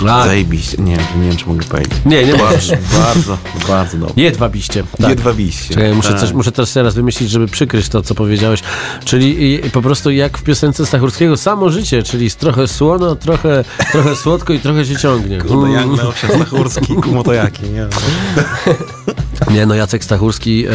A. 0.08 0.24
Zajebiście. 0.26 0.76
Nie, 0.82 0.96
wiem, 0.96 1.06
nie 1.22 1.28
wiem, 1.28 1.36
czy 1.36 1.46
mogę 1.46 1.64
powiedzieć. 1.64 1.92
Nie, 2.06 2.24
nie 2.24 2.32
bardzo, 2.34 2.74
bardzo, 3.04 3.38
bardzo 3.68 3.96
dobrze. 3.98 4.14
Jedwabiście. 4.16 4.84
Jedwabiście. 5.08 5.74
Czekaj, 5.74 5.94
muszę, 5.94 6.08
Tak. 6.08 6.20
coś, 6.20 6.32
muszę 6.32 6.52
teraz 6.52 6.72
teraz 6.72 6.94
wymyślić, 6.94 7.30
żeby 7.30 7.46
przykryć 7.48 7.88
to, 7.88 8.02
co 8.02 8.14
powiedziałeś. 8.14 8.60
Czyli 9.04 9.54
i- 9.66 9.70
po 9.70 9.82
prostu 9.82 10.10
jak 10.10 10.38
w 10.38 10.42
piosence 10.42 10.86
Stachurskiego, 10.86 11.36
samo 11.36 11.70
życie, 11.70 12.02
czyli 12.02 12.30
trochę 12.30 12.68
słono, 12.68 13.16
trochę, 13.16 13.64
trochę 13.92 14.16
słodko 14.16 14.52
i 14.52 14.58
trochę 14.58 14.84
się 14.86 14.96
ciągnie. 14.96 15.38
Kurde, 15.40 15.70
jak 15.72 15.86
miał 15.86 16.12
się 16.12 16.28
Stachurski, 16.28 16.94
kumotojaki, 16.94 17.62
nie? 17.62 17.86
Nie, 19.54 19.66
no 19.66 19.74
Jacek 19.74 20.04
Stachurski 20.04 20.66
e, 20.66 20.72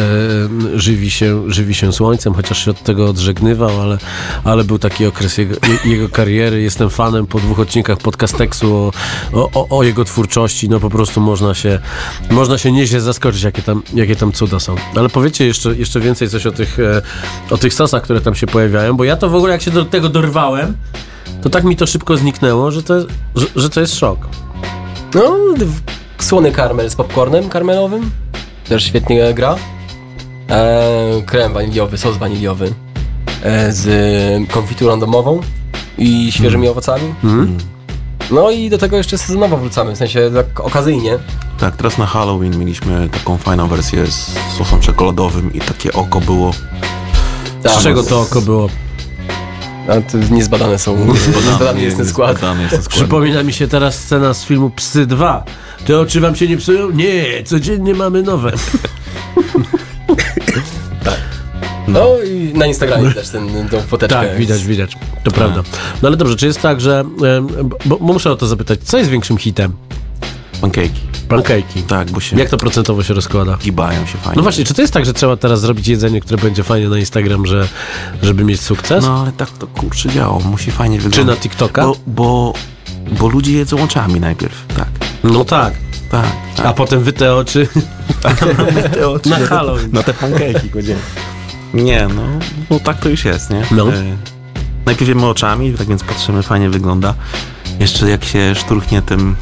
żywi, 0.74 1.10
się, 1.10 1.52
żywi 1.52 1.74
się 1.74 1.92
słońcem, 1.92 2.34
chociaż 2.34 2.64
się 2.64 2.70
od 2.70 2.82
tego 2.82 3.10
odżegnywał, 3.10 3.80
ale, 3.80 3.98
ale 4.44 4.64
był 4.64 4.78
taki 4.78 5.06
okres 5.06 5.38
jego, 5.38 5.54
je, 5.54 5.90
jego 5.90 6.08
kariery. 6.08 6.62
Jestem 6.62 6.90
fanem 6.90 7.26
po 7.26 7.38
dwóch 7.38 7.60
odcinkach 7.60 7.98
podcasteksu 7.98 8.92
o, 9.32 9.50
o, 9.54 9.78
o, 9.78 9.82
jego 9.82 10.04
twórczości. 10.04 10.68
No 10.68 10.80
po 10.80 10.90
prostu 10.90 11.20
można 11.20 11.54
się, 11.54 11.78
można 12.30 12.58
się 12.58 12.72
nieźle 12.72 13.00
zaskoczyć, 13.00 13.42
jakie 13.42 13.62
tam, 13.62 13.82
jakie 13.94 14.16
tam 14.16 14.32
cuda 14.32 14.60
są. 14.60 14.74
Ale 14.96 15.08
powiecie 15.08 15.46
jeszcze, 15.46 15.74
jeszcze 15.74 16.00
więcej 16.00 16.28
coś 16.28 16.46
o 16.46 16.52
tych, 16.52 16.78
e, 16.78 17.02
o 17.50 17.58
tych 17.58 17.74
sosach, 17.74 18.02
które 18.02 18.20
tam 18.20 18.34
się 18.34 18.46
pojawiają, 18.46 18.96
bo 18.96 19.04
ja 19.04 19.16
to 19.16 19.28
w 19.28 19.34
ogóle 19.34 19.52
jak 19.52 19.62
się 19.62 19.70
do 19.70 19.84
tego 19.84 20.08
dorwałem, 20.08 20.76
to 21.42 21.50
tak 21.50 21.64
mi 21.64 21.76
to 21.76 21.86
szybko 21.86 22.16
zniknęło, 22.16 22.70
że 22.70 22.82
to, 22.82 23.00
że, 23.34 23.46
że 23.56 23.70
to 23.70 23.80
jest 23.80 23.98
szok. 23.98 24.18
No, 25.14 25.36
słony 26.18 26.52
karmel 26.52 26.90
z 26.90 26.94
popcornem 26.94 27.48
karmelowym. 27.48 28.10
Też 28.68 28.84
świetnie 28.84 29.34
gra. 29.34 29.56
E, 30.50 31.22
krem 31.26 31.52
waniliowy, 31.52 31.98
sos 31.98 32.16
waniliowy. 32.16 32.72
E, 33.42 33.72
z 33.72 33.88
konfiturą 34.50 35.00
domową 35.00 35.40
i 35.98 36.32
świeżymi 36.32 36.68
owocami. 36.68 37.14
Mm. 37.24 37.58
No 38.30 38.50
i 38.50 38.70
do 38.70 38.78
tego 38.78 38.96
jeszcze 38.96 39.18
sezonowo 39.18 39.56
wrzucamy, 39.56 39.94
w 39.94 39.98
sensie 39.98 40.30
tak 40.34 40.60
okazyjnie. 40.60 41.18
Tak, 41.58 41.76
teraz 41.76 41.98
na 41.98 42.06
Halloween 42.06 42.58
mieliśmy 42.58 43.08
taką 43.08 43.36
fajną 43.36 43.68
wersję 43.68 44.06
z 44.06 44.36
sosem 44.58 44.80
czekoladowym 44.80 45.54
i 45.54 45.60
takie 45.60 45.92
oko 45.92 46.20
było. 46.20 46.52
Tak. 47.62 47.72
Z 47.72 47.82
czego 47.82 48.02
to 48.02 48.20
oko 48.20 48.40
było? 48.40 48.68
A 49.88 50.00
to 50.00 50.18
niezbadane 50.30 50.78
są, 50.78 51.06
niezbadany 51.46 51.82
jest 51.82 51.96
ten 51.96 52.06
skład. 52.06 52.40
Przypomina 52.88 53.42
mi 53.42 53.52
się 53.52 53.68
teraz 53.68 53.98
scena 53.98 54.34
z 54.34 54.44
filmu 54.44 54.70
Psy 54.70 55.06
2. 55.06 55.44
Te 55.86 55.98
oczy 56.00 56.20
wam 56.20 56.36
się 56.36 56.48
nie 56.48 56.56
psują? 56.56 56.90
Nie, 56.90 57.42
codziennie 57.44 57.94
mamy 57.94 58.22
nowe. 58.22 58.52
No 61.88 62.22
i 62.22 62.52
na 62.54 62.66
Instagramie 62.66 63.08
widać 63.08 63.28
ten, 63.28 63.68
tą 63.68 63.80
foteczkę. 63.80 64.16
Tak, 64.16 64.36
widać, 64.36 64.64
widać. 64.64 64.96
To 65.24 65.30
prawda. 65.30 65.62
No 66.02 66.08
ale 66.08 66.16
dobrze, 66.16 66.36
czy 66.36 66.46
jest 66.46 66.62
tak, 66.62 66.80
że... 66.80 67.04
Bo, 67.84 67.96
bo 67.98 68.12
muszę 68.12 68.30
o 68.30 68.36
to 68.36 68.46
zapytać, 68.46 68.80
co 68.82 68.98
jest 68.98 69.10
większym 69.10 69.38
hitem? 69.38 69.72
Pankejki. 70.60 71.00
Pankejki. 71.28 71.82
Tak, 71.82 72.10
bo 72.10 72.20
się 72.20 72.36
Jak 72.36 72.48
to 72.48 72.56
procentowo 72.56 73.02
się 73.02 73.14
rozkłada? 73.14 73.56
gibają 73.56 74.06
się 74.06 74.18
fajnie. 74.18 74.36
No 74.36 74.42
właśnie, 74.42 74.64
czy 74.64 74.74
to 74.74 74.82
jest 74.82 74.94
tak, 74.94 75.04
że 75.04 75.12
trzeba 75.12 75.36
teraz 75.36 75.60
zrobić 75.60 75.88
jedzenie, 75.88 76.20
które 76.20 76.38
będzie 76.38 76.62
fajnie 76.64 76.88
na 76.88 76.98
Instagram, 76.98 77.46
że, 77.46 77.68
żeby 78.22 78.44
mieć 78.44 78.60
sukces? 78.60 79.04
No 79.04 79.20
ale 79.22 79.32
tak 79.32 79.50
to 79.50 79.66
kurczę 79.66 80.08
działa, 80.08 80.38
musi 80.38 80.70
fajnie 80.70 81.00
wyglądać. 81.00 81.20
Czy 81.20 81.24
na 81.24 81.36
TikToka? 81.36 81.82
Bo, 81.82 81.96
bo, 82.06 82.52
bo 83.18 83.28
ludzie 83.28 83.52
jedzą 83.52 83.82
oczami 83.82 84.20
najpierw, 84.20 84.66
tak. 84.76 84.88
No 85.24 85.44
tak. 85.44 85.74
Tak, 86.10 86.26
tak. 86.56 86.66
A 86.70 86.72
potem 86.72 87.02
wy 87.02 87.12
te 87.12 87.34
oczy 87.34 87.68
te 88.92 89.08
oczy 89.08 89.28
na 89.30 89.38
Halloween. 89.46 89.90
Na 89.92 90.02
te 90.02 90.14
pankejki 90.14 90.70
godziny. 90.70 90.98
Nie, 91.74 92.08
no, 92.16 92.22
no 92.70 92.80
tak 92.80 93.00
to 93.00 93.08
już 93.08 93.24
jest, 93.24 93.50
nie? 93.50 93.62
No. 93.70 93.88
E, 93.92 94.16
najpierw 94.86 95.08
jemy 95.08 95.26
oczami, 95.26 95.72
tak 95.72 95.86
więc 95.86 96.04
patrzymy, 96.04 96.42
fajnie 96.42 96.70
wygląda. 96.70 97.14
Jeszcze 97.80 98.10
jak 98.10 98.24
się 98.24 98.54
szturchnie 98.54 99.02
tym, 99.02 99.36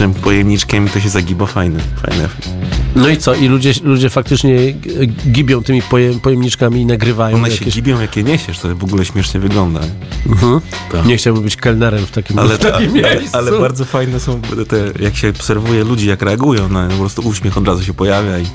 tym 0.00 0.14
pojemniczkiem, 0.14 0.88
to 0.88 1.00
się 1.00 1.08
zagiba, 1.08 1.46
fajny, 1.46 1.80
fajny 2.02 2.24
efekt. 2.24 2.48
No 2.96 3.08
i 3.08 3.16
co? 3.16 3.34
I 3.34 3.48
ludzie, 3.48 3.72
ludzie 3.82 4.10
faktycznie 4.10 4.72
g- 4.72 5.06
gibią 5.06 5.62
tymi 5.62 5.82
pojem, 5.82 6.20
pojemniczkami 6.20 6.80
i 6.80 6.86
nagrywają 6.86 7.36
One 7.36 7.48
się 7.50 7.54
jakieś... 7.54 7.74
gibią, 7.74 8.00
jak 8.00 8.16
je 8.16 8.22
niesiesz, 8.22 8.58
to 8.58 8.76
w 8.76 8.84
ogóle 8.84 9.04
śmiesznie 9.04 9.40
wygląda. 9.40 9.80
Mhm. 10.26 10.60
Nie 11.06 11.16
chciałbym 11.16 11.42
być 11.42 11.56
kelnerem 11.56 12.06
w 12.06 12.10
takim, 12.10 12.38
Ale, 12.38 12.54
w 12.54 12.58
takim 12.58 12.92
ale, 13.04 13.20
ale 13.32 13.60
bardzo 13.60 13.84
fajne 13.84 14.20
są 14.20 14.40
te, 14.68 15.02
jak 15.04 15.16
się 15.16 15.28
obserwuje 15.28 15.84
ludzi, 15.84 16.06
jak 16.06 16.22
reagują, 16.22 16.68
no, 16.68 16.88
po 16.88 16.96
prostu 16.96 17.22
uśmiech 17.22 17.58
od 17.58 17.66
razu 17.68 17.84
się 17.84 17.94
pojawia 17.94 18.38
i 18.38 18.46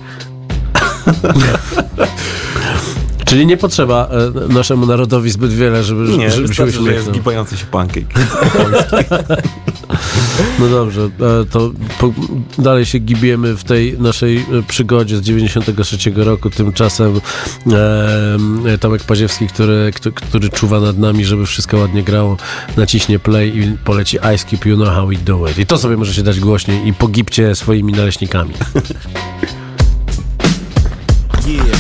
Czyli 3.26 3.46
nie 3.46 3.58
potrzeba 3.58 4.10
e, 4.50 4.54
naszemu 4.54 4.86
narodowi 4.86 5.32
zbyt 5.32 5.54
wiele, 5.54 5.84
żeby, 5.84 6.18
nie, 6.18 6.32
żeby 6.32 6.56
się 6.56 6.66
wystarczy, 6.66 6.86
że 6.86 6.94
jest 6.94 7.12
gibający 7.12 7.58
się 7.58 7.66
pancake. 7.66 8.06
No 10.60 10.70
dobrze, 10.70 11.02
e, 11.02 11.46
to 11.52 11.72
dalej 12.58 12.86
się 12.86 13.00
gibiemy 13.00 13.56
w 13.56 13.64
tej 13.64 14.00
naszej 14.00 14.38
e, 14.38 14.44
przygodzie 14.68 15.18
z 15.18 15.22
93 15.22 16.12
roku. 16.16 16.50
Tymczasem 16.50 17.22
e, 18.66 18.78
Tomek 18.78 19.04
Paziewski, 19.04 19.48
który, 19.48 19.92
który, 20.16 20.50
czuwa 20.50 20.80
nad 20.80 20.98
nami, 20.98 21.26
żeby 21.26 21.46
wszystko 21.46 21.78
ładnie 21.78 22.04
grało, 22.04 22.38
naciśnie 22.78 23.20
play 23.20 23.58
i 23.58 23.78
poleci 23.78 24.18
Ice 24.36 24.46
Cube, 24.50 24.70
you 24.70 24.76
know 24.76 24.90
how 24.90 25.08
we 25.08 25.16
do 25.16 25.48
it. 25.48 25.58
I 25.58 25.66
to 25.66 25.78
sobie 25.78 25.98
możecie 25.98 26.24
dać 26.24 26.40
głośniej 26.40 26.88
i 26.88 26.94
pogibcie 26.94 27.56
swoimi 27.56 27.94
naleśnikami. 27.94 28.54
Yeah. 31.48 31.80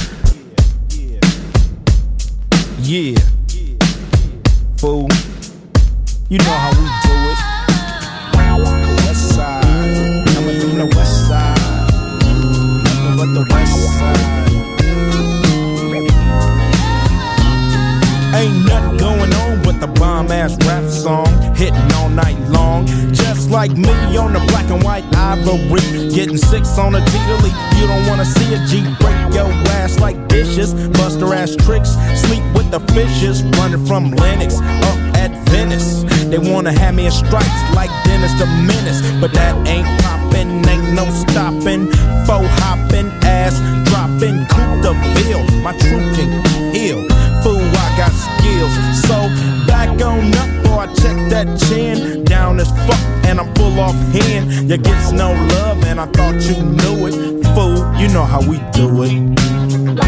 Yeah. 2.84 3.18
Fool. 4.78 5.08
You 6.30 6.38
know 6.38 6.53
how 6.53 6.72
we 6.74 6.95
Hitting 21.56 21.91
all 21.93 22.10
night 22.10 22.38
long. 22.49 22.86
Just 23.14 23.49
like 23.49 23.72
me 23.72 24.18
on 24.18 24.34
the 24.34 24.43
black 24.51 24.70
and 24.70 24.84
white 24.84 25.06
ivory. 25.16 25.82
Getting 26.14 26.38
six 26.38 26.78
on 26.78 26.95
a 26.95 26.99
leave. 26.99 27.56
You 27.80 27.88
don't 27.88 28.06
wanna 28.08 28.26
see 28.26 28.53
a 28.53 28.60
G 28.68 28.84
break 28.99 29.16
your 29.34 29.47
ass 29.80 29.99
like 29.99 30.28
dishes. 30.28 30.74
Bust 30.97 31.22
her 31.22 31.34
ass 31.34 31.56
tricks. 31.56 31.91
Sleep 32.28 32.43
with 32.53 32.70
the 32.72 32.80
fishes. 32.93 33.43
Running 33.58 33.86
from 33.86 34.12
Lennox 34.12 34.60
up 34.60 34.99
at 35.16 35.32
Venice. 35.49 36.03
They 36.30 36.39
wanna 36.39 36.74
have 36.74 36.95
me 36.95 37.06
in 37.06 37.12
stripes 37.12 37.62
like 37.74 37.91
Dennis 38.03 38.34
the 38.39 38.47
Menace. 38.68 39.01
But 39.22 39.32
that 39.34 39.56
ain't 39.68 39.88
poppin', 40.01 40.68
ain't 40.68 40.93
no 40.93 41.06
stopping. 41.24 41.88
Faux 42.28 42.47
hopping, 42.60 43.08
ass 43.24 43.56
dropping, 43.89 44.45
coup 44.51 44.82
the 44.82 44.93
bill. 45.16 45.43
My 45.62 45.72
truth 45.78 46.16
can 46.18 46.30
heal. 46.74 46.99
Fool, 47.43 47.62
got 48.06 48.14
skills. 48.14 48.74
So 49.08 49.16
back 49.68 49.89
on 50.01 50.34
up, 50.36 50.64
boy, 50.64 50.86
check 51.01 51.18
that 51.30 51.60
chin. 51.68 52.24
Down 52.24 52.60
as 52.60 52.70
fuck, 52.88 52.99
and 53.26 53.39
I'm 53.39 53.53
full 53.56 53.80
off 53.80 53.95
hand. 54.14 54.70
You 54.70 54.78
gets 54.78 55.12
no 55.12 55.32
love, 55.34 55.84
and 55.86 55.99
I 55.99 56.06
thought 56.08 56.41
you 56.49 56.58
knew 56.64 57.08
it. 57.08 57.45
Fool, 57.56 57.78
you 57.99 58.08
know 58.10 58.24
how 58.24 58.41
we 58.41 58.58
do 58.72 59.03
it. 59.03 60.05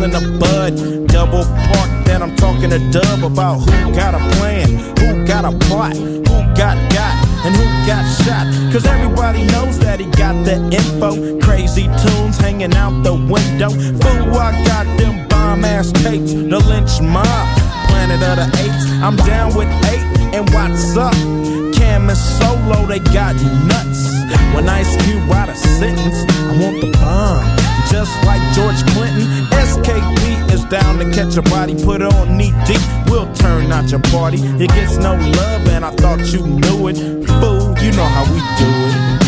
Homies, 0.00 0.10
smelling 0.10 0.10
the 0.10 0.38
bud. 0.38 1.06
Double 1.08 1.44
park, 1.44 2.04
then 2.04 2.22
I'm 2.22 2.36
talking 2.36 2.70
to 2.70 2.78
Dub 2.90 3.24
about 3.24 3.58
who 3.58 3.94
got 3.94 4.14
a 4.14 4.18
plan, 4.36 4.68
who 4.98 5.26
got 5.26 5.44
a 5.44 5.56
plot, 5.66 5.96
who 5.96 6.24
got 6.54 6.76
got, 6.92 7.26
and 7.44 7.54
who 7.54 7.64
got 7.86 8.04
shot. 8.24 8.46
Cause 8.72 8.86
everybody 8.86 9.44
knows 9.46 9.78
that 9.80 10.00
he 10.00 10.06
got 10.06 10.44
the 10.44 10.56
info. 10.72 11.38
Crazy 11.40 11.84
tunes 11.84 12.38
hanging 12.38 12.74
out 12.74 13.02
the 13.02 13.14
window. 13.14 13.70
Fool, 13.70 14.38
I 14.38 14.52
got 14.64 14.86
them 14.98 15.28
bomb 15.28 15.64
ass 15.64 15.92
tapes, 15.92 16.32
the 16.32 16.58
lynch 16.58 17.00
mob. 17.00 17.58
Planet 17.88 18.22
of 18.22 18.36
the 18.36 18.58
Apes, 18.62 18.90
I'm 19.02 19.16
down 19.16 19.54
with 19.54 19.68
eight, 19.86 20.34
and 20.34 20.48
what's 20.50 20.96
up? 20.96 21.59
Cam 21.90 22.08
and 22.08 22.16
Solo, 22.16 22.86
they 22.86 23.00
got 23.00 23.34
nuts. 23.66 24.14
When 24.54 24.68
Ice 24.68 24.94
Cube 25.02 25.28
write 25.28 25.48
a 25.48 25.56
sentence, 25.56 26.18
I 26.38 26.56
want 26.62 26.80
the 26.80 26.92
bomb. 26.92 27.42
Just 27.90 28.14
like 28.24 28.40
George 28.54 28.80
Clinton, 28.94 29.26
SKP 29.50 30.52
is 30.52 30.62
down 30.66 30.98
to 30.98 31.10
catch 31.10 31.36
a 31.36 31.42
body, 31.42 31.74
put 31.82 32.00
on 32.00 32.36
knee 32.36 32.54
deep. 32.64 32.80
We'll 33.08 33.32
turn 33.34 33.72
out 33.72 33.90
your 33.90 34.02
party. 34.14 34.38
It 34.62 34.70
gets 34.70 34.98
no 34.98 35.14
love, 35.16 35.66
and 35.66 35.84
I 35.84 35.90
thought 35.90 36.20
you 36.32 36.46
knew 36.46 36.86
it. 36.86 36.96
Fool, 37.26 37.76
you 37.82 37.90
know 37.90 38.06
how 38.06 38.24
we 38.32 38.38
do 38.38 38.70
it. 38.70 39.19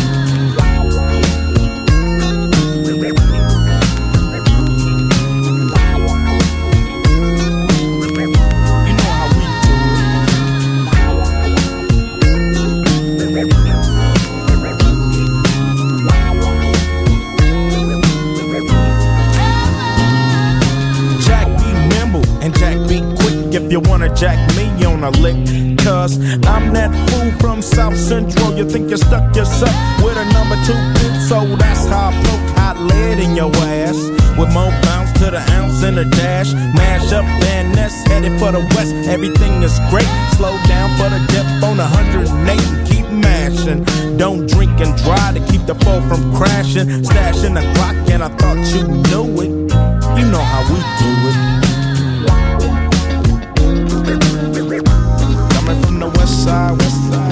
You 23.73 23.79
wanna 23.89 24.13
jack 24.13 24.37
me 24.55 24.85
on 24.85 25.03
a 25.03 25.09
lick. 25.25 25.35
Cause 25.79 26.17
I'm 26.45 26.71
that 26.77 26.93
fool 27.09 27.31
from 27.41 27.59
South 27.63 27.97
Central. 27.97 28.55
You 28.55 28.69
think 28.69 28.91
you 28.91 28.97
stuck 28.97 29.35
yourself 29.35 29.73
with 30.03 30.15
a 30.15 30.25
number 30.31 30.55
two 30.61 30.77
pin, 30.93 31.13
so 31.27 31.41
that's 31.57 31.87
how 31.89 32.09
I 32.09 32.21
poke 32.21 32.47
hot 32.53 32.77
lead 32.77 33.17
in 33.17 33.35
your 33.35 33.51
ass. 33.81 33.97
With 34.37 34.53
more 34.53 34.69
bounce 34.85 35.11
to 35.13 35.31
the 35.31 35.41
ounce 35.57 35.81
in 35.81 35.97
a 35.97 36.05
dash. 36.05 36.53
Mash 36.77 37.11
up 37.13 37.25
Van 37.41 37.73
Ness, 37.73 37.95
headed 38.05 38.37
for 38.39 38.51
the 38.51 38.61
west. 38.77 38.93
Everything 39.09 39.63
is 39.63 39.73
great. 39.89 40.09
Slow 40.37 40.53
down 40.69 40.93
for 40.99 41.09
the 41.09 41.19
dip 41.33 41.47
on 41.65 41.77
108 41.77 42.29
and 42.29 42.87
keep 42.87 43.09
mashing. 43.09 43.81
Don't 44.17 44.45
drink 44.45 44.79
and 44.85 44.93
drive 45.01 45.33
to 45.33 45.41
keep 45.51 45.65
the 45.65 45.73
foe 45.81 46.01
from 46.07 46.21
crashing. 46.37 47.01
Stashing 47.01 47.55
the 47.57 47.65
clock, 47.73 47.97
and 48.13 48.21
I 48.21 48.29
thought 48.37 48.61
you 48.69 48.85
knew 49.09 49.25
it. 49.41 49.51
You 50.13 50.25
know 50.29 50.45
how 50.45 50.61
we 50.69 50.77
do 51.01 51.09
it. 51.29 51.62
Side, 56.43 56.71
west 56.71 57.09
side. 57.09 57.22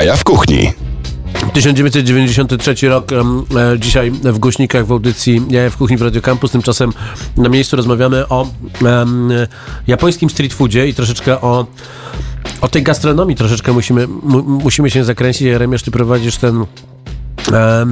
Jaja 0.00 0.16
w 0.16 0.24
kuchni. 0.24 0.72
1993 1.52 2.88
rok, 2.88 3.12
e, 3.12 3.78
dzisiaj 3.78 4.10
w 4.10 4.38
głośnikach 4.38 4.86
w 4.86 4.92
audycji 4.92 5.42
Jaja 5.50 5.70
w 5.70 5.76
kuchni 5.76 5.96
w 5.96 6.02
Radio 6.02 6.22
Campus. 6.22 6.50
Tymczasem 6.50 6.92
na 7.36 7.48
miejscu 7.48 7.76
rozmawiamy 7.76 8.28
o 8.28 8.46
e, 8.82 9.06
japońskim 9.86 10.30
street 10.30 10.54
foodzie 10.54 10.88
i 10.88 10.94
troszeczkę 10.94 11.40
o, 11.40 11.66
o 12.60 12.68
tej 12.68 12.82
gastronomii 12.82 13.36
troszeczkę 13.36 13.72
musimy, 13.72 14.06
mu, 14.06 14.42
musimy 14.42 14.90
się 14.90 15.04
zakręcić. 15.04 15.42
Jeremiasz, 15.42 15.82
ty 15.82 15.90
prowadzisz 15.90 16.36
ten 16.36 16.64
e, 17.52 17.86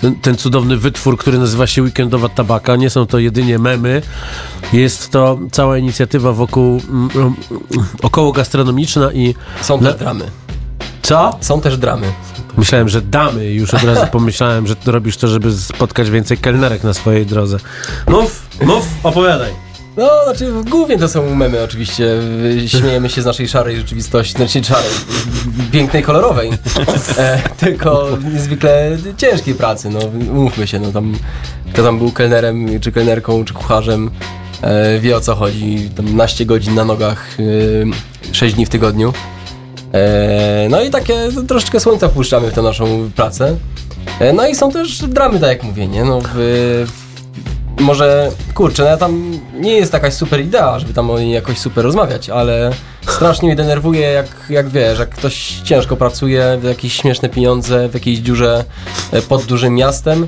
ten, 0.00 0.14
ten 0.14 0.36
cudowny 0.36 0.76
wytwór, 0.76 1.18
który 1.18 1.38
nazywa 1.38 1.66
się 1.66 1.82
Weekendowa 1.82 2.28
Tabaka. 2.28 2.76
Nie 2.76 2.90
są 2.90 3.06
to 3.06 3.18
jedynie 3.18 3.58
memy. 3.58 4.02
Jest 4.72 5.10
to 5.10 5.38
cała 5.52 5.78
inicjatywa 5.78 6.32
wokół 6.32 6.80
około 8.02 8.32
gastronomiczna 8.32 9.12
i 9.12 9.34
Są 9.62 9.78
też 9.78 9.94
dramy. 9.94 10.24
Co? 11.02 11.38
Są 11.40 11.60
też 11.60 11.76
dramy. 11.76 12.06
Myślałem, 12.56 12.88
że 12.88 13.00
damy 13.00 13.50
i 13.50 13.54
już 13.54 13.74
od 13.74 13.82
razu 13.82 14.06
pomyślałem, 14.12 14.66
że 14.66 14.74
robisz 14.86 15.16
to, 15.16 15.28
żeby 15.28 15.52
spotkać 15.52 16.10
więcej 16.10 16.38
kelnerek 16.38 16.84
na 16.84 16.94
swojej 16.94 17.26
drodze. 17.26 17.58
Mów, 18.08 18.46
mów, 18.62 18.86
opowiadaj. 19.02 19.50
No, 19.96 20.08
znaczy 20.24 20.52
głównie 20.70 20.98
to 20.98 21.08
są 21.08 21.34
memy 21.34 21.62
oczywiście. 21.62 22.16
Śmiejemy 22.66 23.10
się 23.10 23.22
z 23.22 23.24
naszej 23.24 23.48
szarej 23.48 23.76
rzeczywistości, 23.76 24.32
znaczy 24.32 24.64
szarej, 24.64 24.90
pięknej, 25.72 26.02
kolorowej. 26.02 26.50
E, 27.18 27.42
tylko 27.56 28.08
niezwykle 28.32 28.96
ciężkiej 29.16 29.54
pracy, 29.54 29.90
no 29.90 29.98
umówmy 30.30 30.66
się, 30.66 30.78
no 30.78 30.92
tam 30.92 31.16
kto 31.72 31.82
tam 31.82 31.98
był 31.98 32.12
kelnerem, 32.12 32.80
czy 32.80 32.92
kelnerką, 32.92 33.44
czy 33.44 33.54
kucharzem, 33.54 34.10
e, 34.62 34.98
wie 35.00 35.16
o 35.16 35.20
co 35.20 35.34
chodzi. 35.34 35.90
Tam 35.96 36.16
naście 36.16 36.46
godzin 36.46 36.74
na 36.74 36.84
nogach, 36.84 37.36
e, 38.30 38.34
6 38.34 38.54
dni 38.54 38.66
w 38.66 38.68
tygodniu. 38.68 39.12
E, 39.92 40.66
no 40.70 40.82
i 40.82 40.90
takie 40.90 41.28
troszeczkę 41.48 41.80
słońca 41.80 42.08
wpuszczamy 42.08 42.50
w 42.50 42.54
tę 42.54 42.62
naszą 42.62 43.10
pracę. 43.16 43.56
E, 44.20 44.32
no 44.32 44.48
i 44.48 44.54
są 44.54 44.70
też 44.70 44.98
dramy, 44.98 45.40
tak 45.40 45.48
jak 45.48 45.62
mówię, 45.62 45.86
nie? 45.88 46.04
No, 46.04 46.20
w, 46.20 46.28
w, 47.76 47.80
może, 47.80 48.30
kurczę, 48.54 48.88
no, 48.90 48.96
tam 48.96 49.40
nie 49.54 49.72
jest 49.72 49.92
jakaś 49.92 50.14
super 50.14 50.40
idea, 50.40 50.78
żeby 50.78 50.94
tam 50.94 51.10
o 51.10 51.18
niej 51.18 51.30
jakoś 51.30 51.58
super 51.58 51.84
rozmawiać, 51.84 52.30
ale 52.30 52.72
strasznie 53.06 53.48
mnie 53.48 53.56
denerwuje, 53.56 54.00
jak, 54.00 54.26
jak 54.50 54.68
wiesz, 54.68 54.98
jak 54.98 55.10
ktoś 55.10 55.60
ciężko 55.64 55.96
pracuje, 55.96 56.58
w 56.60 56.64
jakieś 56.64 56.92
śmieszne 56.92 57.28
pieniądze, 57.28 57.88
w 57.88 57.94
jakiejś 57.94 58.18
dziurze 58.18 58.64
e, 59.12 59.22
pod 59.22 59.44
dużym 59.44 59.74
miastem 59.74 60.26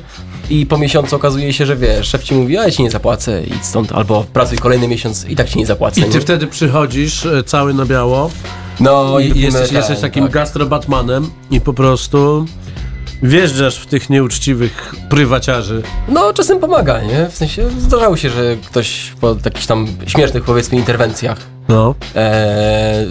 i 0.50 0.66
po 0.66 0.78
miesiącu 0.78 1.16
okazuje 1.16 1.52
się, 1.52 1.66
że 1.66 1.76
wiesz, 1.76 2.08
szef 2.08 2.22
ci 2.22 2.34
mówi, 2.34 2.58
a 2.58 2.64
ja 2.64 2.70
ci 2.70 2.82
nie 2.82 2.90
zapłacę, 2.90 3.42
idź 3.42 3.64
stąd, 3.64 3.92
albo 3.92 4.24
pracuj 4.32 4.58
kolejny 4.58 4.88
miesiąc 4.88 5.24
i 5.24 5.36
tak 5.36 5.48
ci 5.48 5.58
nie 5.58 5.66
zapłacę. 5.66 6.00
I 6.00 6.04
ty 6.04 6.14
nie? 6.14 6.20
wtedy 6.20 6.46
przychodzisz 6.46 7.28
cały 7.46 7.74
na 7.74 7.86
biało 7.86 8.30
No 8.80 9.18
i 9.18 9.40
jesteś, 9.40 9.72
jesteś 9.72 10.00
takim 10.00 10.24
tak. 10.24 10.32
gastro-batmanem 10.32 11.26
i 11.50 11.60
po 11.60 11.72
prostu 11.72 12.46
wjeżdżasz 13.22 13.78
w 13.78 13.86
tych 13.86 14.10
nieuczciwych 14.10 14.94
prywaciarzy. 15.08 15.82
No, 16.08 16.32
czasem 16.32 16.60
pomaga, 16.60 17.00
nie? 17.02 17.28
W 17.30 17.34
sensie 17.36 17.70
zdarzało 17.78 18.16
się, 18.16 18.30
że 18.30 18.56
ktoś 18.66 19.12
po 19.20 19.36
jakichś 19.44 19.66
tam 19.66 19.86
śmiesznych, 20.06 20.44
powiedzmy, 20.44 20.78
interwencjach 20.78 21.38
No. 21.68 21.94
e, 22.16 23.06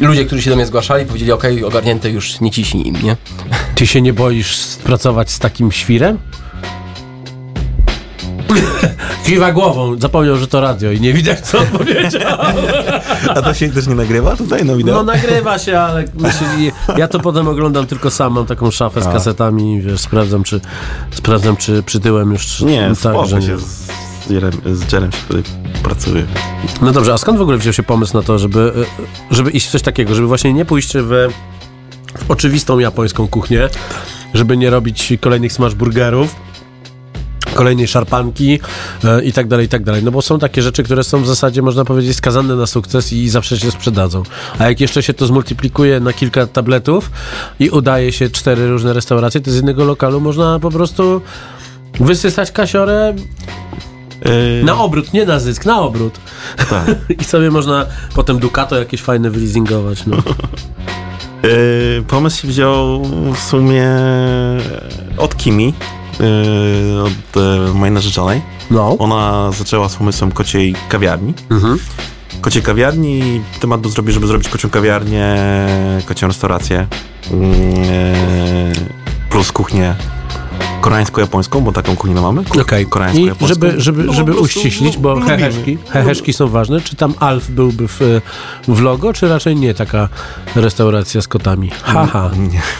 ludzie, 0.00 0.24
którzy 0.24 0.42
się 0.42 0.50
do 0.50 0.56
mnie 0.56 0.66
zgłaszali, 0.66 1.06
powiedzieli, 1.06 1.32
okej, 1.32 1.64
ogarnięte 1.64 2.10
już, 2.10 2.40
nie 2.40 2.50
ciśnij 2.50 2.88
im, 2.88 2.96
nie? 3.02 3.16
Ty 3.74 3.86
się 3.86 4.02
nie 4.02 4.12
boisz 4.12 4.58
pracować 4.84 5.30
z 5.30 5.38
takim 5.38 5.72
świrem? 5.72 6.18
Kiwa 9.24 9.52
głową, 9.52 10.00
zapomniał, 10.00 10.36
że 10.36 10.46
to 10.46 10.60
radio 10.60 10.92
i 10.92 11.00
nie 11.00 11.12
widać, 11.12 11.40
co 11.40 11.58
odpowiedział. 11.58 12.38
A 13.28 13.42
to 13.42 13.54
się 13.54 13.68
też 13.70 13.86
nie 13.86 13.94
nagrywa 13.94 14.36
tutaj 14.36 14.64
na 14.64 14.76
wideo? 14.76 14.94
No 14.94 15.02
nagrywa 15.02 15.58
się, 15.58 15.78
ale 15.78 16.04
myśli, 16.14 16.72
ja 16.96 17.08
to 17.08 17.20
potem 17.20 17.48
oglądam 17.48 17.86
tylko 17.86 18.10
sam, 18.10 18.32
mam 18.32 18.46
taką 18.46 18.70
szafę 18.70 19.02
z 19.02 19.06
A. 19.06 19.12
kasetami 19.12 19.74
i 19.74 19.80
wiesz, 19.80 20.00
sprawdzam, 20.00 20.42
czy 20.42 20.60
sprawdzam, 21.10 21.56
czy 21.56 21.82
przytyłem 21.82 22.32
już. 22.32 22.60
Nie, 22.60 22.90
tak, 23.02 23.26
że 23.26 23.42
się 23.42 23.58
z 23.58 24.30
Jerem, 24.30 24.52
z 24.72 24.92
Jerem 24.92 25.12
się 25.12 25.18
tutaj 25.28 25.42
pracuje. 25.82 26.24
No 26.82 26.92
dobrze, 26.92 27.12
a 27.12 27.18
skąd 27.18 27.38
w 27.38 27.42
ogóle 27.42 27.58
wziął 27.58 27.72
się 27.72 27.82
pomysł 27.82 28.16
na 28.16 28.22
to, 28.22 28.38
żeby, 28.38 28.72
e, 29.30 29.34
żeby 29.34 29.50
iść 29.50 29.68
w 29.68 29.70
coś 29.70 29.82
takiego, 29.82 30.14
żeby 30.14 30.26
właśnie 30.28 30.52
nie 30.52 30.64
pójść 30.64 30.92
w, 30.96 31.28
w 32.26 32.30
oczywistą 32.30 32.78
japońską 32.78 33.28
kuchnię, 33.28 33.68
żeby 34.34 34.56
nie 34.56 34.70
robić 34.70 35.12
kolejnych 35.20 35.52
smash 35.52 35.74
burgerów, 35.74 36.34
kolejnej 37.52 37.88
szarpanki 37.88 38.60
e, 39.04 39.24
i 39.24 39.32
tak 39.32 39.48
dalej, 39.48 39.66
i 39.66 39.68
tak 39.68 39.84
dalej. 39.84 40.02
No 40.04 40.10
bo 40.10 40.22
są 40.22 40.38
takie 40.38 40.62
rzeczy, 40.62 40.82
które 40.82 41.04
są 41.04 41.22
w 41.22 41.26
zasadzie, 41.26 41.62
można 41.62 41.84
powiedzieć, 41.84 42.16
skazane 42.16 42.56
na 42.56 42.66
sukces 42.66 43.12
i 43.12 43.28
zawsze 43.28 43.58
się 43.58 43.70
sprzedadzą. 43.70 44.22
A 44.58 44.68
jak 44.68 44.80
jeszcze 44.80 45.02
się 45.02 45.14
to 45.14 45.26
zmultiplikuje 45.26 46.00
na 46.00 46.12
kilka 46.12 46.46
tabletów 46.46 47.10
i 47.60 47.70
udaje 47.70 48.12
się 48.12 48.30
cztery 48.30 48.68
różne 48.68 48.92
restauracje, 48.92 49.40
to 49.40 49.50
z 49.50 49.54
jednego 49.54 49.84
lokalu 49.84 50.20
można 50.20 50.58
po 50.58 50.70
prostu 50.70 51.20
wysysać 52.00 52.52
kasiorę 52.52 53.14
na 54.64 54.78
obrót, 54.78 55.12
nie 55.12 55.26
na 55.26 55.40
zysk, 55.40 55.64
na 55.64 55.80
obrót. 55.80 56.18
Tak. 56.70 56.86
I 57.20 57.24
sobie 57.24 57.50
można 57.50 57.86
potem 58.14 58.38
Ducato 58.38 58.78
jakieś 58.78 59.02
fajne 59.02 59.30
wyleasingować. 59.30 60.06
No. 60.06 60.16
Yy, 61.42 62.04
pomysł 62.08 62.42
się 62.42 62.48
wziął 62.48 63.04
w 63.34 63.38
sumie 63.38 63.88
od 65.18 65.36
Kimi, 65.36 65.66
yy, 65.66 66.01
od 67.04 67.36
e, 67.42 67.74
mojej 67.74 67.94
narzeczonej. 67.94 68.42
No. 68.70 68.96
Ona 68.98 69.50
zaczęła 69.52 69.88
z 69.88 69.96
pomysłem 69.96 70.32
kociej 70.32 70.74
kawiarni. 70.88 71.34
Kociej 72.40 72.62
kawiarni 72.62 73.18
i 73.18 73.40
temat 73.60 73.80
był 73.80 73.90
zrobić, 73.90 74.14
żeby 74.14 74.26
zrobić 74.26 74.48
kocią 74.48 74.70
kawiarnię, 74.70 75.36
kocią 76.06 76.26
restaurację, 76.26 76.86
yy, 77.30 77.36
plus 79.30 79.52
kuchnię 79.52 79.94
koreańsko-japońską, 80.80 81.60
bo 81.60 81.72
taką 81.72 81.96
kuchnię 81.96 82.20
mamy. 82.20 82.42
Kuch- 82.42 82.60
Okej. 82.62 82.84
I 82.84 82.86
Koreańsko-japońską. 82.86 83.46
żeby, 83.46 83.80
żeby, 83.80 84.04
No, 84.04 84.12
żeby 84.12 84.32
prostu 84.32 84.44
uściślić, 84.58 84.96
bo 84.98 85.14
lubimy. 85.14 85.28
heheszki, 85.38 85.78
heheszki 85.90 86.32
są 86.32 86.48
ważne, 86.48 86.80
czy 86.80 86.96
tam 86.96 87.14
Alf 87.20 87.50
byłby 87.50 87.88
w, 87.88 88.00
w 88.68 88.80
logo, 88.80 89.12
czy 89.12 89.28
raczej 89.28 89.56
nie 89.56 89.74
taka 89.74 90.08
restauracja 90.56 91.22
z 91.22 91.28
kotami? 91.28 91.70
Haha. 91.82 92.30
Nie. 92.52 92.62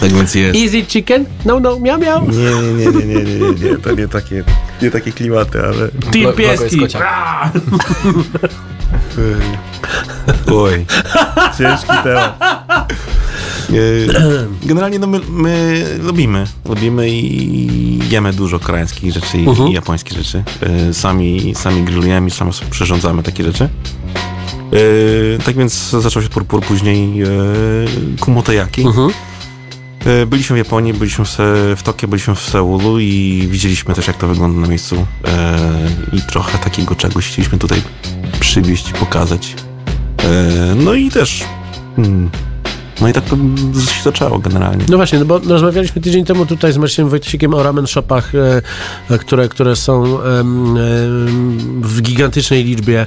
Tak 0.00 0.12
więc 0.12 0.34
jest. 0.34 0.58
Easy 0.58 0.82
chicken? 0.86 1.24
No, 1.44 1.60
no, 1.60 1.78
miał, 1.80 1.98
miał. 1.98 2.28
Nie, 2.30 2.38
nie, 2.84 2.86
nie, 2.92 2.92
nie, 3.06 3.14
nie, 3.24 3.40
nie, 3.40 3.70
nie, 3.70 3.76
to 3.78 3.92
nie 3.94 4.08
takie, 4.08 4.44
nie 4.82 4.90
takie 4.90 5.12
klimaty, 5.12 5.60
ale... 5.62 5.88
Team 6.12 6.32
pieski. 6.36 6.80
Oj, 10.52 10.86
ciężki 11.58 11.92
temat. 12.04 12.38
E, 13.70 13.74
Generalnie 14.66 14.98
no 14.98 15.06
my, 15.06 15.20
my 15.28 15.84
lubimy, 16.02 16.44
lubimy 16.68 17.10
i 17.10 17.98
jemy 18.10 18.32
dużo 18.32 18.58
koreańskich 18.58 19.12
rzeczy 19.12 19.38
i, 19.38 19.48
Mhm. 19.48 19.68
i 19.68 19.72
japońskich 19.72 20.18
rzeczy. 20.18 20.42
E, 20.88 20.94
Sami, 20.94 21.54
sami 21.56 21.82
grillujemy, 21.82 22.30
sami 22.30 22.52
sobie 22.52 22.70
przyrządzamy 22.70 23.22
takie 23.22 23.44
rzeczy. 23.44 23.68
E, 24.72 25.42
Tak 25.44 25.56
więc 25.56 25.90
zaczął 25.90 26.22
się 26.22 26.28
purpur, 26.28 26.60
później 26.62 27.22
e, 27.22 27.26
kumotoyaki. 28.20 28.82
E, 28.82 28.84
Byliśmy 30.26 30.54
w 30.54 30.58
Japonii, 30.58 30.94
byliśmy 30.94 31.24
w, 31.76 31.80
Tokio, 31.84 32.08
byliśmy 32.08 32.34
w 32.34 32.40
Seulu 32.40 32.98
i 33.00 33.48
widzieliśmy 33.50 33.94
też, 33.94 34.06
jak 34.06 34.16
to 34.16 34.28
wygląda 34.28 34.60
na 34.60 34.66
miejscu. 34.68 35.06
E, 35.24 35.56
I 36.12 36.20
trochę 36.22 36.58
takiego 36.58 36.94
czegoś 36.94 37.28
chcieliśmy 37.28 37.58
tutaj 37.58 37.82
przywieźć, 38.40 38.92
pokazać. 38.92 39.54
E, 40.24 40.74
No 40.74 40.94
i 40.94 41.10
też. 41.10 41.44
mm, 41.98 42.30
No 43.00 43.08
i 43.08 43.12
tak 43.12 43.24
to 43.24 43.36
się 43.92 44.02
zaczęło 44.04 44.38
generalnie. 44.38 44.84
No 44.88 44.96
właśnie, 44.96 45.18
no 45.18 45.24
bo 45.24 45.38
rozmawialiśmy 45.38 46.02
tydzień 46.02 46.24
temu 46.24 46.46
tutaj 46.46 46.72
z 46.72 46.76
Marcinem 46.78 47.10
Wojtasikiem 47.10 47.54
o 47.54 47.62
ramen 47.62 47.86
shopach, 47.86 48.34
e, 48.34 48.62
e, 49.10 49.18
które, 49.18 49.48
które 49.48 49.76
są 49.76 50.18
w 51.80 52.02
gigantycznej 52.02 52.64
liczbie 52.64 53.00
e, 53.00 53.06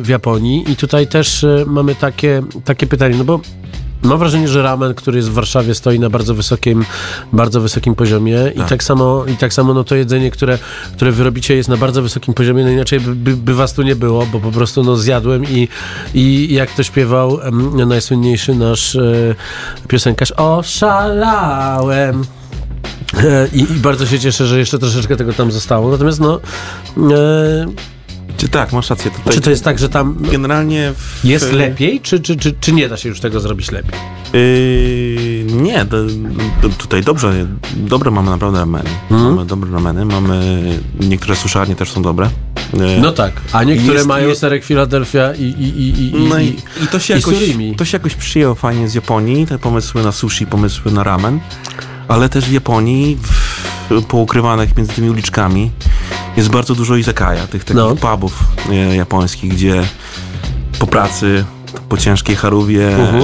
w 0.00 0.08
Japonii 0.08 0.70
i 0.72 0.76
tutaj 0.76 1.06
też 1.06 1.44
e, 1.44 1.64
mamy 1.66 1.94
takie, 1.94 2.42
takie 2.64 2.86
pytanie, 2.86 3.14
no 3.18 3.24
bo 3.24 3.40
mam 4.04 4.18
wrażenie, 4.18 4.48
że 4.48 4.62
ramen, 4.62 4.94
który 4.94 5.16
jest 5.16 5.30
w 5.30 5.32
Warszawie 5.32 5.74
stoi 5.74 5.98
na 6.00 6.10
bardzo 6.10 6.34
wysokim, 6.34 6.84
bardzo 7.32 7.60
wysokim 7.60 7.94
poziomie 7.94 8.38
i 8.54 8.58
Tak. 8.58 8.68
tak 8.68 8.82
samo, 8.82 9.24
i 9.26 9.36
tak 9.36 9.52
samo 9.52 9.74
no 9.74 9.84
to 9.84 9.94
jedzenie, 9.94 10.30
które, 10.30 10.58
które 10.92 11.12
wy 11.12 11.24
robicie 11.24 11.56
jest 11.56 11.68
na 11.68 11.76
bardzo 11.76 12.02
wysokim 12.02 12.34
poziomie, 12.34 12.64
no 12.64 12.70
inaczej 12.70 13.00
by, 13.00 13.36
by, 13.36 13.54
was 13.54 13.72
tu 13.72 13.82
nie 13.82 13.96
było, 13.96 14.26
bo 14.26 14.40
po 14.40 14.50
prostu 14.50 14.82
no 14.84 14.96
zjadłem 14.96 15.44
i, 15.44 15.68
i 16.14 16.54
jak 16.54 16.70
to 16.70 16.82
śpiewał 16.82 17.40
em, 17.40 17.88
najsłynniejszy 17.88 18.54
nasz 18.54 18.96
e, 18.96 19.34
piosenkarz, 19.88 20.32
oszalałem. 20.36 22.24
E, 23.18 23.48
I, 23.52 23.60
I 23.60 23.74
bardzo 23.74 24.06
się 24.06 24.18
cieszę, 24.18 24.46
że 24.46 24.58
jeszcze 24.58 24.78
troszeczkę 24.78 25.16
tego 25.16 25.32
tam 25.32 25.52
zostało. 25.52 25.90
Natomiast 25.90 26.20
no. 26.20 26.40
E, 26.96 27.93
Czy 28.44 28.48
tak, 28.50 28.72
masz 28.72 28.90
rację. 28.90 29.10
Tutaj 29.10 29.34
czy 29.34 29.40
to 29.40 29.50
jest 29.50 29.64
tak, 29.64 29.78
że 29.78 29.88
tam 29.88 30.16
generalnie 30.20 30.92
w, 30.96 31.24
jest 31.24 31.52
lepiej, 31.52 32.00
czy, 32.00 32.20
czy, 32.20 32.36
czy, 32.36 32.54
czy 32.60 32.72
nie 32.72 32.88
da 32.88 32.96
się 32.96 33.08
już 33.08 33.20
tego 33.20 33.40
zrobić 33.40 33.70
lepiej? 33.70 34.00
Yy, 34.32 35.44
nie, 35.62 35.84
do, 35.84 36.06
do, 36.62 36.68
tutaj 36.78 37.02
dobrze, 37.02 37.46
dobre 37.76 38.10
mamy 38.10 38.30
naprawdę 38.30 38.58
rameny. 38.58 38.90
Mhm. 39.10 39.34
Mamy 39.34 39.46
dobre 39.46 39.70
rameny, 39.70 40.04
mamy, 40.04 40.62
niektóre 41.00 41.36
suszarnie 41.36 41.76
też 41.76 41.90
są 41.92 42.02
dobre. 42.02 42.30
Yy, 42.74 43.00
No 43.00 43.12
tak, 43.12 43.32
a 43.52 43.64
niektóre 43.64 43.94
Jest- 43.94 44.06
mają 44.06 44.28
jest- 44.28 44.40
serek 44.40 44.64
Philadelphia 44.64 45.34
i, 45.34 45.42
i, 45.42 45.78
i, 45.82 46.06
i, 46.06 46.28
No 46.28 46.38
i, 46.40 46.46
i, 46.46 46.84
i 46.84 46.86
to 46.86 46.98
się 46.98 47.14
i 47.14 47.16
jakoś, 47.16 47.34
surimi. 47.34 47.76
to 47.76 47.84
się 47.84 47.96
jakoś 47.96 48.14
przyjęło 48.14 48.54
fajnie 48.54 48.88
z 48.88 48.94
Japonii, 48.94 49.46
te 49.46 49.58
pomysły 49.58 50.02
na 50.02 50.12
sushi, 50.12 50.46
pomysły 50.46 50.92
na 50.92 51.02
ramen, 51.04 51.40
ale 52.08 52.28
też 52.28 52.44
w 52.44 52.52
Japonii, 52.52 53.18
w, 53.90 54.02
poukrywanych 54.02 54.76
między 54.76 54.92
tymi 54.92 55.10
uliczkami, 55.10 55.70
jest 56.36 56.48
bardzo 56.48 56.74
dużo 56.74 56.96
izakaya, 56.96 57.46
tych 57.50 57.64
takich 57.64 57.76
No. 57.76 57.96
pubów 57.96 58.38
e, 58.70 58.96
japońskich, 58.96 59.52
gdzie 59.52 59.82
po 60.78 60.86
pracy, 60.86 61.44
po 61.88 61.96
ciężkiej 61.96 62.36
charówie 62.36 62.96
Mhm. 62.96 63.22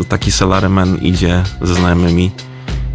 e, 0.00 0.04
taki 0.04 0.32
salaryman 0.32 0.96
idzie 0.98 1.42
ze 1.62 1.74
znajomymi 1.74 2.30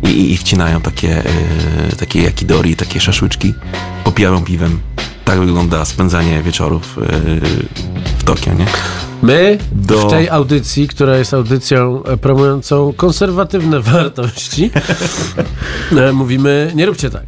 i, 0.03 0.07
i, 0.07 0.33
i 0.33 0.37
wcinają 0.37 0.81
takie, 0.81 1.23
e, 1.25 1.95
takie 1.99 2.21
yakidori, 2.21 2.75
takie 2.75 2.99
szaszłyczki, 2.99 3.53
popijają 4.03 4.43
piwem. 4.43 4.79
Tak 5.25 5.39
wygląda 5.39 5.85
spędzanie 5.85 6.43
wieczorów 6.43 6.97
e, 6.97 7.01
w 8.19 8.23
Tokio, 8.23 8.53
nie? 8.53 8.65
My 9.21 9.57
Do- 9.71 10.07
w 10.07 10.09
tej 10.11 10.29
audycji, 10.29 10.87
która 10.87 11.17
jest 11.17 11.33
audycją 11.33 12.03
e, 12.03 12.17
promującą 12.17 12.93
konserwatywne 12.93 13.79
wartości, 13.91 14.71
e, 15.97 16.11
mówimy, 16.13 16.71
nie 16.75 16.85
róbcie 16.85 17.09
tak. 17.09 17.23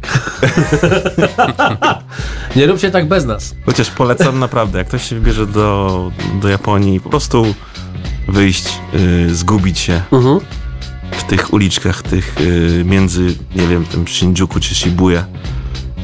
nie 2.56 2.66
róbcie 2.66 2.90
tak 2.90 3.08
bez 3.08 3.24
nas. 3.24 3.54
Chociaż 3.66 3.90
polecam 3.90 4.38
naprawdę, 4.38 4.78
jak 4.78 4.88
ktoś 4.88 5.08
się 5.08 5.14
wybierze 5.16 5.46
do, 5.46 6.10
do 6.42 6.48
Japonii, 6.48 7.00
po 7.00 7.10
prostu 7.10 7.54
wyjść, 8.28 8.68
y, 9.28 9.34
zgubić 9.34 9.78
się 9.78 10.02
Mhm. 10.12 10.40
w 11.12 11.24
tych 11.24 11.52
uliczkach, 11.52 12.02
tych 12.02 12.40
y, 12.40 12.82
między, 12.86 13.34
nie 13.56 13.66
wiem, 13.66 13.84
tym 13.84 14.08
Shinjuku 14.08 14.60
czy 14.60 14.74
Shibuya. 14.74 15.18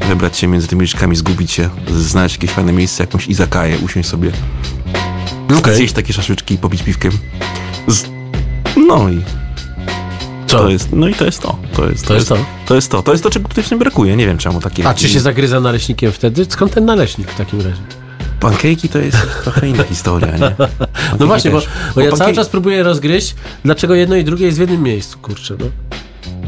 Wybrać 0.08 0.36
się 0.38 0.46
między 0.46 0.66
tymi 0.68 0.78
uliczkami, 0.78 1.16
zgubić 1.16 1.52
się, 1.52 1.68
znaleźć 1.94 2.34
jakieś 2.34 2.50
fajne 2.50 2.72
miejsce, 2.72 3.02
jakąś 3.02 3.26
izakaję, 3.26 3.78
usiąść 3.78 4.08
sobie, 4.08 4.30
zjeść 5.74 5.94
takie 5.94 6.12
szaszłyczki 6.12 6.54
i 6.54 6.58
popić 6.58 6.82
piwkiem. 6.82 7.12
Z... 7.88 8.04
No 8.88 9.08
i 9.08 9.20
Co? 10.46 10.58
to 10.58 10.68
jest, 10.68 10.88
no 10.92 11.08
i 11.08 11.14
to 11.14 11.24
jest 11.24 11.40
to. 11.42 11.58
To 11.72 11.88
jest 11.90 12.06
To 12.06 12.14
jest 12.14 12.28
to. 12.28 12.36
To 12.66 12.74
jest 12.74 12.90
to. 12.90 13.02
To 13.02 13.12
jest 13.12 13.22
to, 13.24 13.30
czego 13.30 13.48
tutaj 13.48 13.64
w 13.64 13.68
tym 13.68 13.78
brakuje. 13.78 14.16
Nie 14.16 14.26
wiem 14.26 14.38
czemu 14.38 14.60
takie. 14.60 14.88
A 14.88 14.94
czy 14.94 15.08
się 15.08 15.20
zagryza 15.20 15.60
naleśnikiem 15.60 16.12
wtedy? 16.12 16.46
Skąd 16.48 16.72
ten 16.74 16.84
naleśnik 16.84 17.30
w 17.30 17.36
takim 17.36 17.58
razie? 17.60 17.82
Pankejki 18.40 18.88
to 18.88 18.98
jest 18.98 19.18
trochę 19.44 19.68
inna 19.68 19.84
historia, 19.84 20.32
nie? 20.36 20.38
No 20.58 20.66
Pankejki 21.18 21.26
właśnie, 21.26 21.50
bo, 21.50 21.60
też. 21.60 21.70
bo 21.94 22.00
ja 22.00 22.10
pankejki- 22.10 22.18
cały 22.18 22.32
czas 22.32 22.48
próbuję 22.48 22.82
rozgryźć, 22.82 23.34
dlaczego 23.64 23.94
jedno 23.94 24.16
i 24.16 24.24
drugie 24.24 24.46
jest 24.46 24.58
w 24.58 24.60
jednym 24.60 24.82
miejscu, 24.82 25.18
kurczę, 25.18 25.54
no. 25.60 25.66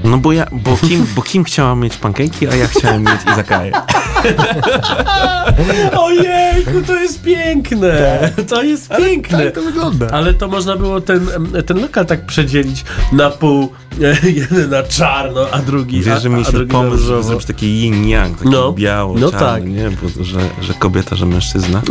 No 0.05 0.19
bo 0.19 0.33
ja, 0.33 0.47
bo 0.53 0.77
Kim, 0.77 1.07
bo 1.17 1.23
Kim 1.23 1.45
chciała 1.45 1.75
mieć 1.75 1.97
pankejki, 1.97 2.49
a 2.49 2.55
ja 2.57 2.67
chciałem 2.69 3.03
mieć 3.03 3.21
izakaję. 3.33 3.73
Ojejku, 5.99 6.83
to 6.87 6.95
jest 6.95 7.23
piękne! 7.23 8.19
To 8.49 8.63
jest 8.63 8.89
piękne! 8.97 9.45
tak 9.45 9.55
to 9.55 9.63
wygląda. 9.63 10.07
Ale 10.13 10.35
to 10.35 10.49
można 10.49 10.77
było 10.77 11.01
ten, 11.01 11.27
ten 11.67 11.81
lokal 11.81 12.07
tak 12.07 12.27
przedzielić 12.27 12.85
na 13.13 13.31
pół. 13.31 13.73
e, 14.03 14.31
Jeden 14.41 14.71
na 14.71 14.83
czarno, 14.83 15.47
a 15.53 15.59
drugi, 15.59 16.03
Wiesz, 16.03 16.23
że 16.23 16.29
a 16.29 16.33
mieliśmy 16.33 16.53
drugi 16.53 16.73
na 16.73 16.79
pomysł, 16.79 17.05
żeby 17.05 17.23
zrobić 17.23 17.47
taki 17.47 17.67
yin-yang, 17.67 18.35
taki 18.35 18.49
No. 18.51 18.73
biało, 18.73 19.15
No 19.19 19.31
czarny, 19.31 19.47
tak. 19.49 19.65
nie? 19.65 19.91
Bo, 19.91 20.25
że, 20.25 20.41
że 20.63 20.75
kobieta, 20.75 21.17
że 21.17 21.27
mężczyzna. 21.27 21.83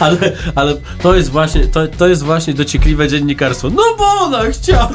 ale, 0.00 0.18
ale 0.54 0.74
to 1.02 1.14
jest 1.14 1.30
właśnie, 1.30 1.66
to, 1.66 1.86
to 1.88 2.08
jest 2.08 2.22
właśnie 2.22 2.54
dociekliwe 2.54 3.08
dziennikarstwo. 3.08 3.70
No 3.70 3.82
bo 3.98 4.04
ona 4.04 4.42
chciała! 4.50 4.90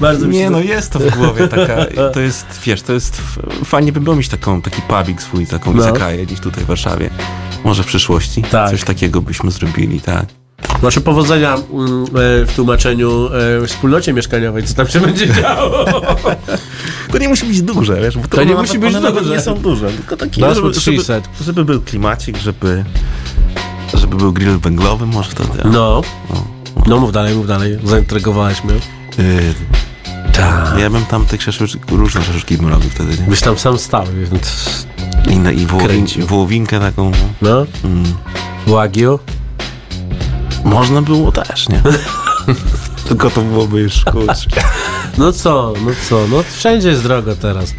Bardzo 0.00 0.26
mi 0.26 0.34
się 0.34 0.40
Nie, 0.40 0.50
no 0.50 0.60
jest 0.60 0.92
to 0.92 0.98
w 0.98 1.16
głowie 1.16 1.48
taka, 1.48 1.76
to 2.14 2.20
jest, 2.20 2.46
wiesz, 2.64 2.82
to 2.82 2.92
jest, 2.92 3.22
fajnie 3.64 3.92
by 3.92 4.00
było 4.00 4.16
mieć 4.16 4.28
taką, 4.28 4.62
taki 4.62 4.82
pubik 4.82 5.22
swój, 5.22 5.46
taką 5.46 5.74
No. 5.74 5.82
izakaję 5.82 6.26
gdzieś 6.26 6.40
tutaj 6.40 6.64
w 6.64 6.66
Warszawie. 6.66 7.10
Może 7.64 7.82
w 7.82 7.86
przyszłości 7.86 8.42
Tak. 8.50 8.70
coś 8.70 8.84
takiego 8.84 9.22
byśmy 9.22 9.50
zrobili, 9.50 10.00
tak. 10.00 10.26
Nasze 10.82 11.00
powodzenia 11.00 11.54
mm, 11.54 12.04
e, 12.04 12.46
w 12.46 12.52
tłumaczeniu 12.56 13.28
e, 13.62 13.66
wspólnocie 13.66 14.12
mieszkaniowej, 14.12 14.62
co 14.62 14.74
tam 14.74 14.88
się 14.88 15.00
będzie 15.00 15.34
działo. 15.34 15.84
To 17.12 17.18
nie 17.18 17.28
musi 17.28 17.46
być 17.46 17.62
duże, 17.62 18.00
wiesz, 18.00 18.16
bo 18.18 18.28
to, 18.28 18.36
To 18.36 18.44
nie 18.44 18.54
musi 18.54 18.78
być 18.78 18.94
duże. 18.94 19.30
nie 19.30 19.40
są 19.40 19.54
duże, 19.54 19.90
tylko 19.90 20.16
takie, 20.16 20.40
Dasz 20.40 20.56
żeby, 20.56 20.72
żeby, 20.74 20.80
300. 20.98 21.20
żeby 21.44 21.64
był 21.64 21.80
klimacik, 21.80 22.36
żeby, 22.36 22.84
żeby 23.94 24.16
był 24.16 24.32
grill 24.32 24.58
węglowy 24.58 25.06
może 25.06 25.30
wtedy. 25.30 25.62
a? 25.64 25.68
No. 25.68 26.02
No 26.86 26.98
mów 27.00 27.12
dalej, 27.12 27.34
mów 27.36 27.46
dalej. 27.46 27.78
Zaintrygowałeś 27.84 28.64
mnie. 28.64 28.74
Yy, 28.74 29.54
Tak. 30.32 30.78
ja 30.78 30.90
bym 30.90 31.04
tam 31.06 31.26
tych 31.26 31.42
szaszłyk, 31.42 31.70
różne 31.90 32.22
szaszłyki 32.24 32.56
bym 32.56 32.68
robił 32.68 32.90
wtedy, 32.90 33.10
nie? 33.18 33.26
Byś 33.28 33.40
tam 33.40 33.58
sam 33.58 33.78
stał, 33.78 34.04
więc... 34.30 34.86
I, 35.30 35.36
na- 35.38 35.52
i 35.52 35.66
wołowin, 35.66 36.06
wołowinkę 36.26 36.80
taką, 36.80 37.10
No. 37.42 37.66
mm, 37.84 38.04
Wagyu. 38.66 39.18
można 40.64 41.02
było 41.02 41.32
też, 41.32 41.68
nie? 41.68 41.82
Tylko 43.08 43.30
to 43.30 43.40
byłoby 43.40 43.80
już 43.80 44.04
kurczę. 44.04 44.50
No 45.18 45.32
co, 45.32 45.72
no 45.86 45.90
co, 46.08 46.26
no 46.30 46.42
wszędzie 46.56 46.88
jest 46.88 47.02
drogo 47.02 47.36
teraz. 47.36 47.74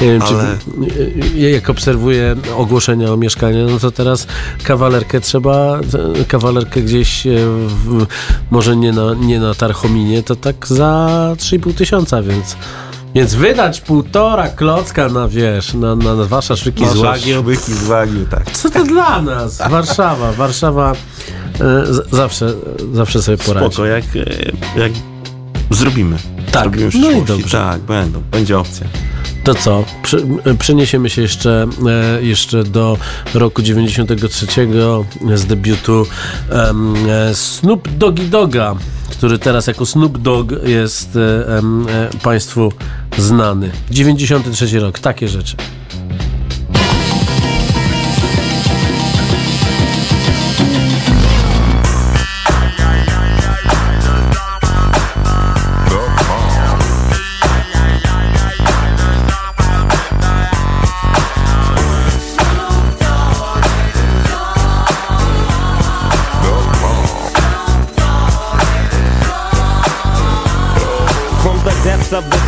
Nie 0.00 0.06
wiem, 0.06 0.22
Ale- 0.22 0.58
czy 0.58 1.38
ja 1.38 1.50
jak 1.50 1.70
obserwuję 1.70 2.36
ogłoszenia 2.56 3.12
o 3.12 3.16
mieszkanie, 3.16 3.66
no 3.70 3.78
to 3.78 3.90
teraz 3.90 4.26
kawalerkę 4.62 5.20
trzeba, 5.20 5.80
kawalerkę 6.28 6.82
gdzieś, 6.82 7.26
e, 7.26 7.30
w, 7.66 8.06
może 8.50 8.76
nie 8.76 8.92
na, 8.92 9.14
nie 9.14 9.40
na 9.40 9.54
Tarchominie, 9.54 10.22
to 10.22 10.36
tak 10.36 10.66
za 10.66 11.08
3,5 11.36 11.74
tysiąca, 11.74 12.22
więc 12.22 12.56
więc 13.14 13.34
wydać 13.34 13.80
półtora 13.80 14.48
klocka 14.48 15.08
na, 15.08 15.28
wiesz, 15.28 15.74
na, 15.74 15.96
na, 15.96 16.14
na 16.14 16.24
wasze 16.24 16.56
szyki 16.56 16.84
z 16.86 17.88
Łagiu, 17.88 18.26
tak. 18.30 18.50
Co 18.50 18.70
to 18.70 18.84
dla 18.84 19.22
nas? 19.22 19.58
Warszawa, 19.70 20.32
Warszawa 20.32 20.92
e, 20.92 21.86
z, 21.86 22.10
zawsze, 22.10 22.54
zawsze 22.92 23.22
sobie 23.22 23.38
poradzi. 23.38 23.74
Spoko, 23.74 23.86
jak, 23.86 24.04
jak 24.76 24.92
zrobimy. 25.70 26.16
Tak, 26.52 26.70
no 27.00 27.10
i 27.10 27.22
dobrze. 27.22 27.58
Tak, 27.58 27.80
będą, 27.80 28.22
będzie 28.30 28.58
opcja. 28.58 28.86
To 29.44 29.54
co? 29.54 29.84
Przy, 30.02 30.26
przeniesiemy 30.58 31.10
się 31.10 31.22
jeszcze, 31.22 31.66
e, 32.18 32.22
jeszcze 32.22 32.64
do 32.64 32.98
roku 33.34 33.62
93 33.62 34.46
z 35.34 35.46
debiutu 35.46 36.06
e, 36.50 37.34
Snoop 37.34 37.88
Doggy 37.88 38.24
Doga, 38.24 38.76
który 39.10 39.38
teraz 39.38 39.66
jako 39.66 39.86
Snoop 39.86 40.18
Dogg 40.18 40.52
jest 40.64 41.16
e, 41.16 41.20
e, 41.58 41.62
Państwu 42.22 42.72
znany. 43.18 43.70
93 43.90 44.80
rok, 44.80 44.98
takie 44.98 45.28
rzeczy. 45.28 45.56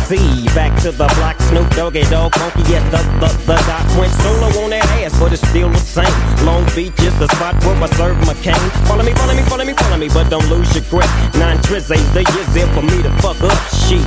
Depths 0.09 0.11
of 0.11 0.17
the 0.17 0.17
sea, 0.17 0.45
back 0.55 0.81
to 0.81 0.91
the 0.91 1.07
block, 1.17 1.39
Snoop 1.41 1.69
Doggy 1.75 2.03
Dog, 2.09 2.33
funky 2.35 2.61
yes, 2.69 2.83
the, 2.91 3.01
the, 3.19 3.29
the 3.45 3.55
dot 3.67 3.85
went 3.97 4.11
solo 4.13 4.47
on 4.63 4.69
that 4.71 4.85
ass, 5.01 5.17
but 5.19 5.33
it's 5.33 5.47
still 5.47 5.69
the 5.69 5.77
same. 5.77 6.11
Long 6.45 6.65
Beach 6.75 6.97
is 7.01 7.17
the 7.19 7.27
spot 7.35 7.55
where 7.65 7.75
I 7.75 7.87
serve 7.97 8.17
my 8.25 8.33
cane. 8.41 8.55
Follow 8.87 9.03
me, 9.03 9.13
follow 9.13 9.33
me, 9.33 9.43
follow 9.43 9.65
me, 9.65 9.73
follow 9.73 9.97
me, 9.97 10.07
but 10.09 10.29
don't 10.29 10.47
lose 10.49 10.73
your 10.75 10.85
grip. 10.89 11.09
Nine 11.35 11.61
tris 11.63 11.91
ain't 11.91 12.05
the 12.13 12.23
years 12.33 12.49
there 12.53 12.67
for 12.73 12.81
me 12.81 13.01
to 13.03 13.11
fuck 13.21 13.39
up 13.41 13.57
shit. 13.71 14.05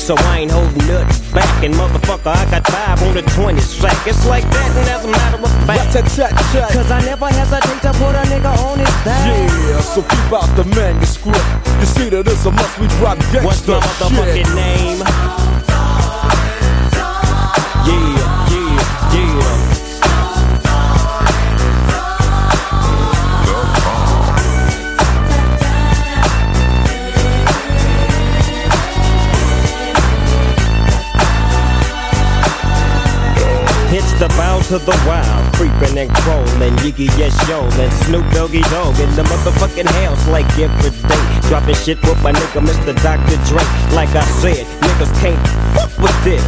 So 0.00 0.14
I 0.30 0.44
ain't 0.44 0.50
holding 0.52 0.86
nothing 0.86 1.34
back, 1.34 1.64
and 1.64 1.74
motherfucker, 1.74 2.32
I 2.32 2.44
got 2.50 2.66
five 2.68 3.02
on 3.02 3.14
the 3.14 3.22
20 3.22 3.60
sack. 3.60 3.96
It's 4.06 4.26
like 4.26 4.44
that, 4.50 4.70
and 4.76 4.88
as 4.88 5.04
a 5.04 5.08
matter 5.08 5.38
of 5.42 5.50
fact, 5.66 5.92
cause 6.72 6.90
I 6.90 7.00
never 7.04 7.28
hesitate 7.28 7.80
to 7.82 7.92
put 7.98 8.14
a 8.14 8.22
nigga 8.28 8.52
on 8.64 8.78
his 8.78 8.94
back. 9.04 9.26
Yeah, 9.26 9.80
so 9.80 10.02
keep 10.02 10.32
out 10.32 10.48
the 10.56 10.64
manuscript. 10.76 11.40
You 11.80 11.86
see 11.86 12.08
that 12.10 12.26
it's 12.26 12.44
a 12.44 12.50
must 12.50 12.78
we 12.78 12.86
drop 12.98 13.18
gangsta 13.32 13.44
What's 13.44 13.68
my 13.68 13.80
motherfucking 13.80 14.46
shit. 14.46 14.54
name? 14.54 15.33
The 34.24 34.36
bow 34.40 34.58
to 34.72 34.78
the 34.78 34.96
wild, 35.04 35.44
creeping 35.52 35.98
and 35.98 36.08
crawling, 36.24 36.72
Yiggy 36.80 37.12
yes 37.20 37.36
yo, 37.46 37.60
and 37.76 37.92
Snoop 38.04 38.24
Doggy 38.32 38.62
Dog 38.72 38.96
in 38.98 39.10
the 39.16 39.22
motherfucking 39.28 39.84
house 40.00 40.26
like 40.28 40.48
every 40.56 40.96
day. 40.96 41.24
Dropping 41.48 41.74
shit 41.74 42.00
with 42.00 42.16
my 42.22 42.32
nigga 42.32 42.64
Mr. 42.64 42.96
Dr. 43.04 43.36
Dre. 43.44 43.60
Like 43.92 44.08
I 44.16 44.24
said, 44.40 44.64
niggas 44.80 45.12
can't 45.20 45.36
fuck 45.76 45.92
with 46.00 46.16
this. 46.24 46.40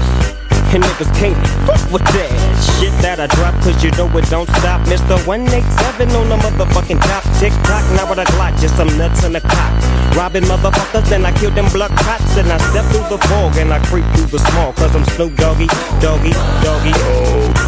And 0.73 0.83
niggas 0.83 1.13
can't 1.21 1.37
fuck 1.69 1.81
with 1.93 2.03
that 2.17 2.33
shit 2.81 2.93
that 3.05 3.21
I 3.21 3.27
drop, 3.29 3.55
cause 3.61 3.77
you 3.85 3.91
know 3.93 4.09
it 4.17 4.25
don't 4.31 4.49
stop. 4.57 4.81
Mr. 4.89 5.21
187 5.27 6.11
on 6.17 6.29
the 6.29 6.37
motherfucking 6.37 7.01
top. 7.05 7.25
Tick 7.39 7.53
tock, 7.69 7.85
now 7.93 8.09
with 8.09 8.19
a 8.19 8.27
Glock, 8.33 8.59
just 8.59 8.77
some 8.77 8.89
nuts 8.97 9.23
in 9.23 9.33
the 9.33 9.41
cock. 9.41 9.73
Robbing 10.17 10.45
motherfuckers, 10.45 11.09
then 11.09 11.27
I 11.27 11.33
kill 11.37 11.51
them 11.51 11.69
blood 11.73 11.93
cops. 11.93 12.37
And 12.37 12.51
I 12.51 12.59
step 12.73 12.85
through 12.89 13.09
the 13.13 13.19
fog 13.29 13.57
and 13.57 13.73
I 13.73 13.79
creep 13.85 14.05
through 14.17 14.33
the 14.33 14.39
small, 14.39 14.73
cause 14.73 14.97
I'm 14.97 15.05
Snoop 15.13 15.37
Doggy, 15.37 15.69
Doggy, 16.01 16.33
Doggy. 16.65 16.93
Oh. 16.95 17.66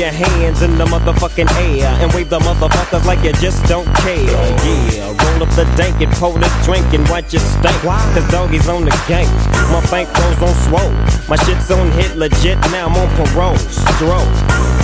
Your 0.00 0.08
hands 0.08 0.62
in 0.62 0.78
the 0.78 0.84
motherfucking 0.86 1.50
air 1.60 1.92
and 2.00 2.10
wave 2.14 2.30
the 2.30 2.38
motherfuckers 2.38 3.04
like 3.04 3.22
you 3.22 3.34
just 3.34 3.62
don't 3.66 3.84
care. 4.00 4.16
Yeah, 4.96 5.12
roll 5.12 5.44
up 5.44 5.52
the 5.52 5.68
dank 5.76 6.00
and 6.00 6.10
pour 6.16 6.32
the 6.32 6.48
drink 6.64 6.88
and 6.96 7.06
watch 7.10 7.34
it 7.34 7.44
stink. 7.44 7.76
Cause 7.84 8.24
doggies 8.32 8.66
on 8.66 8.86
the 8.86 8.96
gang. 9.06 9.28
My 9.68 9.84
bankrolls 9.92 10.40
on 10.40 10.56
swole. 10.64 10.92
My 11.28 11.36
shit's 11.44 11.70
on 11.70 11.92
hit 11.92 12.16
legit, 12.16 12.56
now 12.72 12.88
I'm 12.88 12.96
on 12.96 13.08
parole. 13.28 13.58
Stroke. 13.58 14.24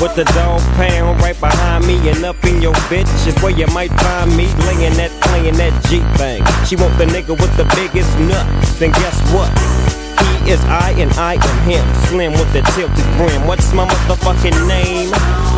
With 0.05 0.15
the 0.17 0.25
dog 0.37 0.61
pound 0.77 1.19
right 1.23 1.39
behind 1.41 1.87
me 1.87 1.97
and 2.11 2.23
up 2.23 2.37
in 2.45 2.61
your 2.61 2.75
bitch 2.93 3.09
is 3.27 3.35
where 3.43 3.57
you 3.57 3.67
might 3.69 3.93
find 4.05 4.37
me 4.37 4.53
laying 4.69 4.93
that, 5.01 5.11
playing 5.23 5.57
that 5.57 5.73
G 5.89 6.05
thing. 6.21 6.45
She 6.69 6.77
want 6.77 6.93
the 6.99 7.07
nigga 7.07 7.33
with 7.33 7.57
the 7.57 7.65
biggest 7.73 8.13
nuts. 8.21 8.83
And 8.83 8.93
guess 8.93 9.17
what? 9.33 9.76
He 10.21 10.51
is 10.51 10.61
I 10.65 10.95
and 10.99 11.13
I 11.15 11.35
am 11.35 11.69
him. 11.69 11.95
Slim 12.07 12.33
with 12.33 12.53
the 12.53 12.63
tilted 12.75 13.05
brim. 13.17 13.47
What's 13.47 13.73
my 13.73 13.87
motherfucking 13.87 14.67
name? 14.69 15.56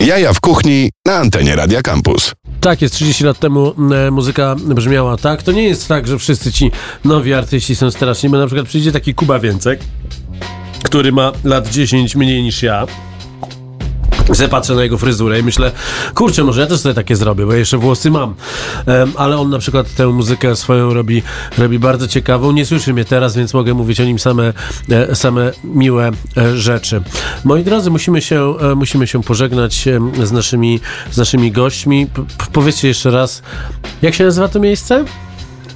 Jaja 0.00 0.32
w 0.32 0.40
kuchni 0.40 0.90
na 1.06 1.14
antenie 1.14 1.56
Radia 1.56 1.82
Campus. 1.82 2.32
Tak 2.60 2.82
jest, 2.82 2.94
30 2.94 3.24
lat 3.24 3.38
temu 3.38 3.74
e, 4.06 4.10
muzyka 4.10 4.56
brzmiała 4.74 5.16
tak. 5.16 5.42
To 5.42 5.52
nie 5.52 5.62
jest 5.62 5.88
tak, 5.88 6.06
że 6.06 6.18
wszyscy 6.18 6.52
ci 6.52 6.70
nowi 7.04 7.34
artyści 7.34 7.76
są 7.76 7.90
straszni, 7.90 8.28
bo 8.28 8.38
na 8.38 8.46
przykład 8.46 8.66
przyjdzie 8.66 8.92
taki 8.92 9.14
Kuba 9.14 9.38
Więcek, 9.38 9.80
który 10.82 11.12
ma 11.12 11.32
lat 11.44 11.68
10 11.68 12.16
mniej 12.16 12.42
niż 12.42 12.62
ja. 12.62 12.86
Zapatrzę 14.32 14.74
na 14.74 14.82
jego 14.82 14.98
fryzurę 14.98 15.40
i 15.40 15.42
myślę, 15.42 15.72
kurczę, 16.14 16.44
może 16.44 16.60
ja 16.60 16.66
też 16.66 16.80
sobie 16.80 16.94
takie 16.94 17.16
zrobię, 17.16 17.46
bo 17.46 17.52
ja 17.52 17.58
jeszcze 17.58 17.78
włosy 17.78 18.10
mam. 18.10 18.34
Em, 18.86 19.12
ale 19.16 19.38
on 19.38 19.50
na 19.50 19.58
przykład 19.58 19.94
tę 19.94 20.06
muzykę 20.06 20.56
swoją 20.56 20.94
robi, 20.94 21.22
robi 21.58 21.78
bardzo 21.78 22.08
ciekawą. 22.08 22.52
Nie 22.52 22.66
słyszy 22.66 22.92
mnie 22.94 23.04
teraz, 23.04 23.36
więc 23.36 23.54
mogę 23.54 23.74
mówić 23.74 24.00
o 24.00 24.04
nim 24.04 24.18
same, 24.18 24.52
e, 24.90 25.14
same 25.14 25.50
miłe 25.64 26.10
e, 26.36 26.56
rzeczy. 26.56 27.02
Moi 27.44 27.64
drodzy, 27.64 27.90
musimy 27.90 28.22
się, 28.22 28.54
e, 28.72 28.74
musimy 28.74 29.06
się 29.06 29.22
pożegnać 29.22 29.88
z 30.24 30.32
naszymi, 30.32 30.80
z 31.10 31.16
naszymi 31.16 31.52
gośćmi. 31.52 32.06
P- 32.06 32.22
p- 32.38 32.44
powiedzcie 32.52 32.88
jeszcze 32.88 33.10
raz, 33.10 33.42
jak 34.02 34.14
się 34.14 34.24
nazywa 34.24 34.48
to 34.48 34.60
miejsce? 34.60 35.04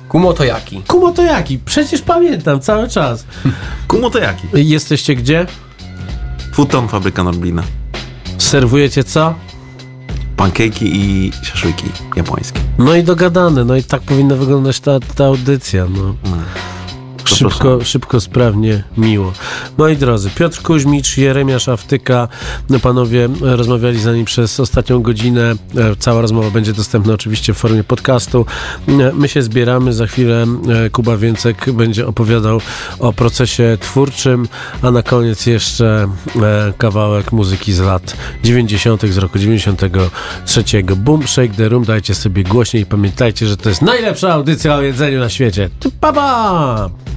Kumotojaki. 0.09 0.83
Kumotojaki, 0.87 1.59
przecież 1.65 2.03
pamiętam 2.03 2.61
cały 2.61 2.89
czas. 2.89 3.25
Kumotojaki. 3.89 4.43
Jesteście 4.55 5.15
gdzie? 5.15 5.47
Futon, 6.53 6.89
fabryka 6.89 7.25
Norblina. 7.25 7.63
Serwujecie 8.39 9.05
co? 9.05 9.35
Pankejki 10.37 10.97
i 10.97 11.33
szaszłyki 11.43 11.87
japońskie. 12.17 12.61
No 12.79 12.95
i 12.95 13.03
dogadane, 13.03 13.65
no 13.65 13.77
i 13.77 13.83
tak 13.83 14.03
powinna 14.03 14.37
wyglądać 14.37 14.81
ta, 14.81 15.01
ta 15.01 15.25
audycja. 15.25 15.85
No. 15.85 16.15
Szybko, 17.25 17.85
szybko, 17.85 18.21
sprawnie, 18.21 18.83
miło. 18.97 19.33
Moi 19.79 19.97
drodzy, 19.97 20.31
Piotr 20.31 20.63
Kuźmicz, 20.63 21.17
Jeremiasz 21.19 21.69
Awtyka, 21.69 22.29
no 22.71 22.79
panowie 22.79 23.29
rozmawiali 23.41 24.01
z 24.01 24.05
nami 24.05 24.25
przez 24.25 24.61
ostatnią 24.61 25.03
godzinę. 25.03 25.55
E, 25.77 25.97
Cała 25.99 26.21
rozmowa 26.21 26.51
będzie 26.51 26.73
dostępna 26.73 27.13
oczywiście 27.15 27.55
w 27.55 27.57
formie 27.57 27.85
podcastu. 27.85 28.47
E, 28.89 29.13
My 29.15 29.29
się 29.29 29.43
zbieramy, 29.43 29.93
za 29.93 30.07
chwilę 30.07 30.47
e, 30.87 30.91
Kuba 30.91 31.17
Więcek 31.17 31.73
będzie 31.73 32.07
opowiadał 32.07 32.61
o 32.99 33.13
procesie 33.13 33.79
twórczym, 33.81 34.49
a 34.83 34.91
na 34.91 35.03
koniec 35.03 35.47
jeszcze 35.47 36.09
kawałek 36.79 37.33
muzyki 37.33 37.73
z 37.73 37.81
lat 37.81 38.17
90. 38.45 39.03
z 39.03 39.19
roku 39.19 39.39
93. 39.39 40.65
Boom, 40.97 41.27
shake 41.27 41.55
the 41.55 41.69
room, 41.69 41.85
dajcie 41.85 42.15
sobie 42.15 42.45
głośniej 42.45 42.83
i 42.83 42.87
pamiętajcie, 42.87 43.47
że 43.47 43.57
to 43.57 43.69
jest 43.69 43.83
najlepsza 43.83 44.33
audycja 44.33 44.75
o 44.75 44.83
jedzeniu 44.83 45.21
na 45.21 45.29
świecie. 45.29 45.71
Pa, 46.01 46.13
pa! 46.13 47.14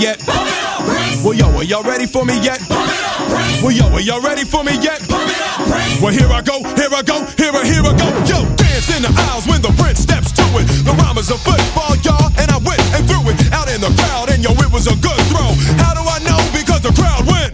Yet? 0.00 0.16
Well, 1.20 1.36
yo, 1.36 1.44
are 1.60 1.64
y'all 1.64 1.84
ready 1.84 2.06
for 2.06 2.24
me 2.24 2.40
yet? 2.40 2.58
Well, 3.60 3.70
yo, 3.70 3.84
are 3.92 4.00
y'all 4.00 4.24
ready 4.24 4.48
for 4.48 4.64
me 4.64 4.72
yet? 4.80 5.04
Well, 6.00 6.08
here 6.08 6.32
I 6.32 6.40
go, 6.40 6.64
here 6.80 6.88
I 6.88 7.04
go, 7.04 7.20
here 7.36 7.52
I, 7.52 7.60
here 7.68 7.84
I 7.84 7.92
go. 7.92 8.08
Yo, 8.24 8.40
dance 8.56 8.88
in 8.96 9.04
the 9.04 9.12
aisles 9.28 9.44
when 9.44 9.60
the 9.60 9.68
prince 9.76 10.00
steps 10.00 10.32
to 10.32 10.44
it. 10.56 10.64
The 10.88 10.96
rhyme 10.96 11.20
is 11.20 11.28
a 11.28 11.36
football, 11.36 11.92
y'all, 12.00 12.32
and 12.40 12.48
I 12.48 12.56
went 12.64 12.80
and 12.96 13.04
threw 13.04 13.20
it 13.28 13.36
out 13.52 13.68
in 13.68 13.84
the 13.84 13.92
crowd, 14.00 14.32
and 14.32 14.40
yo, 14.40 14.56
it 14.56 14.72
was 14.72 14.88
a 14.88 14.96
good 15.04 15.20
throw. 15.28 15.52
How 15.76 15.92
do 15.92 16.00
I 16.00 16.18
know? 16.24 16.40
Because 16.56 16.80
the 16.80 16.96
crowd 16.96 17.28
went. 17.28 17.52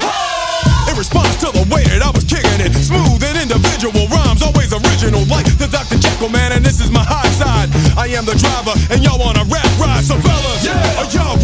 In 0.87 0.95
response 0.95 1.35
to 1.43 1.51
the 1.51 1.67
way 1.67 1.83
that 1.91 1.99
I 1.99 2.15
was 2.15 2.23
kicking 2.23 2.63
it, 2.63 2.71
smooth 2.79 3.19
and 3.27 3.37
individual 3.43 4.07
rhymes, 4.07 4.47
always 4.47 4.71
original, 4.71 5.27
like 5.27 5.51
the 5.59 5.67
Dr. 5.67 5.99
Jekyll 5.99 6.31
man, 6.31 6.55
and 6.55 6.63
this 6.63 6.79
is 6.79 6.95
my 6.95 7.03
high 7.03 7.27
side. 7.35 7.75
I 7.99 8.07
am 8.15 8.23
the 8.23 8.39
driver, 8.39 8.79
and 8.95 9.03
y'all 9.03 9.21
on 9.27 9.35
a 9.35 9.45
rap 9.51 9.67
ride, 9.83 10.07
so 10.07 10.15
fellas, 10.23 10.63
are 11.03 11.11
y'all 11.11 11.35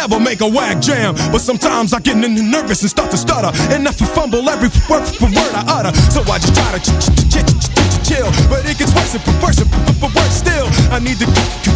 never 0.00 0.18
make 0.18 0.40
a 0.40 0.48
whack 0.48 0.80
jam. 0.80 1.14
But 1.30 1.40
sometimes 1.44 1.92
I 1.92 2.00
get 2.00 2.16
n- 2.16 2.50
nervous 2.50 2.80
and 2.80 2.88
start 2.90 3.10
to 3.10 3.18
stutter. 3.18 3.52
And 3.68 3.86
I 3.86 3.92
fumble 3.92 4.48
every 4.48 4.72
word, 4.88 5.04
word 5.20 5.52
I 5.52 5.62
utter. 5.68 5.92
So 6.08 6.24
I 6.24 6.38
just 6.40 6.54
try 6.56 6.72
to 6.72 6.80
ch- 6.80 6.96
ch- 7.04 7.12
ch- 7.12 7.44
ch- 7.44 7.60
ch- 7.60 7.68
ch- 7.68 8.00
chill. 8.08 8.28
But 8.48 8.64
it 8.64 8.78
gets 8.80 8.96
worse 8.96 9.12
and 9.12 9.22
worse 9.44 9.60
and 9.60 9.68
worse 10.00 10.32
still. 10.32 10.66
I 10.88 11.00
need 11.04 11.18
the 11.20 11.28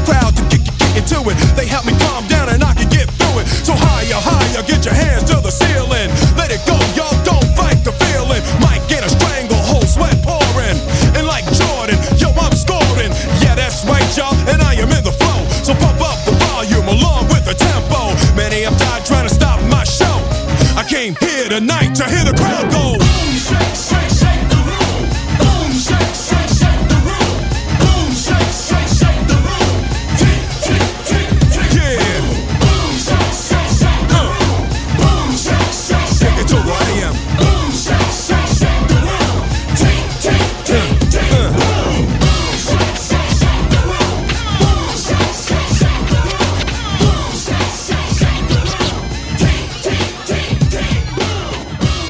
crowd 0.08 0.32
to 0.40 0.42
get 0.48 0.64
into 0.96 1.20
it. 1.28 1.36
They 1.52 1.66
help 1.68 1.84
me 1.84 1.92
calm 2.00 2.24
down 2.26 2.48
and 2.48 2.64
I 2.64 2.72
can 2.72 2.88
get 2.88 3.12
through 3.20 3.44
it. 3.44 3.46
So 3.60 3.76
higher, 3.76 4.16
higher, 4.16 4.62
get 4.64 4.84
your 4.88 4.94
hands 4.94 5.24
to 5.28 5.36
the 5.44 5.52
ceiling. 5.52 6.08
Let 6.40 6.48
it 6.50 6.64
go, 6.64 6.80
here 21.20 21.48
tonight. 21.48 21.94
to 21.94 22.04
hear 22.04 22.24
the 22.24 22.34
crowd 22.36 22.70
go. 22.72 23.03